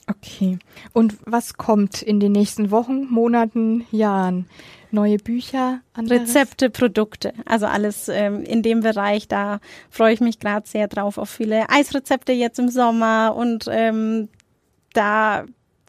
Okay. 0.10 0.58
Und 0.94 1.18
was 1.26 1.56
kommt 1.56 2.02
in 2.02 2.20
den 2.20 2.32
nächsten 2.32 2.72
Wochen, 2.72 3.08
Monaten, 3.12 3.86
Jahren? 3.92 4.48
Neue 4.90 5.18
Bücher, 5.18 5.82
anderes? 5.94 6.22
Rezepte, 6.22 6.70
Produkte, 6.70 7.34
also 7.46 7.66
alles 7.66 8.08
ähm, 8.08 8.44
in 8.44 8.64
dem 8.64 8.80
Bereich. 8.80 9.28
Da 9.28 9.60
freue 9.90 10.14
ich 10.14 10.22
mich 10.22 10.40
gerade 10.40 10.66
sehr 10.66 10.88
drauf 10.88 11.18
auf 11.18 11.30
viele 11.30 11.70
Eisrezepte 11.70 12.32
jetzt 12.32 12.58
im 12.58 12.70
Sommer 12.70 13.36
und 13.36 13.66
ähm, 13.70 14.30
da 14.94 15.44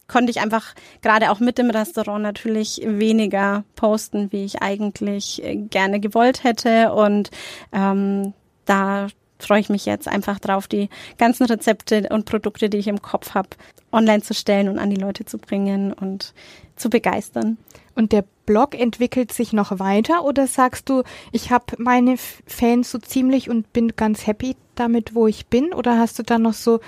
konnte 0.09 0.31
ich 0.31 0.41
einfach 0.41 0.75
gerade 1.01 1.31
auch 1.31 1.39
mit 1.39 1.59
dem 1.59 1.71
Restaurant 1.71 2.23
natürlich 2.23 2.81
weniger 2.85 3.63
posten, 3.77 4.33
wie 4.33 4.45
ich 4.45 4.63
eigentlich 4.63 5.45
äh, 5.45 5.55
gerne 5.55 6.01
gewollt 6.01 6.43
hätte 6.43 6.93
und 6.93 7.31
ähm, 7.73 8.33
da 8.65 9.07
freue 9.49 9.61
ich 9.61 9.71
mich 9.71 9.87
jetzt 9.87 10.07
einfach 10.07 10.39
drauf, 10.39 10.69
die 10.69 10.91
ganzen 11.17 11.47
Rezepte 11.47 12.09
und 12.11 12.27
Produkte, 12.27 12.69
die 12.69 12.77
ich 12.77 12.87
im 12.87 13.01
Kopf 13.01 13.35
habe, 13.35 13.49
online 13.91 14.23
zu 14.23 14.35
stellen 14.35 14.69
und 14.69 14.79
an 14.79 14.91
die 14.91 15.01
Leute 15.01 15.25
zu 15.25 15.39
bringen 15.39 15.95
und 15.95 16.35
zu 16.77 16.91
begeistern. 16.91 17.57
Und 17.95 18.13
der 18.13 18.25
Blog 18.45 18.79
entwickelt 18.79 19.33
sich 19.33 19.55
noch 19.55 19.79
weiter 19.79 20.25
oder 20.25 20.47
sagst 20.47 20.89
du, 20.91 21.03
ich 21.33 21.51
habe 21.51 21.65
meine 21.79 22.17
Fans 22.47 22.91
so 22.91 22.99
ziemlich 22.99 23.49
und 23.49 23.73
bin 23.73 23.97
ganz 23.97 24.27
happy 24.27 24.55
damit, 24.75 25.15
wo 25.15 25.27
ich 25.27 25.47
bin? 25.47 25.73
Oder 25.73 25.99
hast 25.99 26.19
du 26.19 26.23
da 26.23 26.39
noch 26.39 26.53
so, 26.53 26.81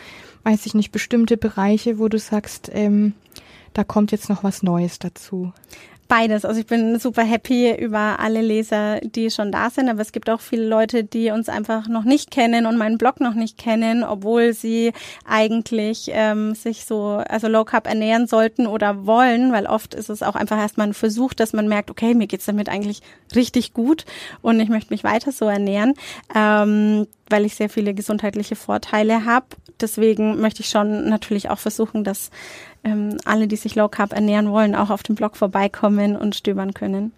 weiß 0.45 0.67
ich 0.67 0.75
nicht, 0.75 0.93
bestimmte 0.93 1.39
Bereiche, 1.39 1.99
wo 1.99 2.09
du 2.09 2.19
sagst, 2.19 2.71
ähm, 2.75 3.15
da 3.73 3.85
kommt 3.85 4.13
jetzt 4.13 4.29
noch 4.29 4.45
was 4.45 4.63
Neues 4.63 4.99
dazu? 4.99 5.53
Beides. 6.11 6.45
Also 6.45 6.59
ich 6.59 6.67
bin 6.67 6.99
super 6.99 7.23
happy 7.23 7.73
über 7.73 8.19
alle 8.19 8.43
Leser, 8.43 8.99
die 8.99 9.31
schon 9.31 9.53
da 9.53 9.71
sind, 9.71 9.89
aber 9.89 10.01
es 10.01 10.11
gibt 10.11 10.29
auch 10.29 10.41
viele 10.41 10.67
Leute, 10.67 11.05
die 11.05 11.31
uns 11.31 11.49
einfach 11.49 11.87
noch 11.87 12.03
nicht 12.03 12.33
kennen 12.33 12.67
und 12.67 12.77
meinen 12.77 12.99
Blog 12.99 13.21
noch 13.21 13.35
nicht 13.35 13.57
kennen, 13.59 14.03
obwohl 14.03 14.53
sie 14.53 14.93
eigentlich 15.25 16.11
ähm, 16.13 16.57
sich 16.57 16.85
so, 16.85 17.23
also 17.29 17.47
Low 17.47 17.65
Carb 17.65 17.87
ernähren 17.87 18.27
sollten 18.27 18.67
oder 18.67 19.07
wollen, 19.07 19.53
weil 19.53 19.67
oft 19.67 19.95
ist 19.95 20.11
es 20.11 20.25
auch 20.25 20.35
einfach 20.35 20.59
erstmal 20.59 20.89
ein 20.89 20.95
Versuch, 20.95 21.33
dass 21.33 21.53
man 21.53 21.69
merkt, 21.69 21.93
okay, 21.93 22.13
mir 22.15 22.27
geht's 22.27 22.47
damit 22.47 22.69
eigentlich 22.69 23.03
richtig 23.37 23.73
gut 23.73 24.05
und 24.43 24.59
ich 24.59 24.69
möchte 24.69 24.93
mich 24.93 25.05
weiter 25.05 25.31
so 25.31 25.45
ernähren. 25.45 25.95
Ähm, 26.35 27.07
weil 27.31 27.47
ich 27.47 27.55
sehr 27.55 27.71
viele 27.71 27.95
gesundheitliche 27.95 28.57
Vorteile 28.57 29.25
habe. 29.25 29.47
Deswegen 29.81 30.41
möchte 30.41 30.63
ich 30.63 30.69
schon 30.69 31.09
natürlich 31.09 31.49
auch 31.49 31.59
versuchen, 31.59 32.05
dass 32.05 32.31
ähm, 32.85 33.17
alle, 33.25 33.49
die 33.49 33.57
sich 33.57 33.75
Low 33.75 33.89
Carb 33.89 34.13
ernähren 34.13 34.51
wollen, 34.51 34.75
auch 34.75 34.91
auf 34.91 35.03
dem 35.03 35.15
Blog 35.15 35.37
vorbeikommen 35.37 36.17
und 36.17 36.35
stöbern 36.35 36.75
können. 36.75 37.13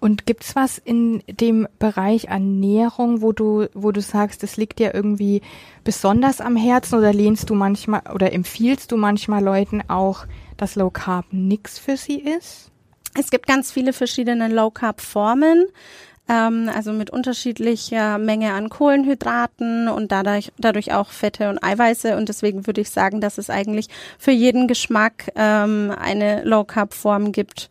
Und 0.00 0.26
gibt's 0.26 0.54
was 0.54 0.76
in 0.76 1.22
dem 1.26 1.66
Bereich 1.78 2.26
Ernährung, 2.26 3.22
wo 3.22 3.32
du, 3.32 3.68
wo 3.72 3.90
du 3.90 4.02
sagst, 4.02 4.42
das 4.42 4.56
liegt 4.56 4.78
dir 4.78 4.94
irgendwie 4.94 5.40
besonders 5.82 6.40
am 6.40 6.56
Herzen 6.56 6.98
oder 6.98 7.12
lehnst 7.12 7.48
du 7.48 7.54
manchmal 7.54 8.02
oder 8.12 8.32
empfiehlst 8.32 8.92
du 8.92 8.96
manchmal 8.96 9.42
Leuten 9.42 9.82
auch, 9.88 10.26
dass 10.56 10.76
Low 10.76 10.90
Carb 10.90 11.26
nix 11.30 11.78
für 11.78 11.96
sie 11.96 12.20
ist? 12.20 12.70
Es 13.16 13.30
gibt 13.30 13.46
ganz 13.46 13.70
viele 13.72 13.92
verschiedene 13.92 14.48
Low 14.48 14.70
Carb 14.70 15.00
Formen 15.00 15.66
ähm, 16.28 16.70
also 16.74 16.92
mit 16.92 17.10
unterschiedlicher 17.10 18.18
Menge 18.18 18.52
an 18.52 18.68
Kohlenhydraten 18.68 19.88
und 19.88 20.12
dadurch, 20.12 20.52
dadurch 20.58 20.92
auch 20.92 21.10
Fette 21.10 21.50
und 21.50 21.62
Eiweiße. 21.62 22.16
Und 22.16 22.28
deswegen 22.28 22.66
würde 22.66 22.80
ich 22.80 22.90
sagen, 22.90 23.20
dass 23.20 23.38
es 23.38 23.50
eigentlich 23.50 23.88
für 24.18 24.30
jeden 24.32 24.68
Geschmack 24.68 25.30
ähm, 25.36 25.92
eine 25.96 26.42
Low-Carb-Form 26.44 27.32
gibt. 27.32 27.68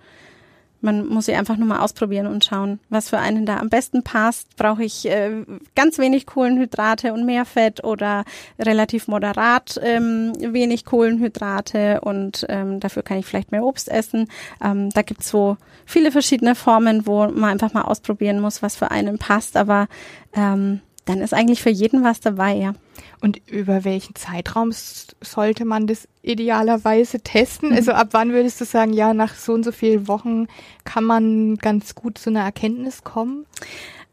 Man 0.83 1.07
muss 1.07 1.25
sie 1.25 1.33
einfach 1.33 1.57
nur 1.57 1.67
mal 1.67 1.79
ausprobieren 1.79 2.27
und 2.27 2.43
schauen, 2.43 2.79
was 2.89 3.09
für 3.09 3.17
einen 3.17 3.45
da 3.45 3.57
am 3.57 3.69
besten 3.69 4.03
passt. 4.03 4.55
Brauche 4.57 4.83
ich 4.83 5.09
äh, 5.09 5.45
ganz 5.75 5.97
wenig 5.97 6.25
Kohlenhydrate 6.25 7.13
und 7.13 7.25
mehr 7.25 7.45
Fett 7.45 7.83
oder 7.83 8.25
relativ 8.59 9.07
moderat 9.07 9.79
ähm, 9.81 10.33
wenig 10.39 10.85
Kohlenhydrate 10.85 12.01
und 12.01 12.45
ähm, 12.49 12.79
dafür 12.79 13.01
kann 13.03 13.17
ich 13.17 13.25
vielleicht 13.25 13.51
mehr 13.51 13.63
Obst 13.63 13.89
essen. 13.89 14.27
Ähm, 14.63 14.89
da 14.89 15.01
gibt's 15.01 15.29
so 15.29 15.57
viele 15.85 16.11
verschiedene 16.11 16.55
Formen, 16.55 17.07
wo 17.07 17.27
man 17.27 17.51
einfach 17.51 17.73
mal 17.73 17.83
ausprobieren 17.83 18.39
muss, 18.39 18.61
was 18.61 18.75
für 18.75 18.91
einen 18.91 19.17
passt. 19.17 19.57
Aber 19.57 19.87
ähm, 20.35 20.81
dann 21.05 21.21
ist 21.21 21.33
eigentlich 21.33 21.61
für 21.61 21.69
jeden 21.69 22.03
was 22.03 22.19
dabei, 22.19 22.53
ja. 22.55 22.73
Und 23.21 23.41
über 23.47 23.83
welchen 23.83 24.15
Zeitraum 24.15 24.71
sollte 24.71 25.65
man 25.65 25.87
das 25.87 26.07
idealerweise 26.21 27.21
testen? 27.21 27.69
Mhm. 27.69 27.75
Also 27.75 27.91
ab 27.93 28.09
wann 28.11 28.31
würdest 28.31 28.59
du 28.61 28.65
sagen, 28.65 28.93
ja, 28.93 29.13
nach 29.13 29.35
so 29.35 29.53
und 29.53 29.63
so 29.63 29.71
vielen 29.71 30.07
Wochen 30.07 30.47
kann 30.83 31.03
man 31.03 31.57
ganz 31.57 31.95
gut 31.95 32.17
zu 32.17 32.29
einer 32.29 32.43
Erkenntnis 32.43 33.03
kommen? 33.03 33.45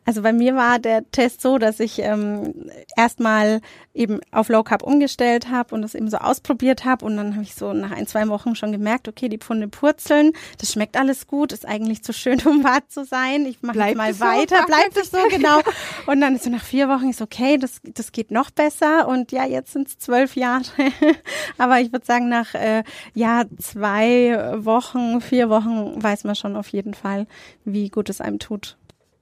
Also 0.06 0.22
bei 0.22 0.32
mir 0.32 0.56
war 0.56 0.78
der 0.78 1.08
Test 1.10 1.42
so, 1.42 1.58
dass 1.58 1.78
ich 1.78 1.98
ähm, 1.98 2.70
erstmal 2.96 3.60
eben 3.92 4.20
auf 4.32 4.48
Low 4.48 4.62
Carb 4.62 4.82
umgestellt 4.82 5.50
habe 5.50 5.74
und 5.74 5.82
das 5.82 5.94
eben 5.94 6.08
so 6.08 6.16
ausprobiert 6.16 6.84
habe 6.84 7.04
und 7.04 7.16
dann 7.16 7.34
habe 7.34 7.42
ich 7.42 7.54
so 7.54 7.72
nach 7.72 7.90
ein, 7.90 8.06
zwei 8.06 8.26
Wochen 8.28 8.54
schon 8.54 8.72
gemerkt, 8.72 9.08
okay, 9.08 9.28
die 9.28 9.38
Pfunde 9.38 9.68
purzeln, 9.68 10.32
das 10.58 10.72
schmeckt 10.72 10.96
alles 10.96 11.26
gut, 11.26 11.52
ist 11.52 11.66
eigentlich 11.66 12.02
zu 12.02 12.12
schön, 12.12 12.40
um 12.46 12.64
wahr 12.64 12.80
zu 12.88 13.04
sein. 13.04 13.44
Ich 13.46 13.62
mache 13.62 13.94
mal 13.94 14.18
weiter, 14.20 14.60
so? 14.60 14.66
bleibt 14.66 14.96
es 14.96 15.10
so, 15.10 15.18
genau. 15.28 15.60
Und 16.06 16.20
dann 16.20 16.34
ist 16.34 16.44
so 16.44 16.50
nach 16.50 16.64
vier 16.64 16.88
Wochen 16.88 17.12
so, 17.12 17.24
okay, 17.24 17.58
das, 17.58 17.80
das 17.82 18.12
geht 18.12 18.30
noch 18.30 18.50
besser 18.50 19.06
und 19.06 19.32
ja, 19.32 19.44
jetzt 19.44 19.72
sind 19.72 19.88
es 19.88 19.98
zwölf 19.98 20.34
Jahre. 20.34 20.64
Aber 21.58 21.80
ich 21.80 21.92
würde 21.92 22.06
sagen, 22.06 22.28
nach 22.28 22.54
äh, 22.54 22.82
ja, 23.14 23.44
zwei 23.58 24.54
Wochen, 24.64 25.20
vier 25.20 25.50
Wochen 25.50 26.02
weiß 26.02 26.24
man 26.24 26.34
schon 26.34 26.56
auf 26.56 26.68
jeden 26.68 26.94
Fall, 26.94 27.26
wie 27.64 27.90
gut 27.90 28.08
es 28.08 28.20
einem 28.20 28.38
tut 28.38 28.76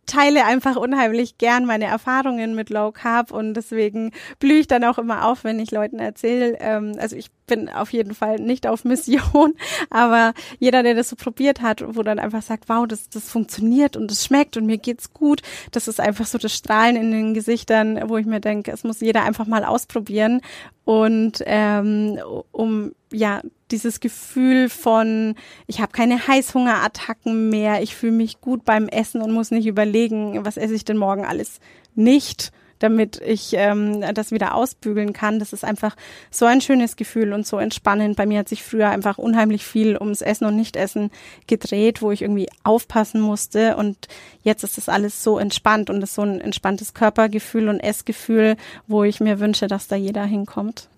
teile 0.09 0.44
einfach 0.44 0.76
unheimlich 0.76 1.38
gern 1.38 1.64
meine 1.64 1.84
Erfahrungen 1.84 2.56
mit 2.56 2.70
Low 2.70 2.90
Carb 2.90 3.30
und 3.30 3.54
deswegen 3.54 4.11
blühe 4.40 4.59
ich 4.59 4.66
dann 4.66 4.82
auch 4.82 4.98
immer 4.98 5.26
auf, 5.26 5.44
wenn 5.44 5.61
ich 5.61 5.70
Leuten 5.70 6.00
erzähle. 6.00 6.56
Ähm, 6.59 6.94
also 6.98 7.14
ich 7.14 7.30
bin 7.46 7.68
auf 7.68 7.92
jeden 7.92 8.14
Fall 8.14 8.36
nicht 8.36 8.66
auf 8.66 8.84
Mission, 8.84 9.54
aber 9.90 10.32
jeder, 10.59 10.82
der 10.82 10.94
das 10.94 11.11
so 11.11 11.16
probiert 11.16 11.61
hat, 11.61 11.84
wo 11.86 12.02
dann 12.02 12.18
einfach 12.18 12.42
sagt, 12.42 12.68
wow, 12.68 12.86
das, 12.86 13.09
das 13.09 13.30
funktioniert 13.30 13.96
und 13.96 14.11
es 14.11 14.24
schmeckt 14.24 14.56
und 14.56 14.66
mir 14.66 14.78
geht's 14.78 15.12
gut, 15.12 15.42
das 15.70 15.86
ist 15.86 16.00
einfach 16.00 16.26
so 16.26 16.38
das 16.38 16.54
Strahlen 16.54 16.96
in 16.96 17.12
den 17.12 17.34
Gesichtern, 17.34 18.00
wo 18.09 18.16
ich 18.16 18.26
mir 18.26 18.40
denke, 18.40 18.72
es 18.72 18.84
muss 18.84 19.00
jeder 19.00 19.22
einfach 19.22 19.46
mal 19.46 19.64
ausprobieren 19.64 20.40
und 20.84 21.42
ähm, 21.46 22.18
um 22.50 22.92
ja 23.12 23.42
dieses 23.70 24.00
Gefühl 24.00 24.68
von 24.68 25.34
ich 25.66 25.80
habe 25.80 25.92
keine 25.92 26.26
Heißhungerattacken 26.26 27.50
mehr, 27.50 27.82
ich 27.82 27.94
fühle 27.94 28.12
mich 28.12 28.40
gut 28.40 28.64
beim 28.64 28.88
Essen 28.88 29.22
und 29.22 29.32
muss 29.32 29.50
nicht 29.50 29.66
überlegen, 29.66 30.44
was 30.44 30.56
esse 30.56 30.74
ich 30.74 30.84
denn 30.84 30.96
morgen 30.96 31.24
alles 31.24 31.60
nicht 31.94 32.52
damit 32.78 33.20
ich 33.24 33.52
ähm, 33.54 34.04
das 34.14 34.30
wieder 34.30 34.54
ausbügeln 34.54 35.12
kann. 35.12 35.38
Das 35.38 35.52
ist 35.52 35.64
einfach 35.64 35.96
so 36.30 36.46
ein 36.46 36.60
schönes 36.60 36.96
Gefühl 36.96 37.32
und 37.32 37.46
so 37.46 37.58
entspannend. 37.58 38.16
Bei 38.16 38.26
mir 38.26 38.40
hat 38.40 38.48
sich 38.48 38.62
früher 38.62 38.88
einfach 38.88 39.18
unheimlich 39.18 39.64
viel 39.64 39.96
ums 39.96 40.22
Essen 40.22 40.46
und 40.46 40.56
Nichtessen 40.56 41.10
gedreht, 41.46 42.02
wo 42.02 42.10
ich 42.10 42.22
irgendwie 42.22 42.48
aufpassen 42.64 43.20
musste. 43.20 43.76
Und 43.76 44.08
jetzt 44.42 44.64
ist 44.64 44.78
das 44.78 44.88
alles 44.88 45.22
so 45.22 45.38
entspannt 45.38 45.90
und 45.90 46.02
ist 46.02 46.14
so 46.14 46.22
ein 46.22 46.40
entspanntes 46.40 46.94
Körpergefühl 46.94 47.68
und 47.68 47.80
Essgefühl, 47.80 48.56
wo 48.86 49.04
ich 49.04 49.20
mir 49.20 49.40
wünsche, 49.40 49.66
dass 49.66 49.88
da 49.88 49.96
jeder 49.96 50.24
hinkommt. 50.24 50.88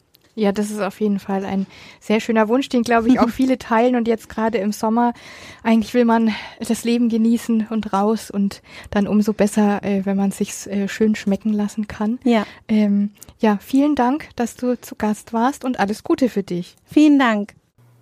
Ja, 0.41 0.53
das 0.53 0.71
ist 0.71 0.81
auf 0.81 1.01
jeden 1.03 1.19
Fall 1.19 1.45
ein 1.45 1.67
sehr 2.01 2.19
schöner 2.19 2.49
Wunsch, 2.49 2.71
den 2.71 2.83
glaube 2.83 3.09
ich 3.09 3.21
auch 3.21 3.29
viele 3.41 3.59
teilen. 3.59 3.95
Und 3.95 4.09
jetzt 4.09 4.31
gerade 4.31 4.57
im 4.57 4.73
Sommer, 4.73 5.13
eigentlich 5.63 5.93
will 5.93 6.07
man 6.07 6.35
das 6.67 6.83
Leben 6.85 7.11
genießen 7.11 7.67
und 7.69 7.93
raus 7.93 8.31
und 8.31 8.63
dann 8.89 9.07
umso 9.07 9.35
besser, 9.35 9.85
äh, 9.85 10.07
wenn 10.07 10.17
man 10.17 10.31
sich 10.31 10.67
äh, 10.67 10.89
schön 10.89 11.15
schmecken 11.15 11.53
lassen 11.53 11.89
kann. 11.89 12.19
Ja. 12.25 12.47
Ähm, 12.69 13.11
ja, 13.39 13.59
vielen 13.61 13.95
Dank, 13.95 14.31
dass 14.35 14.57
du 14.57 14.81
zu 14.81 14.95
Gast 14.95 15.35
warst 15.35 15.63
und 15.63 15.79
alles 15.79 16.05
Gute 16.05 16.31
für 16.31 16.43
dich. 16.43 16.75
Vielen 16.87 17.19
Dank. 17.19 17.53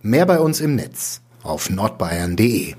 Mehr 0.02 0.24
bei 0.24 0.38
uns 0.38 0.60
im 0.60 0.76
Netz 0.76 1.22
auf 1.42 1.70
nordbayern.de. 1.70 2.76